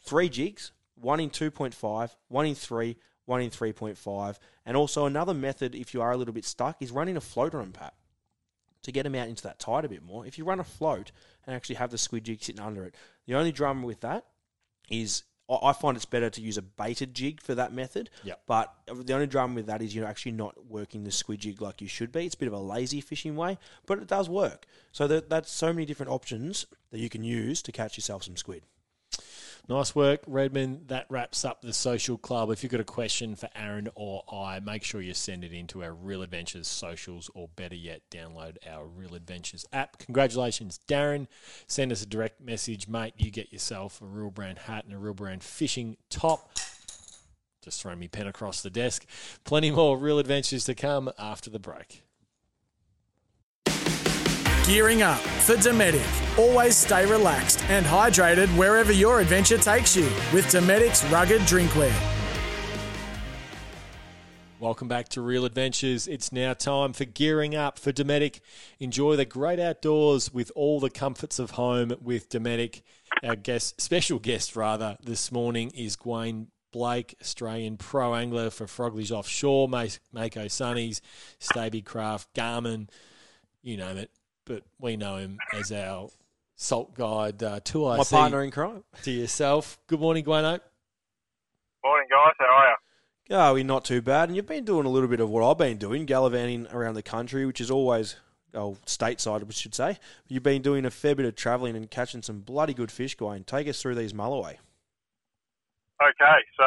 three 0.02 0.30
jigs, 0.30 0.72
one 0.96 1.20
in 1.20 1.30
2.5, 1.30 2.16
one 2.28 2.46
in 2.46 2.56
3, 2.56 2.98
one 3.26 3.42
in 3.42 3.50
3.5. 3.50 4.38
And 4.66 4.78
also 4.78 5.06
another 5.06 5.34
method, 5.34 5.76
if 5.76 5.94
you 5.94 6.02
are 6.02 6.12
a 6.12 6.18
little 6.18 6.34
bit 6.34 6.46
stuck, 6.46 6.82
is 6.82 6.92
running 6.92 7.18
a 7.18 7.22
floater 7.22 7.60
on 7.60 7.72
Pat, 7.72 7.94
to 8.84 8.92
get 8.92 9.04
them 9.04 9.16
out 9.16 9.28
into 9.28 9.44
that 9.44 9.60
tide 9.60 9.86
a 9.86 9.90
bit 9.90 10.04
more. 10.04 10.26
If 10.26 10.38
you 10.38 10.46
run 10.46 10.60
a 10.60 10.64
float 10.64 11.12
and 11.46 11.56
actually 11.56 11.76
have 11.76 11.92
the 11.92 11.98
squid 11.98 12.24
jig 12.24 12.42
sitting 12.42 12.62
under 12.62 12.86
it, 12.86 12.96
the 13.26 13.36
only 13.36 13.52
drama 13.52 13.86
with 13.86 14.02
that 14.02 14.26
is 14.90 15.24
I 15.50 15.74
find 15.74 15.98
it's 15.98 16.06
better 16.06 16.30
to 16.30 16.42
use 16.42 16.58
a 16.58 16.62
baited 16.62 17.16
jig 17.16 17.42
for 17.42 17.56
that 17.56 17.74
method. 17.74 18.10
Yep. 18.24 18.42
But 18.46 18.74
the 18.94 19.14
only 19.14 19.28
drama 19.28 19.56
with 19.56 19.66
that 19.66 19.82
is 19.82 19.96
you're 19.96 20.06
actually 20.06 20.34
not 20.34 20.68
working 20.68 21.04
the 21.04 21.12
squid 21.12 21.40
jig 21.40 21.62
like 21.62 21.82
you 21.82 21.88
should 21.88 22.12
be. 22.12 22.26
It's 22.26 22.36
a 22.36 22.38
bit 22.38 22.48
of 22.48 22.54
a 22.54 22.60
lazy 22.60 23.02
fishing 23.02 23.36
way, 23.36 23.58
but 23.86 23.98
it 23.98 24.08
does 24.08 24.30
work. 24.30 24.68
So 24.92 25.08
that, 25.08 25.30
that's 25.30 25.52
so 25.52 25.74
many 25.74 25.86
different 25.86 26.12
options 26.12 26.68
that 26.92 27.00
you 27.00 27.10
can 27.10 27.24
use 27.24 27.62
to 27.64 27.72
catch 27.72 27.98
yourself 27.98 28.24
some 28.24 28.38
squid. 28.38 28.64
Nice 29.68 29.94
work, 29.94 30.22
Redmond. 30.26 30.88
That 30.88 31.06
wraps 31.10 31.46
up 31.46 31.62
the 31.62 31.74
social 31.74 32.18
club. 32.18 32.50
If 32.50 32.64
you've 32.64 32.72
got 32.72 32.82
a 32.82 32.86
question 32.86 33.36
for 33.36 33.50
Aaron 33.56 33.88
or 33.94 34.24
I, 34.32 34.60
make 34.60 34.84
sure 34.84 35.00
you 35.00 35.14
send 35.14 35.44
it 35.44 35.54
into 35.54 35.84
our 35.84 35.94
Real 35.94 36.24
Adventures 36.24 36.68
socials, 36.68 37.30
or 37.36 37.50
better 37.56 37.76
yet, 37.76 38.02
download 38.10 38.58
our 38.68 38.88
Real 38.88 39.14
Adventures 39.14 39.66
app. 39.72 40.00
Congratulations, 40.00 40.80
Darren. 40.88 41.28
Send 41.68 41.92
us 41.92 42.02
a 42.02 42.08
direct 42.08 42.42
message, 42.42 42.88
mate. 42.88 43.14
You 43.18 43.30
get 43.30 43.54
yourself 43.54 44.02
a 44.02 44.06
real 44.06 44.32
brand 44.32 44.60
hat 44.60 44.86
and 44.86 44.94
a 44.94 44.98
real 44.98 45.14
brand 45.14 45.44
fishing 45.44 45.98
top. 46.10 46.52
Just 47.64 47.82
throwing 47.82 48.00
me 48.00 48.08
pen 48.08 48.26
across 48.26 48.62
the 48.62 48.70
desk. 48.70 49.06
Plenty 49.44 49.70
more 49.70 49.98
Real 49.98 50.18
Adventures 50.18 50.66
to 50.66 50.74
come 50.74 51.12
after 51.20 51.50
the 51.50 51.60
break. 51.60 52.04
Gearing 54.70 55.02
up 55.02 55.18
for 55.18 55.56
Dometic. 55.56 56.38
Always 56.38 56.78
stay 56.78 57.04
relaxed 57.08 57.60
and 57.70 57.84
hydrated 57.84 58.56
wherever 58.56 58.92
your 58.92 59.20
adventure 59.20 59.58
takes 59.58 59.96
you 59.96 60.04
with 60.32 60.46
Dometic's 60.46 61.04
rugged 61.06 61.42
drinkware. 61.42 61.92
Welcome 64.60 64.88
back 64.88 65.10
to 65.10 65.22
Real 65.22 65.46
Adventures. 65.46 66.08
It's 66.08 66.32
now 66.32 66.54
time 66.54 66.94
for 66.94 67.06
gearing 67.06 67.56
up 67.56 67.80
for 67.80 67.92
Dometic. 67.92 68.42
Enjoy 68.80 69.16
the 69.16 69.26
great 69.26 69.60
outdoors 69.60 70.32
with 70.32 70.52
all 70.56 70.80
the 70.80 70.92
comforts 70.92 71.40
of 71.40 71.50
home 71.50 71.92
with 72.00 72.30
Dometic. 72.30 72.84
Our 73.24 73.36
guest, 73.36 73.82
special 73.82 74.20
guest 74.20 74.56
rather, 74.56 75.00
this 75.04 75.32
morning 75.32 75.72
is 75.74 75.96
Gwayne 75.96 76.46
Blake, 76.72 77.16
Australian 77.22 77.78
pro 77.78 78.14
angler 78.14 78.52
for 78.52 78.68
Frogley's 78.68 79.12
Offshore, 79.12 79.68
Ma- 79.68 79.88
Mako 80.14 80.46
Sunnies, 80.46 81.02
Stabicraft, 81.40 82.28
Garmin, 82.36 82.88
you 83.64 83.76
name 83.76 83.98
it. 83.98 84.12
But 84.50 84.64
we 84.80 84.98
know 84.98 85.18
him 85.18 85.38
as 85.54 85.72
our 85.72 86.10
salt 86.56 86.96
guide 86.96 87.44
uh, 87.44 87.60
to 87.66 87.86
My 87.86 88.04
partner 88.04 88.44
in 88.44 88.50
crime. 88.50 88.84
to 89.04 89.12
yourself. 89.12 89.78
Good 89.86 90.00
morning, 90.00 90.26
Gwayne. 90.26 90.60
Morning, 91.84 92.08
guys. 92.10 92.34
How 92.40 92.46
are 92.46 92.68
you? 92.68 92.76
Oh, 93.30 93.54
we're 93.54 93.64
not 93.64 93.86
too 93.86 94.02
bad. 94.02 94.28
And 94.28 94.36
you've 94.36 94.48
been 94.48 94.66
doing 94.66 94.88
a 94.88 94.90
little 94.90 95.08
bit 95.08 95.20
of 95.20 95.30
what 95.30 95.48
I've 95.48 95.60
been 95.60 95.78
doing, 95.78 96.08
gallivanting 96.08 96.66
around 96.74 96.96
the 96.96 97.04
country, 97.04 97.46
which 97.46 97.62
is 97.62 97.70
always, 97.70 98.16
oh, 98.56 98.78
stateside, 98.88 99.44
we 99.44 99.54
should 99.54 99.76
say. 99.76 100.00
You've 100.28 100.42
been 100.42 100.64
doing 100.64 100.84
a 100.84 100.90
fair 100.90 101.14
bit 101.14 101.28
of 101.28 101.36
travelling 101.36 101.76
and 101.76 101.88
catching 101.92 102.24
some 102.24 102.40
bloody 102.40 102.74
good 102.74 102.92
fish, 102.92 103.16
Gwayne. 103.16 103.46
Take 103.46 103.68
us 103.68 103.80
through 103.80 103.94
these 103.94 104.14
Mulloway. 104.14 104.58
Okay, 106.02 106.40
so 106.58 106.66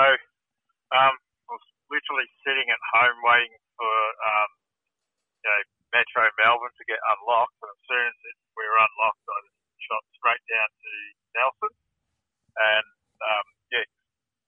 um, 0.94 1.18
I 1.18 1.50
was 1.50 1.66
literally 1.90 2.30
sitting 2.46 2.70
at 2.70 2.78
home 2.94 3.16
waiting 3.24 3.58
for 3.76 3.90
um, 3.90 4.50
you 5.42 5.50
know 5.50 5.62
Metro 5.92 6.24
Melbourne 6.40 6.72
to 6.72 6.84
get 6.88 7.00
unlocked, 7.16 7.56
and 7.60 7.68
as 7.68 7.82
soon 7.84 8.08
as 8.08 8.36
we 8.56 8.64
were 8.64 8.80
unlocked, 8.80 9.24
I 9.28 9.38
just 9.44 9.60
shot 9.84 10.02
straight 10.16 10.44
down 10.48 10.68
to 10.72 10.92
Nelson, 11.36 11.72
and 12.56 12.88
um, 13.20 13.46
yeah, 13.68 13.86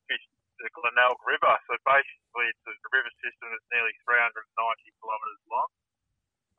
fished 0.08 0.32
the 0.60 0.72
Glenelg 0.72 1.20
River. 1.28 1.54
So 1.68 1.76
basically, 1.84 2.46
it's 2.48 2.64
a 2.64 2.74
river 2.92 3.12
system 3.20 3.52
that's 3.52 3.68
nearly 3.70 3.92
390 4.08 4.40
kilometres 5.00 5.44
long. 5.52 5.70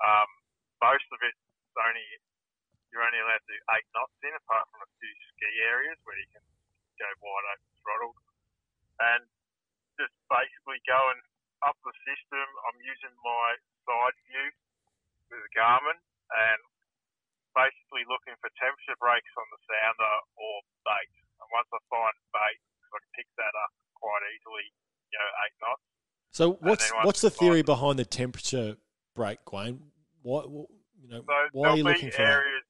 Um, 0.05 0.29
most 0.85 1.07
of 1.09 1.19
it's 1.25 1.43
only 1.81 2.05
you're 2.93 3.03
only 3.03 3.19
allowed 3.19 3.43
to 3.43 3.51
do 3.51 3.59
eight 3.75 3.87
knots 3.91 4.15
in, 4.23 4.31
apart 4.31 4.71
from 4.71 4.85
a 4.85 4.89
few 5.01 5.11
ski 5.35 5.51
areas 5.67 5.99
where 6.07 6.15
you 6.15 6.29
can 6.31 6.45
go 6.95 7.09
wide 7.19 7.47
open 7.51 7.71
throttle. 7.83 8.13
And 9.03 9.23
just 9.99 10.15
basically 10.31 10.79
going 10.87 11.19
up 11.67 11.75
the 11.83 11.91
system, 12.07 12.45
I'm 12.69 12.79
using 12.79 13.11
my 13.19 13.59
side 13.83 14.15
view 14.31 14.47
with 15.35 15.51
a 15.51 15.53
Garmin 15.53 15.97
and 15.99 16.61
basically 17.55 18.03
looking 18.07 18.35
for 18.39 18.51
temperature 18.59 18.95
breaks 18.99 19.31
on 19.35 19.47
the 19.51 19.59
sounder 19.67 20.15
or 20.35 20.55
bait. 20.83 21.11
And 21.39 21.47
once 21.51 21.69
I 21.71 21.79
find 21.91 22.15
bait, 22.31 22.59
I 22.91 22.97
can 22.99 23.11
pick 23.15 23.27
that 23.39 23.51
up 23.51 23.71
quite 23.95 24.23
easily, 24.35 24.67
you 25.11 25.17
know, 25.19 25.29
eight 25.47 25.55
knots. 25.59 25.85
So 26.35 26.43
what's 26.59 26.91
what's 27.03 27.23
the 27.23 27.31
theory 27.31 27.63
fine. 27.63 27.71
behind 27.71 27.95
the 27.99 28.07
temperature 28.07 28.75
break, 29.15 29.39
Gwayne? 29.47 29.79
What 30.23 30.51
you 30.51 31.07
know? 31.07 31.23
So 31.23 31.47
why 31.55 31.75
are 31.75 31.77
you 31.79 31.87
looking 31.87 32.11
for 32.11 32.27
areas, 32.27 32.65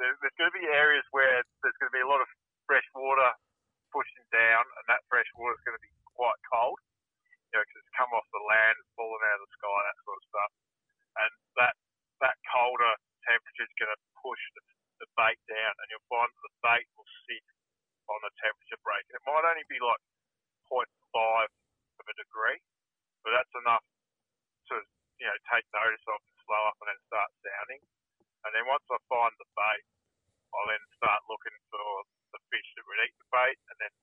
there, 0.00 0.16
there's 0.24 0.36
going 0.40 0.52
to 0.52 0.58
be 0.60 0.68
areas 0.68 1.04
where 1.12 1.40
there's 1.64 1.76
going 1.80 1.92
to 1.92 1.96
be 1.96 2.04
a 2.04 2.08
lot 2.08 2.20
of 2.24 2.28
fresh 2.64 2.84
water 2.96 3.32
pushing 3.92 4.24
down, 4.32 4.64
and 4.80 4.84
that 4.88 5.04
fresh 5.08 5.28
water 5.36 5.56
is 5.56 5.64
going 5.64 5.76
to 5.76 5.84
be 5.84 5.92
quite 6.16 6.36
cold, 6.48 6.80
you 7.48 7.52
know, 7.56 7.62
because 7.64 7.80
it's 7.80 7.94
come 7.96 8.12
off 8.16 8.24
the 8.32 8.44
land, 8.44 8.76
fallen 8.96 9.20
out 9.28 9.40
of 9.40 9.44
the 9.44 9.52
sky, 9.56 9.78
that 9.84 9.98
sort 10.04 10.18
of 10.20 10.24
stuff. 10.28 10.52
That 12.24 12.36
colder 12.48 12.94
temperature 13.28 13.66
is 13.66 13.76
going 13.80 13.92
to 13.92 14.00
push 14.20 14.42
the, 14.56 14.62
the 15.04 15.08
bait 15.16 15.40
down, 15.48 15.72
and 15.80 15.86
you'll 15.92 16.10
find 16.12 16.28
that 16.28 16.42
the 16.44 16.54
bait 16.64 16.86
will 16.96 17.08
sit 17.28 17.44
on 18.10 18.20
the 18.24 18.32
temperature 18.40 18.80
break. 18.84 19.04
And 19.10 19.18
it 19.20 19.24
might 19.28 19.46
only 19.46 19.66
be 19.68 19.80
like 19.80 20.02
0.5 20.70 20.84
of 20.84 22.04
a 22.08 22.16
degree, 22.16 22.60
but 23.24 23.32
that's 23.36 23.54
enough 23.60 23.84
to 24.72 24.76
you 25.20 25.26
know 25.28 25.38
take 25.52 25.66
notice 25.74 26.04
of 26.08 26.20
and 26.20 26.36
slow 26.46 26.62
up 26.68 26.76
and 26.84 26.88
then 26.92 27.00
start 27.10 27.30
sounding. 27.44 27.82
And 28.46 28.52
then 28.56 28.64
once 28.68 28.84
I 28.88 28.98
find 29.10 29.34
the 29.36 29.48
bait, 29.56 29.86
I'll 30.54 30.70
then 30.70 30.84
start 30.96 31.22
looking 31.28 31.56
for 31.70 31.86
the 32.34 32.40
fish 32.52 32.68
that 32.76 32.86
would 32.86 33.02
eat 33.04 33.16
the 33.20 33.30
bait, 33.32 33.58
and 33.72 33.76
then 33.80 33.94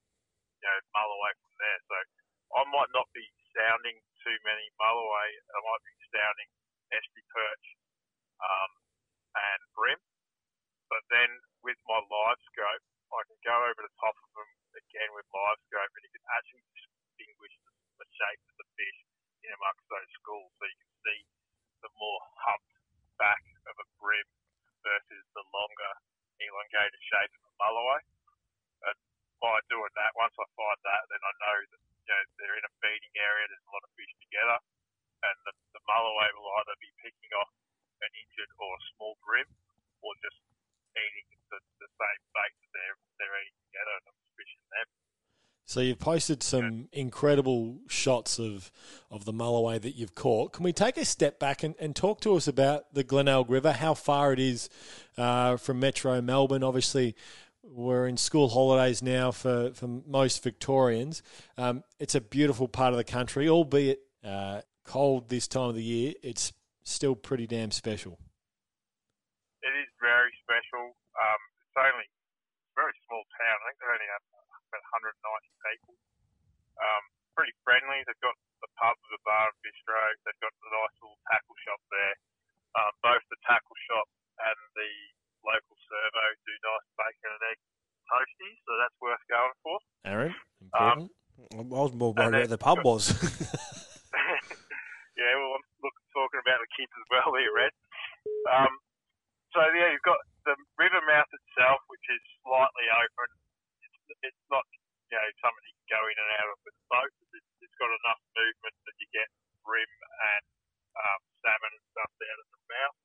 you 0.62 0.68
know 0.68 0.78
mull 0.94 1.12
away 1.18 1.32
from 1.42 1.54
there. 1.58 1.80
So 1.88 1.96
I 2.58 2.62
might 2.70 2.92
not 2.94 3.08
be 3.14 3.26
sounding 3.56 3.98
too 4.24 4.36
many 4.46 4.66
mulloway. 4.80 5.28
I 5.54 5.58
might 5.64 5.84
be 5.84 5.96
sounding 6.14 6.50
estuary 6.94 7.26
perch 7.34 7.66
um, 8.42 8.70
and 9.34 9.60
bream. 9.74 9.98
But 10.88 11.04
then 11.12 11.30
with 11.60 11.78
my 11.84 12.00
live 12.00 12.40
scope, 12.48 12.84
I 13.12 13.20
can 13.28 13.40
go 13.44 13.56
over 13.56 13.80
the 13.84 13.96
top 14.00 14.16
of 14.16 14.30
them 14.36 14.50
again 14.76 15.10
with 15.16 15.24
live 15.32 15.60
scope, 15.68 15.92
and 15.96 16.04
you 16.04 16.12
can 16.12 16.26
actually 16.32 16.64
distinguish 16.72 17.54
the, 17.64 17.72
the 18.04 18.08
shape 18.14 18.42
of 18.48 18.56
the 18.60 18.68
fish 18.76 18.98
in 19.44 19.50
amongst 19.52 19.84
those 19.88 20.10
schools. 20.20 20.50
So 20.60 20.64
you 20.68 20.78
can 20.80 20.94
see 21.04 21.20
the 21.84 21.92
more 21.96 22.20
humped 22.44 22.74
back 23.20 23.42
of 23.68 23.74
a 23.78 23.86
bream 24.00 24.26
versus 24.84 25.24
the 25.34 25.44
longer 25.50 25.92
elongated 26.38 27.02
shape 27.02 27.32
of 27.34 27.42
a 27.48 27.54
mulloway. 27.58 28.02
And 28.88 28.98
by 29.42 29.58
doing 29.70 29.92
that, 29.98 30.14
once 30.18 30.34
I 30.38 30.46
find 30.54 30.80
that, 30.86 31.02
then 31.10 31.22
I 31.22 31.32
know 31.42 31.58
that 31.74 31.82
you 31.82 32.10
know 32.10 32.22
they're 32.38 32.58
in 32.58 32.66
a 32.66 32.74
feeding 32.82 33.14
area. 33.18 33.46
There's 33.50 33.66
a 33.66 33.74
lot 33.74 33.86
of 33.86 33.92
fish 33.98 34.14
together, 34.22 34.58
and 35.26 35.36
the, 35.46 35.54
the 35.74 35.82
mulloway 35.86 36.28
will 36.38 36.50
either 36.62 36.76
be 36.78 36.90
picking 37.02 37.32
off 37.38 37.50
an 38.02 38.12
injured 38.14 38.52
or 38.58 38.70
a 38.70 38.82
small 38.94 39.14
bream, 39.24 39.48
or 40.02 40.12
just 40.22 40.38
eating 40.96 41.28
the, 41.50 41.58
the 41.82 41.90
same 41.98 42.22
bait 42.34 42.54
that 42.62 42.70
they're 42.74 42.98
they're 43.18 43.36
eating 43.42 43.60
together, 43.70 43.94
and 43.98 44.06
I'm 44.08 44.18
fishing 44.38 44.66
them. 44.70 44.88
So 45.64 45.80
you've 45.80 45.98
posted 45.98 46.42
some 46.42 46.88
incredible 46.92 47.80
shots 47.88 48.38
of 48.38 48.72
of 49.10 49.24
the 49.24 49.32
mulloway 49.32 49.80
that 49.80 49.96
you've 49.96 50.14
caught. 50.14 50.52
Can 50.54 50.64
we 50.64 50.72
take 50.72 50.96
a 50.96 51.04
step 51.04 51.38
back 51.38 51.62
and, 51.62 51.74
and 51.78 51.94
talk 51.94 52.20
to 52.22 52.34
us 52.36 52.48
about 52.48 52.94
the 52.94 53.04
Glenelg 53.04 53.50
River, 53.50 53.72
how 53.72 53.94
far 53.94 54.32
it 54.32 54.38
is 54.40 54.70
uh, 55.16 55.56
from 55.56 55.78
Metro 55.78 56.20
Melbourne? 56.22 56.62
Obviously, 56.62 57.14
we're 57.62 58.06
in 58.06 58.16
school 58.16 58.48
holidays 58.48 59.02
now 59.02 59.30
for, 59.30 59.72
for 59.74 59.86
most 60.06 60.42
Victorians. 60.42 61.22
Um, 61.58 61.84
it's 61.98 62.14
a 62.14 62.20
beautiful 62.20 62.66
part 62.66 62.94
of 62.94 62.96
the 62.96 63.04
country, 63.04 63.46
albeit 63.46 64.00
uh, 64.24 64.62
cold 64.84 65.28
this 65.28 65.46
time 65.46 65.68
of 65.68 65.74
the 65.74 65.82
year. 65.82 66.14
It's 66.22 66.54
still 66.88 67.14
pretty 67.14 67.46
damn 67.46 67.70
special. 67.70 68.16
It 69.62 69.74
is 69.76 69.90
very 70.00 70.32
special. 70.40 70.96
Um, 71.18 71.40
it's 71.60 71.76
only 71.78 72.06
a 72.08 72.74
very 72.78 72.94
small 73.06 73.22
town. 73.36 73.56
I 73.60 73.64
think 73.68 73.76
they 73.82 73.90
only 73.90 74.08
have 74.10 74.24
about 74.72 74.84
190 75.04 75.12
people. 75.68 75.94
Um, 76.78 77.02
pretty 77.34 77.54
friendly. 77.66 78.00
They've 78.06 78.22
got 78.24 78.38
the 78.62 78.70
pub, 78.78 78.96
the 79.10 79.18
bar, 79.26 79.50
and 79.50 79.58
bistro. 79.62 79.98
They've 80.24 80.42
got 80.42 80.54
the 80.62 80.70
nice 80.72 80.94
little 81.02 81.18
tackle 81.28 81.58
shop 81.66 81.80
there. 81.90 82.14
Um, 82.78 82.92
both 83.02 83.24
the 83.30 83.40
tackle 83.44 83.78
shop 83.88 84.06
and 84.38 84.58
the 84.78 84.90
local 85.42 85.76
servo 85.88 86.24
do 86.46 86.54
nice 86.62 86.88
bacon 86.98 87.30
and 87.34 87.44
egg 87.50 87.58
toasties, 88.08 88.58
so 88.64 88.70
that's 88.78 88.98
worth 89.02 89.24
going 89.28 89.56
for. 89.62 89.76
Aaron, 90.06 90.34
Um, 90.72 91.10
important. 91.10 91.12
I 91.52 91.56
was 91.82 91.92
more 91.94 92.12
worried 92.14 92.26
And 92.26 92.34
where 92.36 92.46
the 92.50 92.58
pub 92.58 92.78
was. 92.84 93.10
yeah, 95.18 95.34
well, 95.36 95.58
I'm 95.58 95.66
looking, 95.82 96.06
talking 96.14 96.40
about 96.42 96.60
the 96.62 96.70
kids 96.76 96.92
as 96.94 97.06
well 97.10 97.30
here, 97.38 97.52
Red. 97.54 97.74
Um, 98.50 98.72
so 99.54 99.60
yeah, 99.74 99.90
you've 99.92 100.04
got 100.04 100.20
the 100.44 100.56
river 100.76 101.00
mouth 101.08 101.30
itself, 101.30 101.80
which 101.88 102.04
is 102.08 102.22
slightly 102.44 102.86
open. 102.92 103.28
It's, 103.84 103.98
it's 104.22 104.44
not, 104.52 104.64
you 105.08 105.16
know, 105.16 105.28
something 105.40 105.64
you 105.64 105.74
can 105.84 105.98
go 105.98 106.02
in 106.08 106.16
and 106.16 106.30
out 106.40 106.48
of 106.52 106.58
with 106.64 106.76
a 106.76 106.86
boat. 106.88 107.12
It's, 107.36 107.50
it's 107.64 107.76
got 107.80 107.90
enough 107.92 108.20
movement 108.36 108.76
that 108.84 108.96
you 109.00 109.08
get 109.12 109.28
bream 109.64 109.88
and 110.36 110.44
um, 110.96 111.20
salmon 111.44 111.72
and 111.76 111.84
stuff 111.92 112.12
down 112.16 112.38
at 112.40 112.48
the 112.48 112.62
mouth. 112.72 112.98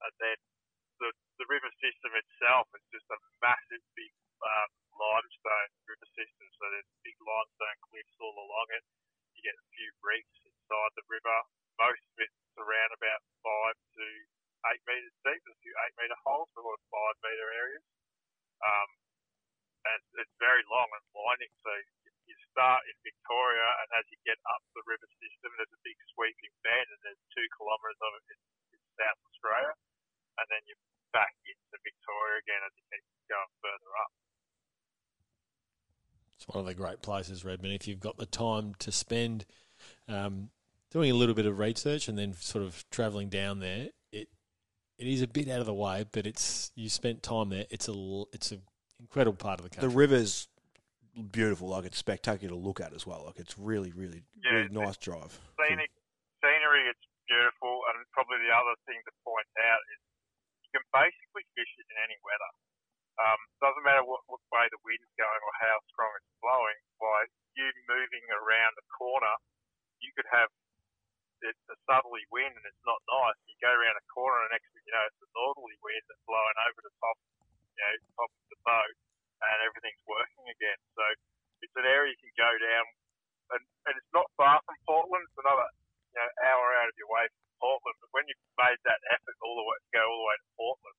And 0.00 0.14
then 0.22 0.38
the, 1.02 1.10
the 1.42 1.46
river 1.50 1.70
system 1.82 2.12
itself 2.14 2.70
is 2.78 2.84
just 2.94 3.08
a 3.10 3.18
massive, 3.42 3.82
big 3.98 4.12
um, 4.40 4.70
limestone 4.96 5.70
river 5.88 6.08
system. 6.14 6.46
So 6.56 6.64
there's 6.70 6.90
big 7.04 7.18
limestone 7.20 7.78
cliffs 7.90 8.16
all 8.22 8.36
along 8.36 8.68
it. 8.76 8.84
You 9.36 9.42
get 9.44 9.56
a 9.56 9.66
few 9.74 9.90
reefs 10.04 10.38
inside 10.46 10.92
the 10.96 11.06
river. 11.08 11.38
Most 11.80 12.04
of 12.12 12.16
it's 12.20 12.40
around 12.60 12.92
about 12.92 13.20
five 13.40 13.76
to 13.96 14.06
eight 14.72 14.82
metres 14.84 15.16
deep. 15.24 15.40
There's 15.40 15.56
a 15.56 15.64
few 15.64 15.74
eight 15.84 15.94
metre 15.96 16.20
holes, 16.24 16.48
so 16.52 16.60
a 16.60 16.64
lot 16.64 16.76
of 16.76 16.84
five 16.92 17.16
metre 17.24 17.50
areas. 17.56 17.84
Um, 18.60 18.90
and 19.88 20.00
it's 20.20 20.36
very 20.36 20.60
long 20.68 20.88
and 20.92 21.04
winding. 21.16 21.48
So 21.64 21.72
you 22.28 22.36
start 22.52 22.84
in 22.84 22.96
Victoria, 23.00 23.64
and 23.80 23.88
as 23.96 24.04
you 24.12 24.20
get 24.28 24.36
up 24.52 24.60
the 24.76 24.84
river 24.84 25.08
system, 25.18 25.50
there's 25.56 25.72
a 25.72 25.82
big 25.82 25.96
sweeping 26.12 26.52
bend, 26.60 26.88
and 26.92 27.00
there's 27.00 27.22
two 27.32 27.48
kilometres 27.56 27.96
of 27.96 28.12
it 28.20 28.24
in, 28.28 28.40
in 28.76 28.80
South 29.00 29.20
Australia, 29.32 29.72
and 30.36 30.46
then 30.52 30.60
you're 30.68 30.84
back 31.16 31.32
into 31.48 31.76
Victoria 31.80 32.44
again 32.44 32.62
as 32.62 32.72
you 32.76 32.84
keep 32.92 33.04
going 33.32 33.52
further 33.64 33.92
up. 34.04 34.12
It's 36.36 36.46
one 36.48 36.60
of 36.60 36.68
the 36.68 36.76
great 37.00 37.14
places, 37.14 37.44
Redmond. 37.44 37.74
If 37.74 37.88
you've 37.88 38.00
got 38.00 38.16
the 38.16 38.26
time 38.26 38.74
to 38.78 38.92
spend 38.92 39.44
um, 40.08 40.50
doing 40.90 41.10
a 41.10 41.14
little 41.14 41.34
bit 41.34 41.46
of 41.46 41.58
research 41.58 42.08
and 42.08 42.18
then 42.18 42.34
sort 42.34 42.64
of 42.64 42.84
travelling 42.90 43.28
down 43.28 43.60
there, 43.60 43.88
it 44.12 44.28
it 44.98 45.06
is 45.06 45.22
a 45.22 45.26
bit 45.26 45.48
out 45.48 45.60
of 45.60 45.66
the 45.66 45.74
way, 45.74 46.04
but 46.12 46.26
it's 46.26 46.72
you 46.74 46.88
spent 46.88 47.22
time 47.22 47.50
there. 47.50 47.66
It's 47.70 47.88
a 47.88 48.24
it's 48.32 48.52
an 48.52 48.62
incredible 48.98 49.36
part 49.36 49.60
of 49.60 49.64
the 49.64 49.70
country. 49.70 49.88
the 49.88 49.96
river's 49.96 50.48
beautiful. 51.32 51.68
Like 51.68 51.84
it's 51.84 51.98
spectacular 51.98 52.54
to 52.54 52.60
look 52.60 52.80
at 52.80 52.92
as 52.92 53.06
well. 53.06 53.24
Like 53.26 53.38
it's 53.38 53.58
really, 53.58 53.92
really, 53.92 54.22
Yeah, 54.44 54.68
really 54.68 54.72
nice 54.72 54.96
drive. 54.96 55.38
Scenic, 55.58 55.90
scenery, 56.40 56.84
it's 56.88 57.06
beautiful, 57.28 57.82
and 57.90 58.04
probably 58.12 58.38
the 58.44 58.52
other 58.52 58.76
thing 58.86 58.98
to 59.06 59.12
point 59.24 59.48
out 59.62 59.82
is 59.96 60.00
you 60.64 60.70
can 60.78 60.84
basically 60.92 61.44
fish 61.56 61.70
it 61.78 61.86
in 61.88 61.98
any 62.04 62.18
weather. 62.22 62.52
Um, 63.20 63.40
doesn't 63.60 63.84
matter 63.84 64.00
what, 64.00 64.24
what 64.32 64.40
way 64.48 64.64
the 64.72 64.80
wind's 64.80 65.12
going 65.20 65.42
or 65.44 65.52
how 65.60 65.76
strong 65.92 66.08
it's 66.16 66.32
blowing. 66.40 66.78
By 66.96 67.28
you 67.52 67.68
moving 67.84 68.24
around 68.32 68.72
the 68.80 68.86
corner, 68.88 69.36
you 70.00 70.08
could 70.16 70.28
have 70.32 70.48
it's 71.40 71.64
a 71.72 71.76
southerly 71.88 72.24
wind 72.28 72.52
and 72.52 72.64
it's 72.68 72.84
not 72.84 73.00
nice. 73.08 73.36
You 73.48 73.56
go 73.64 73.72
around 73.72 73.96
a 73.96 74.04
corner 74.12 74.44
and 74.44 74.52
next 74.52 74.68
thing 74.76 74.84
you 74.84 74.92
know, 74.92 75.04
it's 75.08 75.24
a 75.24 75.30
northerly 75.32 75.76
wind 75.80 76.04
that's 76.04 76.20
blowing 76.28 76.58
over 76.68 76.80
the 76.84 76.92
top, 77.00 77.09
you 77.76 77.82
know, 77.82 77.94
top 78.16 78.30
of 78.30 78.46
the 78.50 78.60
boat, 78.62 78.96
and 79.40 79.58
everything's 79.64 80.04
working 80.04 80.46
again. 80.50 80.80
So 80.96 81.04
it's 81.64 81.76
an 81.76 81.88
area 81.88 82.12
you 82.12 82.20
can 82.20 82.34
go 82.36 82.52
down, 82.60 82.86
and, 83.56 83.62
and 83.88 83.94
it's 83.96 84.12
not 84.12 84.28
far 84.36 84.60
from 84.64 84.76
Portland. 84.84 85.24
It's 85.28 85.40
another 85.40 85.68
you 86.12 86.18
know 86.18 86.28
hour 86.48 86.66
out 86.82 86.90
of 86.90 86.96
your 86.98 87.10
way 87.10 87.24
from 87.28 87.44
Portland. 87.60 87.96
But 88.02 88.10
when 88.12 88.24
you've 88.28 88.44
made 88.58 88.80
that 88.84 89.00
effort 89.14 89.36
all 89.40 89.56
the 89.56 89.66
way 89.66 89.76
to 89.78 89.90
go 89.94 90.04
all 90.04 90.20
the 90.20 90.28
way 90.28 90.36
to 90.36 90.48
Portland, 90.56 90.98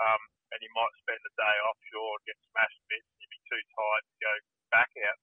um, 0.00 0.22
and 0.52 0.58
you 0.60 0.72
might 0.76 0.94
spend 1.00 1.20
the 1.24 1.34
day 1.36 1.56
offshore 1.68 2.12
and 2.20 2.24
get 2.28 2.38
smashed 2.52 2.78
to 2.80 2.86
bits, 2.88 3.08
and 3.08 3.18
you'd 3.24 3.32
be 3.32 3.42
too 3.48 3.62
tired 3.72 4.04
to 4.04 4.16
go 4.20 4.34
back 4.72 4.92
out 5.08 5.20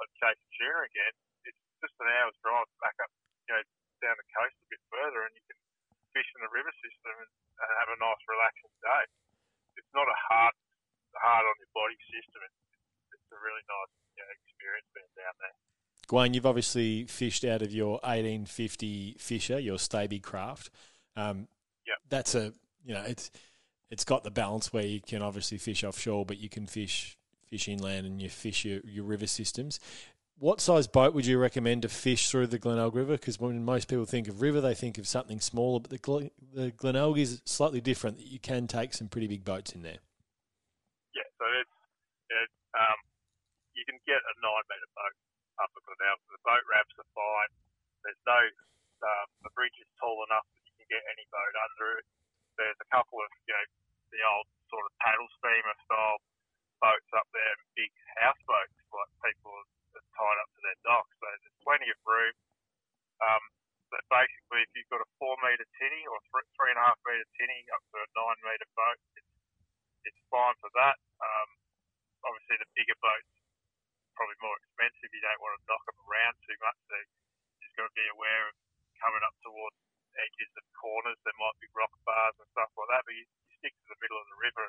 and 0.00 0.08
chase 0.18 0.40
a 0.40 0.48
tuna 0.56 0.82
again. 0.88 1.14
It's 1.46 1.62
just 1.80 1.96
an 2.00 2.08
hour's 2.16 2.36
drive 2.40 2.68
back 2.80 2.96
up, 3.02 3.12
you 3.48 3.52
know, 3.54 3.64
down 4.02 4.16
the 4.18 4.28
coast 4.34 4.56
a 4.58 4.66
bit 4.72 4.82
further, 4.90 5.22
and 5.28 5.32
you 5.36 5.44
can 5.46 5.58
fish 6.12 6.28
in 6.36 6.40
the 6.44 6.52
river 6.52 6.72
system 6.80 7.14
and, 7.22 7.32
and 7.32 7.68
have 7.80 7.90
a 7.92 7.98
nice 8.00 8.22
relaxing 8.28 8.74
day. 8.82 9.04
It's 9.78 9.92
not 9.96 10.08
a 10.08 10.18
hard, 10.28 10.56
hard 11.16 11.44
on 11.48 11.56
your 11.60 11.72
body 11.72 11.96
system. 12.08 12.40
It's, 12.44 12.60
it's 13.16 13.28
a 13.32 13.38
really 13.40 13.64
nice 13.64 13.94
you 14.16 14.22
know, 14.24 14.30
experience 14.32 14.88
being 14.92 15.14
down 15.16 15.34
there. 15.40 15.56
Gwayne, 16.22 16.34
you've 16.34 16.46
obviously 16.46 17.04
fished 17.04 17.44
out 17.44 17.62
of 17.62 17.72
your 17.72 17.92
1850 18.04 19.16
Fisher, 19.18 19.58
your 19.58 19.76
Stabicraft. 19.76 20.70
Um, 21.16 21.48
Yep. 21.86 21.98
That's 22.08 22.34
a 22.34 22.52
you 22.84 22.94
know 22.94 23.02
it's 23.06 23.30
it's 23.90 24.04
got 24.04 24.24
the 24.24 24.30
balance 24.30 24.72
where 24.72 24.84
you 24.84 25.00
can 25.00 25.22
obviously 25.22 25.58
fish 25.58 25.84
offshore, 25.84 26.24
but 26.24 26.38
you 26.38 26.48
can 26.48 26.66
fish 26.66 27.18
fish 27.50 27.68
inland 27.68 28.06
and 28.06 28.22
you 28.22 28.28
fish 28.28 28.64
your, 28.64 28.80
your 28.84 29.04
river 29.04 29.26
systems. 29.26 29.80
What 30.38 30.60
size 30.60 30.86
boat 30.86 31.14
would 31.14 31.26
you 31.26 31.38
recommend 31.38 31.82
to 31.82 31.88
fish 31.88 32.30
through 32.30 32.48
the 32.48 32.58
Glenelg 32.58 32.96
River? 32.96 33.12
Because 33.12 33.38
when 33.38 33.64
most 33.64 33.86
people 33.86 34.06
think 34.06 34.26
of 34.26 34.40
river, 34.40 34.60
they 34.60 34.74
think 34.74 34.98
of 34.98 35.06
something 35.06 35.40
smaller, 35.40 35.80
but 35.80 35.90
the 35.90 36.30
the 36.54 36.70
Glenelg 36.70 37.18
is 37.18 37.42
slightly 37.44 37.80
different. 37.80 38.20
You 38.20 38.38
can 38.38 38.66
take 38.66 38.94
some 38.94 39.08
pretty 39.08 39.26
big 39.26 39.44
boats 39.44 39.72
in 39.72 39.82
there. 39.82 39.98
Yeah, 41.14 41.28
so 41.38 41.44
it's, 41.60 41.76
it's 42.30 42.58
um, 42.74 42.98
you 43.74 43.84
can 43.84 43.98
get 44.06 44.18
a 44.18 44.34
nine 44.40 44.64
metre 44.70 44.90
boat 44.94 45.14
up 45.60 45.70
at 45.70 45.82
Glenelg. 45.84 46.18
The 46.30 46.42
boat 46.42 46.64
ramps 46.70 46.96
are 46.98 47.10
fine. 47.14 47.52
There's 48.02 48.22
no 48.26 48.40
um, 49.02 49.26
the 49.42 49.52
bridge 49.58 49.74
is 49.82 49.90
tall 49.98 50.22
enough 50.30 50.46
that 50.46 50.62
you 50.62 50.74
can 50.78 50.86
get 50.86 51.02
any 51.10 51.26
boat 51.30 51.54
under 51.58 51.98
it. 51.98 52.06
There's 52.54 52.78
a 52.78 52.88
couple 52.94 53.18
of 53.18 53.30
you 53.46 53.54
know 53.54 53.66
the 54.14 54.22
old 54.22 54.46
sort 54.70 54.84
of 54.86 54.92
paddle 55.02 55.26
steamer 55.40 55.76
style 55.86 56.18
boats 56.78 57.10
up 57.14 57.26
there, 57.34 57.52
and 57.58 57.78
big 57.78 57.90
houseboats 58.18 58.76
like 58.92 59.10
people 59.32 59.54
are 59.98 60.06
tied 60.14 60.38
up 60.42 60.50
to 60.54 60.60
their 60.62 60.78
docks. 60.86 61.14
So 61.18 61.26
there's 61.26 61.62
plenty 61.66 61.88
of 61.90 61.98
room. 62.06 62.34
Um, 63.22 63.42
but 63.90 64.02
basically, 64.08 64.51
if 64.62 64.70
you've 64.78 64.88
got 64.88 65.02
a 65.02 65.08
four 65.18 65.34
metre 65.42 65.66
tinny 65.76 66.06
or 66.06 66.18
three, 66.30 66.46
three 66.54 66.70
and 66.70 66.78
a 66.78 66.84
half 66.86 66.98
metre 67.02 67.26
tinny 67.34 67.66
up 67.74 67.82
to 67.90 67.96
a 67.98 68.06
nine 68.14 68.40
metre 68.46 68.70
boat, 68.78 69.00
it's 69.18 69.32
it's 70.06 70.22
fine 70.30 70.54
for 70.58 70.70
that. 70.78 70.98
Um, 71.22 71.50
obviously, 72.26 72.58
the 72.62 72.70
bigger 72.78 72.98
boats 73.02 73.32
probably 74.14 74.38
more 74.44 74.56
expensive. 74.62 75.10
You 75.10 75.22
don't 75.24 75.42
want 75.42 75.54
to 75.58 75.62
knock 75.66 75.82
them 75.88 75.98
around 76.06 76.34
too 76.46 76.58
much, 76.62 76.78
so 76.86 76.94
you 76.94 77.58
just 77.64 77.74
got 77.74 77.86
to 77.90 77.96
be 77.96 78.06
aware 78.12 78.50
of 78.50 78.54
coming 79.00 79.22
up 79.24 79.34
towards 79.42 79.76
edges 80.14 80.52
and 80.54 80.68
corners. 80.76 81.18
There 81.24 81.36
might 81.40 81.56
be 81.58 81.68
rock 81.72 81.92
bars 82.04 82.36
and 82.38 82.48
stuff 82.52 82.70
like 82.76 82.90
that, 82.92 83.02
but 83.08 83.14
you, 83.16 83.24
you 83.24 83.52
stick 83.58 83.74
to 83.74 83.86
the 83.90 83.98
middle 83.98 84.18
of 84.20 84.26
the 84.28 84.38
river. 84.38 84.66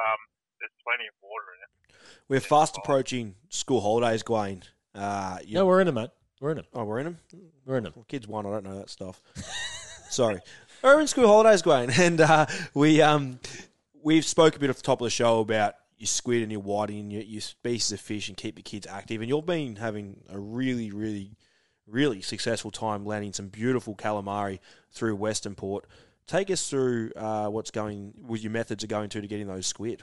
Um, 0.00 0.20
there's 0.58 0.74
plenty 0.82 1.06
of 1.06 1.16
water 1.22 1.48
in 1.54 1.60
it. 1.64 1.70
We're 2.28 2.44
fast 2.44 2.78
approaching 2.78 3.36
school 3.48 3.80
holidays, 3.80 4.22
Gwayne. 4.22 4.66
Uh, 4.94 5.38
you, 5.44 5.54
No, 5.56 5.66
we're 5.66 5.80
in 5.80 5.86
them, 5.86 5.96
mate. 5.96 6.14
We're 6.42 6.50
in 6.50 6.56
them. 6.56 6.66
oh, 6.74 6.82
we're 6.82 6.98
in 6.98 7.04
them. 7.04 7.18
We're 7.64 7.76
in 7.76 7.84
them. 7.84 7.92
Well, 7.94 8.04
kids 8.08 8.26
one, 8.26 8.46
I 8.46 8.50
don't 8.50 8.64
know 8.64 8.76
that 8.76 8.90
stuff. 8.90 9.22
Sorry. 10.10 10.40
We're 10.82 11.00
in 11.00 11.06
school 11.06 11.28
holidays, 11.28 11.62
Gwayne, 11.62 11.96
and 12.00 12.20
uh, 12.20 12.46
we 12.74 13.00
um 13.00 13.38
we've 14.02 14.24
spoke 14.24 14.56
a 14.56 14.58
bit 14.58 14.68
at 14.68 14.74
the 14.74 14.82
top 14.82 15.00
of 15.00 15.04
the 15.04 15.10
show 15.10 15.38
about 15.38 15.76
your 15.98 16.08
squid 16.08 16.42
and 16.42 16.50
your 16.50 16.60
whiting 16.60 16.98
and 16.98 17.12
your, 17.12 17.22
your 17.22 17.40
species 17.40 17.92
of 17.92 18.00
fish 18.00 18.26
and 18.26 18.36
keep 18.36 18.58
your 18.58 18.64
kids 18.64 18.88
active. 18.88 19.20
And 19.20 19.28
you've 19.30 19.46
been 19.46 19.76
having 19.76 20.24
a 20.30 20.36
really, 20.36 20.90
really, 20.90 21.36
really 21.86 22.20
successful 22.22 22.72
time 22.72 23.06
landing 23.06 23.32
some 23.32 23.46
beautiful 23.46 23.94
calamari 23.94 24.58
through 24.90 25.14
Western 25.14 25.54
Port. 25.54 25.86
Take 26.26 26.50
us 26.50 26.68
through 26.68 27.12
uh, 27.14 27.46
what's 27.50 27.70
going, 27.70 28.14
with 28.20 28.42
your 28.42 28.50
methods 28.50 28.82
are 28.82 28.88
going 28.88 29.10
to 29.10 29.20
to 29.20 29.28
getting 29.28 29.46
those 29.46 29.68
squid. 29.68 30.02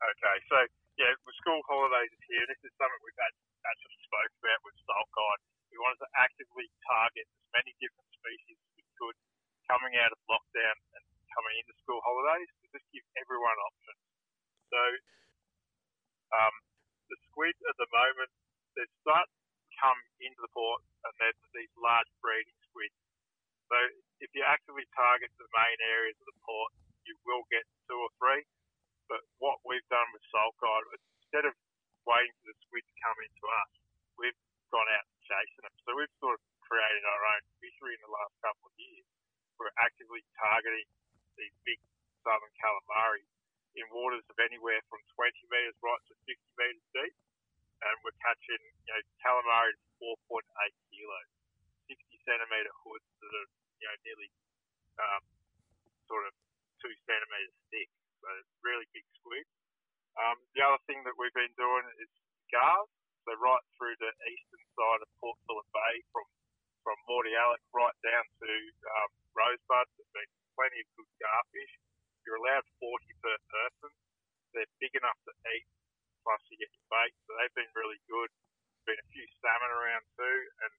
Okay, 0.00 0.36
so 0.48 0.56
yeah, 0.96 1.12
with 1.26 1.34
school 1.36 1.60
holidays 1.68 2.08
is 2.16 2.24
here. 2.26 2.46
This 2.48 2.64
is 2.64 2.72
something 2.80 2.96
we've 3.04 3.20
had, 3.20 3.32
actually 3.66 3.98
spoke 4.06 4.32
about 4.38 4.60
with 4.62 4.76
Salt 4.86 5.10
Guide. 5.10 5.42
We 5.72 5.78
wanted 5.82 6.00
to 6.02 6.10
actively 6.16 6.66
target 6.86 7.26
as 7.26 7.46
many 7.54 7.72
different 7.82 8.08
species 8.14 8.56
as 8.58 8.70
we 8.78 8.84
could 8.98 9.16
coming 9.68 9.94
out 10.00 10.10
of 10.10 10.20
lockdown 10.26 10.76
and 10.96 11.04
coming 11.28 11.54
into 11.60 11.76
school 11.84 12.00
holidays 12.00 12.48
to 12.64 12.66
just 12.72 12.86
give 12.90 13.04
everyone 13.20 13.56
options. 13.68 14.02
So 14.72 14.82
um, 16.32 16.54
the 17.12 17.18
squid 17.28 17.56
at 17.68 17.76
the 17.76 17.88
moment, 17.92 18.32
they're 18.76 18.96
starting 19.04 19.36
to 19.36 19.68
come 19.76 20.00
into 20.24 20.40
the 20.40 20.52
port 20.56 20.80
and 21.04 21.12
they're 21.20 21.36
these 21.52 21.72
large 21.76 22.08
breeding 22.24 22.56
squid. 22.72 22.92
So 23.68 23.76
if 24.24 24.32
you 24.32 24.42
actively 24.44 24.88
target 24.96 25.28
the 25.36 25.48
main 25.52 25.78
areas 25.92 26.16
of 26.16 26.26
the 26.32 26.38
port, 26.40 26.72
you 27.04 27.16
will 27.28 27.44
get 27.52 27.64
two 27.88 27.96
or 27.96 28.10
three. 28.16 28.44
But 29.08 29.24
what 29.40 29.60
we've 29.64 29.84
done 29.88 30.08
with 30.12 30.24
Salt 30.28 30.56
Guide, 30.60 30.84
instead 31.24 31.44
of 31.48 31.56
waiting 32.04 32.32
for 32.40 32.52
the 32.52 32.56
squid 32.68 32.84
to 32.84 32.96
come 33.04 33.18
into 33.20 33.44
us, 33.64 33.72
we've 34.20 34.36
gone 34.68 34.88
out 34.96 35.04
and 35.04 35.20
chasing 35.24 35.64
them. 35.64 35.76
So 35.84 35.96
we've 35.96 36.12
sort 36.20 36.36
of 36.36 36.42
created 36.64 37.04
our 37.08 37.22
own 37.36 37.42
fishery 37.60 37.96
in 37.96 38.02
the 38.04 38.12
last 38.12 38.36
couple 38.44 38.68
of 38.68 38.74
years. 38.76 39.08
We're 39.56 39.74
actively 39.80 40.22
targeting 40.38 40.86
these 41.34 41.54
big 41.66 41.80
southern 42.22 42.52
calamari 42.62 43.24
in 43.78 43.86
waters 43.94 44.26
of 44.30 44.38
anywhere 44.42 44.78
from 44.90 45.02
20 45.14 45.34
metres 45.50 45.78
right 45.82 46.02
to 46.10 46.14
50 46.26 46.34
metres 46.58 46.86
deep. 46.94 47.14
And 47.78 47.94
we're 48.02 48.18
catching, 48.18 48.58
you 48.58 48.92
know, 48.94 49.02
calamari 49.22 49.70
to 49.74 49.86
4.8 50.02 50.42
kilos, 50.90 51.30
60 51.86 52.26
centimetre 52.26 52.74
hoods 52.82 53.06
that 53.22 53.32
are, 53.34 53.50
you 53.78 53.86
know, 53.86 53.96
nearly 54.02 54.30
um, 54.98 55.22
sort 56.10 56.26
of 56.26 56.34
two 56.82 56.90
centimetres 57.06 57.54
thick. 57.70 57.90
So 58.18 58.26
it's 58.42 58.54
really 58.66 58.86
big 58.90 59.06
squid. 59.22 59.46
Um, 60.18 60.42
the 60.58 60.66
other 60.66 60.82
thing 60.90 61.06
that 61.06 61.14
we've 61.14 61.34
been 61.38 61.54
doing 61.54 61.86
is 62.02 62.10
scars. 62.50 62.90
So 63.22 63.36
right 63.38 63.62
through 63.78 63.94
the 64.02 64.10
eastern 64.26 64.64
side 64.74 65.00
of 65.04 65.08
Port 65.22 65.38
Phillip 65.46 65.68
Bay, 65.70 66.02
from 66.10 66.26
from 66.80 66.96
Mordialloc 67.04 67.60
right 67.76 67.98
down 68.00 68.24
to 68.40 68.52
um, 68.96 69.10
Rosebud, 69.36 69.86
there's 69.92 70.14
been 70.16 70.32
plenty 70.56 70.80
of 70.80 70.88
good 70.96 71.12
garfish. 71.20 71.74
You're 72.24 72.40
allowed 72.40 72.64
40 72.80 73.04
per 73.20 73.36
person. 73.44 73.90
They're 74.56 74.74
big 74.80 74.96
enough 74.96 75.20
to 75.28 75.32
eat, 75.52 75.68
plus 76.24 76.40
you 76.48 76.56
get 76.56 76.72
your 76.72 76.88
bait. 76.88 77.12
So 77.28 77.36
they've 77.36 77.58
been 77.60 77.68
really 77.76 78.00
good. 78.08 78.32
Been 78.88 78.96
a 78.96 79.08
few 79.12 79.26
salmon 79.44 79.68
around 79.68 80.04
too, 80.16 80.38
and 80.64 80.72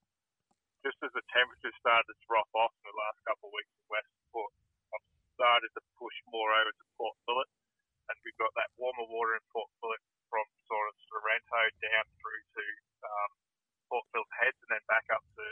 just 0.81 0.97
as 1.05 1.13
the 1.13 1.21
temperature 1.29 1.69
started 1.77 2.09
to 2.09 2.17
drop 2.25 2.49
off 2.57 2.73
in 2.73 2.89
the 2.89 2.97
last 2.97 3.21
couple 3.29 3.53
of 3.53 3.53
weeks 3.53 3.69
in 3.69 3.85
Western 3.85 4.25
Port, 4.33 4.49
I've 4.97 5.05
started 5.37 5.69
to 5.77 5.81
push 6.01 6.17
more 6.33 6.49
over 6.49 6.73
to 6.73 6.85
Port 6.97 7.13
Phillip, 7.29 7.49
and 8.09 8.17
we've 8.25 8.41
got 8.41 8.49
that 8.57 8.73
warmer 8.81 9.05
water 9.05 9.37
in 9.37 9.45
Port 9.53 9.69
Phillip 9.77 10.01
from 10.33 10.45
sort 10.65 10.89
of 10.89 10.97
Sorrento 11.05 11.61
down 11.85 12.05
through 12.17 12.41
to 12.57 12.65
um, 13.05 13.31
Port 13.93 14.05
Phillip 14.09 14.31
Heads 14.41 14.57
and 14.65 14.73
then 14.73 14.83
back 14.89 15.05
up 15.13 15.21
to 15.37 15.45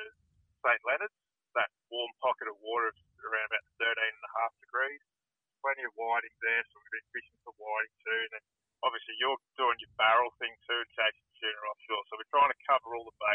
St 0.65 0.81
Leonard's. 0.85 1.17
That 1.55 1.73
warm 1.89 2.11
pocket 2.21 2.49
of 2.49 2.57
water 2.61 2.93
is 2.93 2.99
around 3.25 3.49
about 3.49 3.65
13 3.81 3.97
and 3.97 4.25
a 4.25 4.33
half 4.37 4.53
degrees. 4.61 5.01
Plenty 5.65 5.83
of 5.89 5.93
whiting 5.97 6.35
there, 6.43 6.61
so 6.69 6.77
we've 6.77 7.01
been 7.01 7.09
fishing 7.17 7.39
for 7.41 7.53
whiting 7.57 7.95
too. 8.05 8.19
And 8.29 8.33
then 8.37 8.45
obviously 8.85 9.17
you're 9.17 9.41
doing 9.57 9.77
your 9.81 9.93
barrel 9.97 10.29
thing 10.37 10.53
too, 10.69 10.81
chasing 10.93 11.29
tuna 11.41 11.61
offshore. 11.65 12.03
So 12.07 12.19
we're 12.19 12.29
trying 12.29 12.53
to 12.53 12.59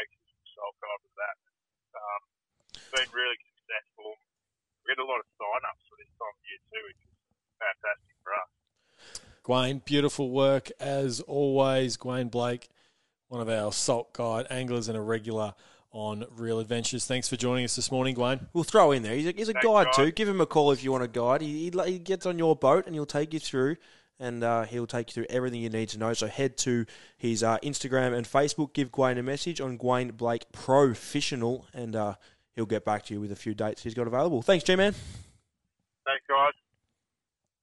cover 0.07 0.23
all 0.23 0.35
the 0.35 0.35
bases 0.35 0.35
with 0.35 0.51
Salt 0.55 0.75
Guide 0.79 1.01
with 1.03 1.15
that. 1.19 1.35
Um, 1.95 2.21
it's 2.75 2.91
been 2.91 3.11
really 3.15 3.39
successful. 3.55 4.19
We 4.83 4.91
get 4.91 4.99
a 4.99 5.07
lot 5.07 5.19
of 5.23 5.27
sign-ups 5.39 5.83
for 5.87 5.95
this 5.99 6.11
time 6.19 6.35
of 6.35 6.43
year 6.43 6.61
too, 6.67 6.83
which 6.91 7.01
is 7.07 7.15
fantastic 7.59 8.15
for 8.23 8.31
us. 8.35 8.51
Gwayne, 9.43 9.83
beautiful 9.83 10.29
work 10.31 10.71
as 10.79 11.19
always. 11.21 11.97
Gwayne 11.97 12.31
Blake, 12.31 12.69
one 13.27 13.41
of 13.41 13.49
our 13.49 13.71
salt 13.71 14.13
guide 14.13 14.47
anglers 14.49 14.87
and 14.87 14.97
a 14.97 15.01
regular 15.01 15.53
on 15.91 16.25
Real 16.35 16.59
Adventures. 16.59 17.05
Thanks 17.05 17.29
for 17.29 17.35
joining 17.35 17.65
us 17.65 17.75
this 17.75 17.91
morning, 17.91 18.15
Gwayne. 18.15 18.47
We'll 18.53 18.63
throw 18.63 18.91
in 18.91 19.03
there. 19.03 19.15
He's 19.15 19.27
a, 19.27 19.31
he's 19.31 19.49
a 19.49 19.53
Thanks, 19.53 19.65
guide 19.65 19.85
guys. 19.87 19.95
too. 19.95 20.11
Give 20.11 20.27
him 20.27 20.41
a 20.41 20.45
call 20.45 20.71
if 20.71 20.83
you 20.83 20.91
want 20.91 21.03
a 21.03 21.07
guide. 21.07 21.41
He, 21.41 21.69
he, 21.69 21.91
he 21.91 21.99
gets 21.99 22.25
on 22.25 22.39
your 22.39 22.55
boat 22.55 22.85
and 22.87 22.95
he'll 22.95 23.05
take 23.05 23.33
you 23.33 23.39
through, 23.39 23.75
and 24.23 24.41
uh, 24.41 24.63
he'll 24.63 24.87
take 24.87 25.09
you 25.09 25.13
through 25.13 25.25
everything 25.29 25.61
you 25.61 25.69
need 25.69 25.89
to 25.89 25.99
know. 25.99 26.13
So 26.13 26.27
head 26.27 26.57
to 26.59 26.85
his 27.17 27.43
uh, 27.43 27.57
Instagram 27.59 28.15
and 28.15 28.25
Facebook. 28.25 28.73
Give 28.73 28.89
Gwayne 28.89 29.19
a 29.19 29.23
message 29.23 29.59
on 29.59 29.77
Gwayne 29.77 30.15
Blake 30.15 30.45
Professional, 30.53 31.67
and 31.73 31.93
uh, 31.93 32.15
he'll 32.55 32.65
get 32.65 32.85
back 32.85 33.03
to 33.05 33.13
you 33.13 33.19
with 33.19 33.33
a 33.33 33.35
few 33.35 33.53
dates 33.53 33.83
he's 33.83 33.93
got 33.93 34.07
available. 34.07 34.41
Thanks, 34.41 34.63
G 34.63 34.77
man. 34.77 34.93
Thanks, 36.05 36.23
guys. 36.27 36.53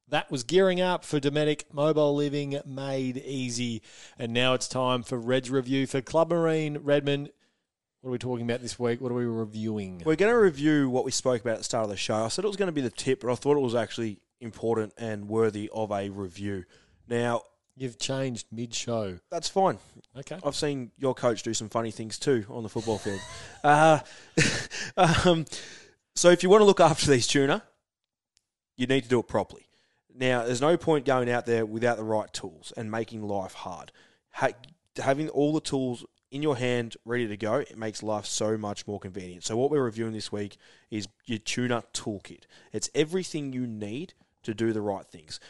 That 0.08 0.30
was 0.30 0.42
gearing 0.42 0.80
up 0.80 1.04
for 1.04 1.18
Dometic 1.18 1.72
Mobile 1.72 2.14
Living 2.14 2.61
made 2.66 3.16
easy. 3.16 3.80
And 4.18 4.32
now 4.32 4.54
it's 4.54 4.68
time 4.68 5.02
for 5.02 5.16
Red's 5.16 5.50
review 5.50 5.86
for 5.86 6.02
Club 6.02 6.30
Marine 6.30 6.78
Redmond. 6.78 7.30
What 8.00 8.08
are 8.08 8.12
we 8.12 8.18
talking 8.18 8.44
about 8.44 8.61
this 8.61 8.78
week? 8.78 9.00
What 9.00 9.12
are 9.12 9.14
we 9.14 9.24
reviewing? 9.24 10.02
We're 10.04 10.16
going 10.16 10.32
to 10.32 10.38
review 10.38 10.90
what 10.90 11.04
we 11.04 11.11
spoke 11.11 11.42
about 11.42 11.52
at 11.52 11.58
the 11.58 11.64
start 11.64 11.84
of 11.84 11.90
the 11.90 11.96
show. 11.96 12.24
I 12.24 12.28
said 12.28 12.44
it 12.44 12.48
was 12.48 12.56
going 12.56 12.68
to 12.68 12.72
be 12.72 12.80
the 12.80 12.90
tip, 12.90 13.20
but 13.20 13.30
I 13.30 13.34
thought 13.34 13.56
it 13.56 13.61
was 13.61 13.74
actually 13.74 14.18
important 14.41 14.93
and 14.99 15.28
worthy 15.28 15.70
of 15.72 15.91
a 15.91 16.11
review. 16.11 16.64
Now, 17.09 17.43
You've 17.76 17.99
changed 17.99 18.47
mid 18.53 18.74
show. 18.74 19.20
that's 19.30 19.49
fine. 19.49 19.78
Okay. 20.14 20.38
I've 20.45 20.57
seen 20.57 20.91
your 20.99 21.14
coach 21.14 21.43
do 21.43 21.55
some 21.55 21.70
funny 21.70 21.91
things 21.91 22.18
too 22.18 22.45
on 22.51 22.62
the 22.62 22.68
football 22.68 22.99
field. 22.99 23.20
Uh, 23.62 24.01
um, 24.97 25.45
so 26.14 26.30
if 26.30 26.43
you 26.43 26.51
want 26.51 26.61
to 26.61 26.64
look 26.64 26.80
after 26.80 27.11
these 27.11 27.26
tuna, 27.26 27.62
you 28.76 28.86
need 28.86 29.03
to 29.03 29.09
do 29.09 29.20
it 29.20 29.28
properly. 29.28 29.66
Now, 30.14 30.45
there's 30.45 30.61
no 30.61 30.76
point 30.76 31.05
going 31.05 31.30
out 31.30 31.47
there 31.47 31.64
without 31.64 31.97
the 31.97 32.05
right 32.05 32.32
tools 32.32 32.72
and 32.76 32.91
making 32.91 33.22
life 33.22 33.53
hard. 33.53 33.93
Ha- 34.32 34.49
having 34.97 35.28
all 35.28 35.53
the 35.53 35.61
tools 35.61 36.05
in 36.30 36.43
your 36.43 36.57
hand 36.57 36.97
ready 37.05 37.26
to 37.26 37.36
go, 37.36 37.57
it 37.57 37.76
makes 37.76 38.03
life 38.03 38.26
so 38.26 38.57
much 38.57 38.86
more 38.86 39.01
convenient. 39.01 39.45
So 39.45 39.57
what 39.57 39.70
we're 39.70 39.82
reviewing 39.82 40.12
this 40.12 40.30
week 40.30 40.57
is 40.91 41.09
your 41.26 41.38
tuna 41.38 41.84
toolkit. 41.93 42.43
It's 42.72 42.91
everything 42.95 43.53
you 43.53 43.66
need 43.66 44.14
to 44.43 44.55
do 44.55 44.72
the 44.72 44.80
right 44.80 45.07
things. 45.07 45.41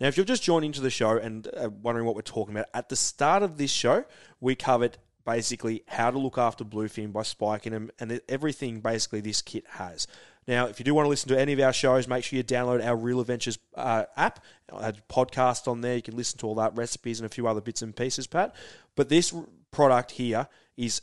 Now, 0.00 0.08
if 0.08 0.16
you're 0.16 0.26
just 0.26 0.42
joined 0.42 0.64
into 0.64 0.80
the 0.80 0.90
show 0.90 1.16
and 1.16 1.48
uh, 1.56 1.70
wondering 1.70 2.06
what 2.06 2.14
we're 2.14 2.22
talking 2.22 2.54
about, 2.54 2.66
at 2.74 2.88
the 2.88 2.96
start 2.96 3.42
of 3.42 3.56
this 3.56 3.70
show, 3.70 4.04
we 4.40 4.54
covered 4.54 4.98
basically 5.24 5.82
how 5.88 6.10
to 6.10 6.18
look 6.18 6.38
after 6.38 6.64
bluefin 6.64 7.12
by 7.12 7.22
spiking 7.22 7.72
them 7.72 7.90
and 7.98 8.20
everything 8.28 8.80
basically 8.80 9.20
this 9.20 9.42
kit 9.42 9.64
has. 9.70 10.06
Now, 10.46 10.66
if 10.66 10.78
you 10.78 10.84
do 10.84 10.94
want 10.94 11.06
to 11.06 11.10
listen 11.10 11.28
to 11.30 11.40
any 11.40 11.52
of 11.52 11.60
our 11.60 11.72
shows, 11.72 12.06
make 12.06 12.22
sure 12.22 12.36
you 12.36 12.44
download 12.44 12.84
our 12.84 12.94
Real 12.94 13.20
Adventures 13.20 13.58
uh, 13.74 14.04
app. 14.16 14.44
I 14.72 14.84
had 14.84 15.08
podcast 15.08 15.66
on 15.66 15.80
there. 15.80 15.96
You 15.96 16.02
can 16.02 16.16
listen 16.16 16.38
to 16.38 16.46
all 16.46 16.54
that, 16.56 16.76
recipes, 16.76 17.18
and 17.18 17.26
a 17.26 17.34
few 17.34 17.48
other 17.48 17.60
bits 17.60 17.82
and 17.82 17.96
pieces, 17.96 18.28
Pat. 18.28 18.54
But 18.94 19.08
this 19.08 19.34
product 19.72 20.12
here 20.12 20.46
is, 20.76 21.02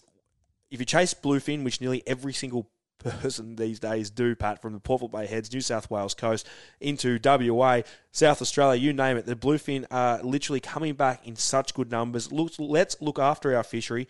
if 0.72 0.80
you 0.80 0.86
chase 0.86 1.14
bluefin, 1.14 1.66
which 1.66 1.82
nearly 1.82 2.04
every 2.08 2.32
single 2.32 2.70
person 3.12 3.56
these 3.56 3.80
days 3.80 4.10
do, 4.10 4.36
Pat, 4.36 4.62
from 4.62 4.74
the 4.74 4.80
Port 4.80 5.00
Phillip 5.00 5.12
Bay 5.12 5.26
Heads, 5.28 5.52
New 5.54 5.62
South 5.62 5.90
Wales 5.90 6.14
coast 6.14 6.48
into 6.80 7.20
WA, 7.24 7.82
South 8.12 8.42
Australia, 8.42 8.80
you 8.80 8.94
name 8.94 9.18
it. 9.18 9.26
The 9.26 9.36
bluefin 9.36 9.86
are 9.92 10.22
literally 10.24 10.60
coming 10.60 10.94
back 10.94 11.28
in 11.28 11.36
such 11.36 11.74
good 11.74 11.92
numbers. 11.92 12.32
Let's 12.32 13.02
look 13.02 13.20
after 13.20 13.56
our 13.56 13.64
fishery. 13.64 14.08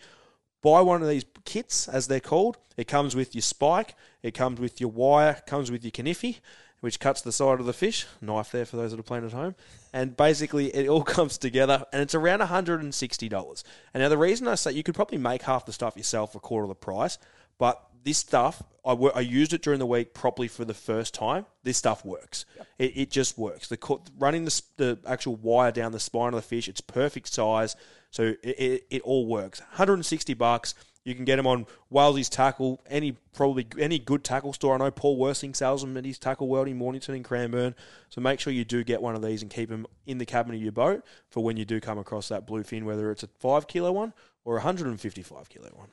Buy 0.62 0.80
one 0.80 1.02
of 1.02 1.08
these 1.08 1.24
kits, 1.44 1.88
as 1.88 2.06
they're 2.06 2.20
called. 2.20 2.56
It 2.76 2.88
comes 2.88 3.14
with 3.14 3.34
your 3.34 3.42
spike, 3.42 3.94
it 4.22 4.32
comes 4.32 4.58
with 4.58 4.80
your 4.80 4.90
wire, 4.90 5.42
comes 5.46 5.70
with 5.70 5.84
your 5.84 5.92
kniffy, 6.02 6.40
which 6.80 7.00
cuts 7.00 7.22
the 7.22 7.32
side 7.32 7.60
of 7.60 7.66
the 7.66 7.72
fish. 7.72 8.06
Knife 8.20 8.50
there 8.50 8.64
for 8.64 8.76
those 8.76 8.90
that 8.90 9.00
are 9.00 9.02
playing 9.02 9.24
at 9.24 9.32
home. 9.32 9.54
And 9.92 10.16
basically, 10.16 10.66
it 10.74 10.88
all 10.88 11.02
comes 11.16 11.38
together, 11.38 11.84
and 11.92 12.02
it's 12.02 12.14
around 12.14 12.40
$160. 12.40 13.64
And 13.92 14.02
now, 14.02 14.08
the 14.08 14.18
reason 14.18 14.48
I 14.48 14.54
say 14.54 14.72
you 14.72 14.82
could 14.82 14.94
probably 14.94 15.18
make 15.18 15.42
half 15.42 15.66
the 15.66 15.72
stuff 15.72 15.96
yourself 15.96 16.32
for 16.32 16.38
a 16.38 16.40
quarter 16.40 16.64
of 16.64 16.68
the 16.68 16.74
price, 16.74 17.18
but 17.58 17.80
this 18.04 18.18
stuff, 18.18 18.62
I, 18.84 18.92
I 18.92 19.20
used 19.20 19.52
it 19.52 19.62
during 19.62 19.78
the 19.78 19.86
week 19.86 20.14
properly 20.14 20.48
for 20.48 20.64
the 20.64 20.74
first 20.74 21.14
time. 21.14 21.46
This 21.62 21.78
stuff 21.78 22.04
works. 22.04 22.44
It, 22.78 22.96
it 22.96 23.10
just 23.10 23.38
works. 23.38 23.68
The 23.68 23.76
co- 23.76 24.02
running 24.18 24.44
the, 24.44 24.62
the 24.76 24.98
actual 25.06 25.36
wire 25.36 25.72
down 25.72 25.92
the 25.92 26.00
spine 26.00 26.28
of 26.28 26.34
the 26.34 26.42
fish, 26.42 26.68
it's 26.68 26.80
perfect 26.80 27.28
size. 27.28 27.76
So 28.10 28.34
it, 28.42 28.58
it, 28.58 28.86
it 28.90 29.02
all 29.02 29.26
works. 29.26 29.60
160 29.60 30.34
bucks. 30.34 30.74
You 31.04 31.14
can 31.14 31.26
get 31.26 31.36
them 31.36 31.46
on 31.46 31.66
Wales's 31.90 32.30
Tackle, 32.30 32.80
any 32.88 33.12
probably 33.34 33.66
any 33.78 33.98
good 33.98 34.24
tackle 34.24 34.54
store. 34.54 34.74
I 34.74 34.78
know 34.78 34.90
Paul 34.90 35.18
Worsteling 35.18 35.54
sells 35.54 35.82
them 35.82 35.96
at 35.98 36.04
his 36.06 36.18
Tackle 36.18 36.48
World 36.48 36.66
in 36.66 36.78
Mornington 36.78 37.14
and 37.14 37.24
Cranbourne. 37.24 37.74
So 38.08 38.22
make 38.22 38.40
sure 38.40 38.54
you 38.54 38.64
do 38.64 38.82
get 38.84 39.02
one 39.02 39.14
of 39.14 39.20
these 39.20 39.42
and 39.42 39.50
keep 39.50 39.68
them 39.68 39.86
in 40.06 40.16
the 40.16 40.24
cabin 40.24 40.54
of 40.54 40.62
your 40.62 40.72
boat 40.72 41.04
for 41.28 41.44
when 41.44 41.58
you 41.58 41.66
do 41.66 41.78
come 41.78 41.98
across 41.98 42.28
that 42.28 42.46
bluefin, 42.46 42.84
whether 42.84 43.10
it's 43.10 43.22
a 43.22 43.28
five 43.38 43.66
kilo 43.66 43.92
one 43.92 44.14
or 44.46 44.54
a 44.54 44.64
155 44.64 45.48
kilo 45.50 45.68
one. 45.74 45.88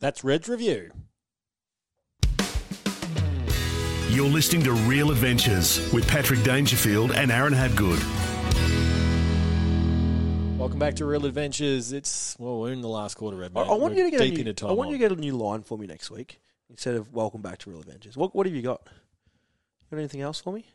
That's 0.00 0.24
Red's 0.24 0.48
review. 0.48 0.90
You're 4.10 4.28
listening 4.28 4.62
to 4.64 4.72
Real 4.72 5.10
Adventures 5.10 5.92
with 5.92 6.08
Patrick 6.08 6.42
Dangerfield 6.42 7.12
and 7.12 7.30
Aaron 7.30 7.52
Habgood. 7.52 7.98
Welcome 10.58 10.78
back 10.78 10.94
to 10.96 11.04
Real 11.04 11.26
Adventures. 11.26 11.92
It's 11.92 12.34
well, 12.38 12.58
we're 12.60 12.72
in 12.72 12.80
the 12.80 12.88
last 12.88 13.14
quarter, 13.16 13.36
Red. 13.36 13.52
I. 13.54 13.60
I 13.60 13.68
want 13.74 13.94
We're 13.94 13.98
you 13.98 14.04
to 14.04 14.10
get 14.10 14.20
a 14.22 14.30
new, 14.30 14.38
into 14.38 14.54
time. 14.54 14.70
I 14.70 14.72
want 14.72 14.90
you 14.90 14.96
to 14.96 14.98
get 14.98 15.12
a 15.12 15.16
new 15.20 15.36
line 15.36 15.62
for 15.62 15.76
me 15.78 15.86
next 15.86 16.10
week 16.10 16.40
instead 16.70 16.94
of 16.94 17.12
"Welcome 17.12 17.42
back 17.42 17.58
to 17.58 17.70
Real 17.70 17.80
Adventures." 17.80 18.16
What 18.16 18.34
What 18.34 18.46
have 18.46 18.54
you 18.54 18.62
got? 18.62 18.82
Got 19.90 19.98
anything 19.98 20.22
else 20.22 20.40
for 20.40 20.52
me? 20.52 20.66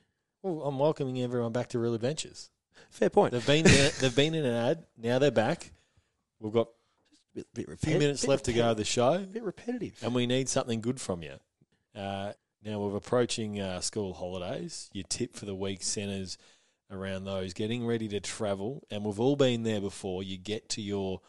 Well, 0.44 0.62
I'm 0.64 0.78
welcoming 0.80 1.22
everyone 1.22 1.52
back 1.52 1.70
to 1.70 1.80
Real 1.80 1.96
Adventures. 1.96 2.50
Fair 2.92 3.10
point. 3.10 3.34
They've 3.34 3.46
been 3.46 3.66
in, 3.68 3.92
they've 4.00 4.16
been 4.16 4.36
in 4.36 4.46
an 4.46 4.54
ad. 4.54 4.86
Now 4.98 5.18
they're 5.20 5.32
back. 5.32 5.72
We've 6.40 6.54
got 6.54 6.68
bit, 7.34 7.48
bit 7.54 7.68
a 7.68 7.76
few 7.78 7.98
minutes 7.98 8.28
left 8.28 8.46
to 8.46 8.54
go 8.54 8.72
of 8.72 8.78
the 8.78 8.86
show, 8.86 9.14
A 9.14 9.20
bit 9.20 9.44
repetitive. 9.44 9.98
and 10.04 10.14
we 10.14 10.28
need 10.28 10.50
something 10.50 10.82
good 10.82 11.02
from 11.02 11.24
you. 11.24 11.34
Uh, 11.96 12.34
now 12.66 12.80
we're 12.80 12.96
approaching 12.96 13.60
uh, 13.60 13.82
school 13.82 14.14
holidays. 14.14 14.90
Your 14.94 15.06
tip 15.10 15.36
for 15.36 15.46
the 15.46 15.56
week 15.56 15.84
centres 15.84 16.38
around 16.92 17.26
those 17.26 17.54
getting 17.54 17.86
ready 17.86 18.08
to 18.10 18.20
travel, 18.20 18.84
and 18.90 19.04
we've 19.04 19.20
all 19.20 19.36
been 19.36 19.64
there 19.64 19.82
before. 19.82 20.24
You 20.24 20.38
get 20.38 20.70
to 20.70 20.82
your 20.82 21.22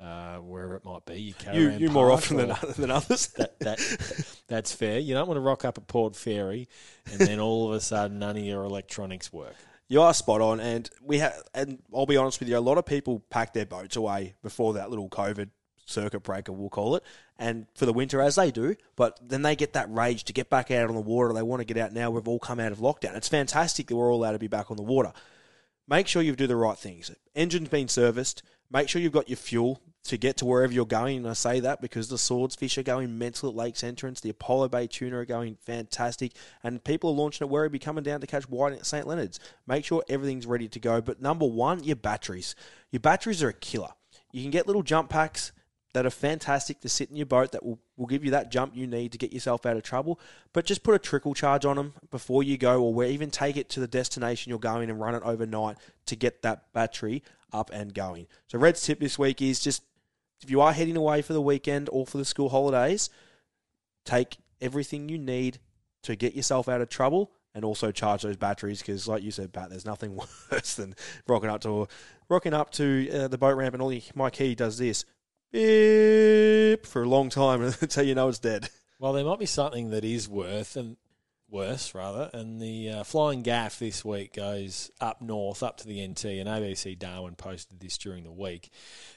uh, 0.00 0.36
wherever 0.36 0.74
it 0.74 0.84
might 0.84 1.04
be, 1.06 1.34
you 1.52 1.70
you 1.70 1.90
more 1.90 2.10
often 2.10 2.36
than 2.36 2.54
than 2.76 2.90
others. 2.90 3.28
that, 3.36 3.58
that 3.60 3.78
that's 4.48 4.72
fair. 4.72 4.98
You 4.98 5.14
don't 5.14 5.28
want 5.28 5.36
to 5.36 5.42
rock 5.42 5.64
up 5.64 5.78
at 5.78 5.86
Port 5.86 6.16
Fairy 6.16 6.68
and 7.10 7.20
then 7.20 7.38
all 7.38 7.68
of 7.68 7.74
a 7.74 7.80
sudden 7.80 8.18
none 8.18 8.36
of 8.36 8.42
your 8.42 8.64
electronics 8.64 9.32
work. 9.32 9.54
You 9.86 10.00
are 10.00 10.14
spot 10.14 10.40
on, 10.40 10.60
and 10.60 10.88
we 11.02 11.18
have. 11.18 11.34
And 11.54 11.78
I'll 11.94 12.06
be 12.06 12.16
honest 12.16 12.40
with 12.40 12.48
you, 12.48 12.56
a 12.56 12.60
lot 12.60 12.78
of 12.78 12.86
people 12.86 13.20
pack 13.30 13.52
their 13.52 13.66
boats 13.66 13.96
away 13.96 14.34
before 14.42 14.74
that 14.74 14.90
little 14.90 15.08
COVID 15.08 15.50
circuit 15.86 16.20
breaker, 16.20 16.52
we'll 16.52 16.70
call 16.70 16.96
it, 16.96 17.02
and 17.38 17.66
for 17.74 17.86
the 17.86 17.92
winter 17.92 18.20
as 18.20 18.36
they 18.36 18.50
do. 18.50 18.76
But 18.96 19.18
then 19.22 19.42
they 19.42 19.56
get 19.56 19.72
that 19.72 19.92
rage 19.92 20.24
to 20.24 20.32
get 20.32 20.50
back 20.50 20.70
out 20.70 20.88
on 20.88 20.94
the 20.94 21.00
water. 21.00 21.32
They 21.32 21.42
want 21.42 21.60
to 21.60 21.64
get 21.64 21.76
out 21.76 21.92
now. 21.92 22.10
We've 22.10 22.28
all 22.28 22.38
come 22.38 22.60
out 22.60 22.72
of 22.72 22.78
lockdown. 22.78 23.16
It's 23.16 23.28
fantastic 23.28 23.88
that 23.88 23.96
we're 23.96 24.12
all 24.12 24.18
allowed 24.18 24.32
to 24.32 24.38
be 24.38 24.48
back 24.48 24.70
on 24.70 24.76
the 24.76 24.82
water. 24.82 25.12
Make 25.86 26.08
sure 26.08 26.22
you 26.22 26.34
do 26.34 26.46
the 26.46 26.56
right 26.56 26.78
things. 26.78 27.10
Engine's 27.34 27.68
been 27.68 27.88
serviced. 27.88 28.42
Make 28.70 28.88
sure 28.88 29.02
you've 29.02 29.12
got 29.12 29.28
your 29.28 29.36
fuel 29.36 29.80
to 30.04 30.16
get 30.16 30.38
to 30.38 30.44
wherever 30.44 30.72
you're 30.72 30.86
going. 30.86 31.18
And 31.18 31.28
I 31.28 31.34
say 31.34 31.60
that 31.60 31.80
because 31.80 32.08
the 32.08 32.18
swords 32.18 32.54
fish 32.54 32.78
are 32.78 32.82
going 32.82 33.18
mental 33.18 33.50
at 33.50 33.54
Lakes 33.54 33.84
Entrance. 33.84 34.20
The 34.20 34.30
Apollo 34.30 34.70
Bay 34.70 34.86
tuna 34.86 35.18
are 35.18 35.24
going 35.24 35.56
fantastic. 35.56 36.32
And 36.62 36.82
people 36.82 37.10
are 37.10 37.14
launching 37.14 37.46
at 37.46 37.52
Werribee 37.52 37.80
coming 37.80 38.04
down 38.04 38.20
to 38.20 38.26
catch 38.26 38.48
whiting 38.48 38.78
at 38.78 38.86
St. 38.86 39.06
Leonard's. 39.06 39.40
Make 39.66 39.84
sure 39.84 40.02
everything's 40.08 40.46
ready 40.46 40.68
to 40.68 40.80
go. 40.80 41.00
But 41.00 41.20
number 41.20 41.46
one, 41.46 41.84
your 41.84 41.96
batteries. 41.96 42.54
Your 42.90 43.00
batteries 43.00 43.42
are 43.42 43.48
a 43.48 43.54
killer. 43.54 43.92
You 44.32 44.42
can 44.42 44.50
get 44.50 44.66
little 44.66 44.82
jump 44.82 45.10
packs 45.10 45.52
that 45.94 46.04
are 46.04 46.10
fantastic 46.10 46.80
to 46.80 46.88
sit 46.88 47.08
in 47.08 47.16
your 47.16 47.24
boat 47.24 47.52
that 47.52 47.64
will, 47.64 47.78
will 47.96 48.06
give 48.06 48.24
you 48.24 48.32
that 48.32 48.50
jump 48.50 48.76
you 48.76 48.86
need 48.86 49.12
to 49.12 49.18
get 49.18 49.32
yourself 49.32 49.64
out 49.64 49.76
of 49.76 49.82
trouble. 49.84 50.20
But 50.52 50.66
just 50.66 50.82
put 50.82 50.94
a 50.94 50.98
trickle 50.98 51.34
charge 51.34 51.64
on 51.64 51.76
them 51.76 51.94
before 52.10 52.42
you 52.42 52.58
go, 52.58 52.82
or 52.82 53.04
even 53.04 53.30
take 53.30 53.56
it 53.56 53.68
to 53.70 53.80
the 53.80 53.86
destination 53.86 54.50
you're 54.50 54.58
going 54.58 54.90
and 54.90 55.00
run 55.00 55.14
it 55.14 55.22
overnight 55.24 55.76
to 56.06 56.16
get 56.16 56.42
that 56.42 56.72
battery 56.72 57.22
up 57.52 57.70
and 57.72 57.94
going. 57.94 58.26
So, 58.48 58.58
Red's 58.58 58.82
tip 58.82 58.98
this 58.98 59.18
week 59.18 59.40
is 59.40 59.60
just 59.60 59.82
if 60.42 60.50
you 60.50 60.60
are 60.60 60.72
heading 60.72 60.96
away 60.96 61.22
for 61.22 61.32
the 61.32 61.40
weekend 61.40 61.88
or 61.92 62.06
for 62.06 62.18
the 62.18 62.24
school 62.24 62.48
holidays, 62.48 63.08
take 64.04 64.36
everything 64.60 65.08
you 65.08 65.16
need 65.16 65.58
to 66.02 66.16
get 66.16 66.34
yourself 66.34 66.68
out 66.68 66.80
of 66.80 66.88
trouble 66.88 67.30
and 67.54 67.64
also 67.64 67.92
charge 67.92 68.22
those 68.22 68.36
batteries 68.36 68.80
because, 68.80 69.06
like 69.06 69.22
you 69.22 69.30
said, 69.30 69.52
Pat, 69.52 69.70
there's 69.70 69.86
nothing 69.86 70.16
worse 70.50 70.74
than 70.74 70.96
rocking 71.28 71.50
up 71.50 71.60
to 71.60 71.86
rocking 72.28 72.52
up 72.52 72.72
to 72.72 73.08
uh, 73.10 73.28
the 73.28 73.38
boat 73.38 73.56
ramp 73.56 73.76
and 73.76 73.94
you, 73.94 74.02
my 74.16 74.28
key 74.28 74.56
does 74.56 74.76
this 74.76 75.04
beep 75.54 76.84
for 76.84 77.04
a 77.04 77.08
long 77.08 77.30
time 77.30 77.62
until 77.80 78.04
you 78.04 78.14
know 78.14 78.28
it's 78.28 78.40
dead. 78.40 78.68
Well, 78.98 79.12
there 79.12 79.24
might 79.24 79.38
be 79.38 79.46
something 79.46 79.90
that 79.90 80.04
is 80.04 80.28
worth 80.28 80.76
and 80.76 80.96
worse 81.48 81.94
rather, 81.94 82.28
and 82.32 82.60
the 82.60 82.90
uh, 82.90 83.04
flying 83.04 83.42
gaff 83.42 83.78
this 83.78 84.04
week 84.04 84.34
goes 84.34 84.90
up 85.00 85.22
north, 85.22 85.62
up 85.62 85.76
to 85.78 85.86
the 85.86 86.04
NT, 86.06 86.24
and 86.24 86.48
ABC 86.48 86.98
Darwin 86.98 87.36
posted 87.36 87.78
this 87.78 87.96
during 87.98 88.24
the 88.24 88.32
week. 88.32 88.70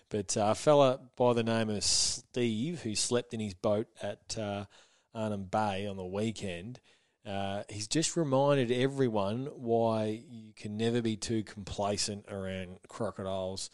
But 0.10 0.38
uh, 0.38 0.50
a 0.50 0.56
fella 0.56 1.00
by 1.16 1.34
the 1.34 1.44
name 1.44 1.70
of 1.70 1.84
Steve, 1.84 2.82
who 2.82 2.96
slept 2.96 3.34
in 3.34 3.40
his 3.40 3.56
boat 3.56 3.88
at 4.02 4.38
uh, 4.38 4.66
Arnhem 5.16 5.46
Bay 5.46 5.88
on 5.88 5.98
the 5.98 6.06
weekend, 6.06 6.80
uh, 7.28 7.64
he's 7.70 7.88
just 7.88 8.16
reminded 8.16 8.72
everyone 8.72 9.48
why 9.56 10.24
you 10.30 10.54
can 10.56 10.78
never 10.78 11.02
be 11.02 11.18
too 11.18 11.44
complacent 11.44 12.26
around 12.32 12.78
crocodiles, 12.88 13.70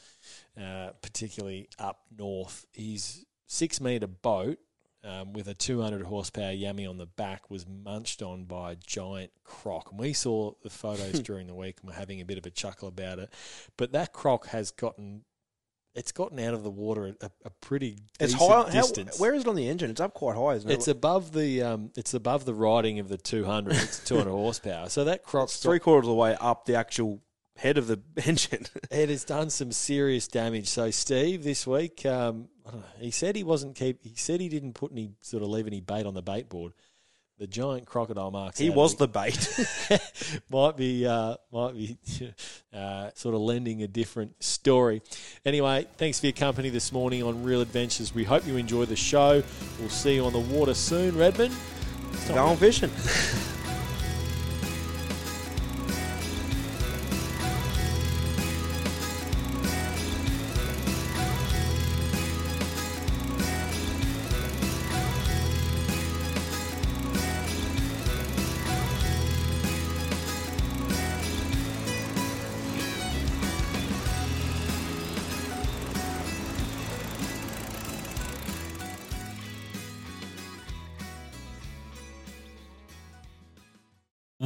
uh, 0.60 0.90
particularly 1.02 1.70
up 1.78 2.02
north. 2.18 2.66
His 2.72 3.26
six 3.46 3.80
metre 3.80 4.08
boat 4.08 4.58
um, 5.04 5.34
with 5.34 5.48
a 5.48 5.54
200 5.54 6.02
horsepower 6.04 6.54
Yammy 6.54 6.90
on 6.90 6.98
the 6.98 7.06
back 7.06 7.52
was 7.52 7.68
munched 7.68 8.22
on 8.24 8.46
by 8.46 8.72
a 8.72 8.76
giant 8.76 9.32
croc. 9.44 9.92
And 9.92 10.00
we 10.00 10.14
saw 10.14 10.54
the 10.64 10.70
photos 10.70 11.20
during 11.24 11.46
the 11.48 11.54
week 11.54 11.78
and 11.82 11.90
we're 11.90 11.98
having 11.98 12.22
a 12.22 12.26
bit 12.26 12.38
of 12.38 12.46
a 12.46 12.52
chuckle 12.52 12.88
about 12.88 13.20
it. 13.20 13.32
But 13.78 13.92
that 13.92 14.14
croc 14.14 14.48
has 14.48 14.72
gotten. 14.72 15.24
It's 15.96 16.12
gotten 16.12 16.40
out 16.40 16.54
of 16.54 16.64
the 16.64 16.72
water 16.72 17.16
a, 17.22 17.30
a 17.46 17.50
pretty 17.62 17.98
It's 18.20 18.34
high. 18.34 18.48
How, 18.48 18.64
distance. 18.64 19.20
where 19.20 19.34
is 19.34 19.44
it 19.44 19.48
on 19.48 19.56
the 19.56 19.68
engine? 19.68 19.92
It's 19.92 20.02
up 20.02 20.14
quite 20.14 20.36
high, 20.36 20.56
isn't 20.56 20.70
it? 20.70 20.74
It's 20.74 20.88
above 20.88 21.34
the 21.34 21.62
um, 21.62 21.92
it's 21.96 22.14
above 22.14 22.46
the 22.46 22.54
riding 22.54 23.00
of 23.00 23.10
the 23.10 23.18
200. 23.18 23.76
It's 23.76 24.04
200 24.06 24.30
horsepower. 24.32 24.90
So 24.90 25.04
that 25.06 25.24
croc's 25.24 25.54
It's 25.54 25.64
three 25.64 25.80
quarters 25.80 26.08
of 26.08 26.10
the 26.10 26.16
way 26.16 26.36
up 26.40 26.66
the 26.66 26.76
actual 26.76 27.22
head 27.56 27.78
of 27.78 27.86
the 27.88 28.02
engine. 28.26 28.66
it 28.90 29.10
has 29.10 29.24
done 29.24 29.50
some 29.52 29.72
serious 29.72 30.28
damage. 30.28 30.68
So 30.68 30.90
Steve, 30.90 31.44
this 31.44 31.68
week, 31.68 32.04
um, 32.06 32.48
I 32.66 32.72
don't 32.72 32.80
know, 32.82 32.86
he 33.00 33.12
said 33.12 33.36
he 33.36 33.44
wasn't 33.44 33.76
keep. 33.76 34.04
He 34.04 34.16
said 34.16 34.42
he 34.42 34.50
didn't 34.50 34.74
put 34.74 34.92
any 34.92 35.12
sort 35.22 35.44
of 35.44 35.50
leave 35.50 35.68
any 35.68 35.82
bait 35.82 36.06
on 36.08 36.16
the 36.16 36.24
bait 36.24 36.50
board. 36.50 36.74
The 37.40 37.48
giant 37.48 37.86
crocodile 37.86 38.32
marks. 38.32 38.60
he 38.60 38.70
was 38.70 38.96
the 38.96 39.08
bait. 39.08 39.50
might 40.52 40.78
be 40.78 41.06
uh, 41.06 41.36
might 41.52 41.74
be 41.74 41.98
uh, 42.74 43.10
sort 43.16 43.36
of 43.36 43.42
lending 43.42 43.84
a 43.84 43.88
different 43.88 44.42
story. 44.42 45.02
Anyway, 45.46 45.88
thanks 45.98 46.20
for 46.20 46.28
your 46.28 46.34
company 46.34 46.70
this 46.70 46.92
morning 46.92 47.24
on 47.24 47.44
Real 47.44 47.62
Adventures. 47.62 48.14
We 48.14 48.24
hope 48.24 48.46
you 48.46 48.56
enjoy 48.58 48.86
the 48.86 48.96
show. 48.96 49.44
We'll 49.80 49.90
see 49.90 50.16
you 50.16 50.26
on 50.26 50.34
the 50.34 50.40
water 50.40 50.74
soon, 50.74 51.18
Redmond. 51.18 51.54
Go 52.28 52.46
on 52.46 52.58
fishing. 52.58 52.92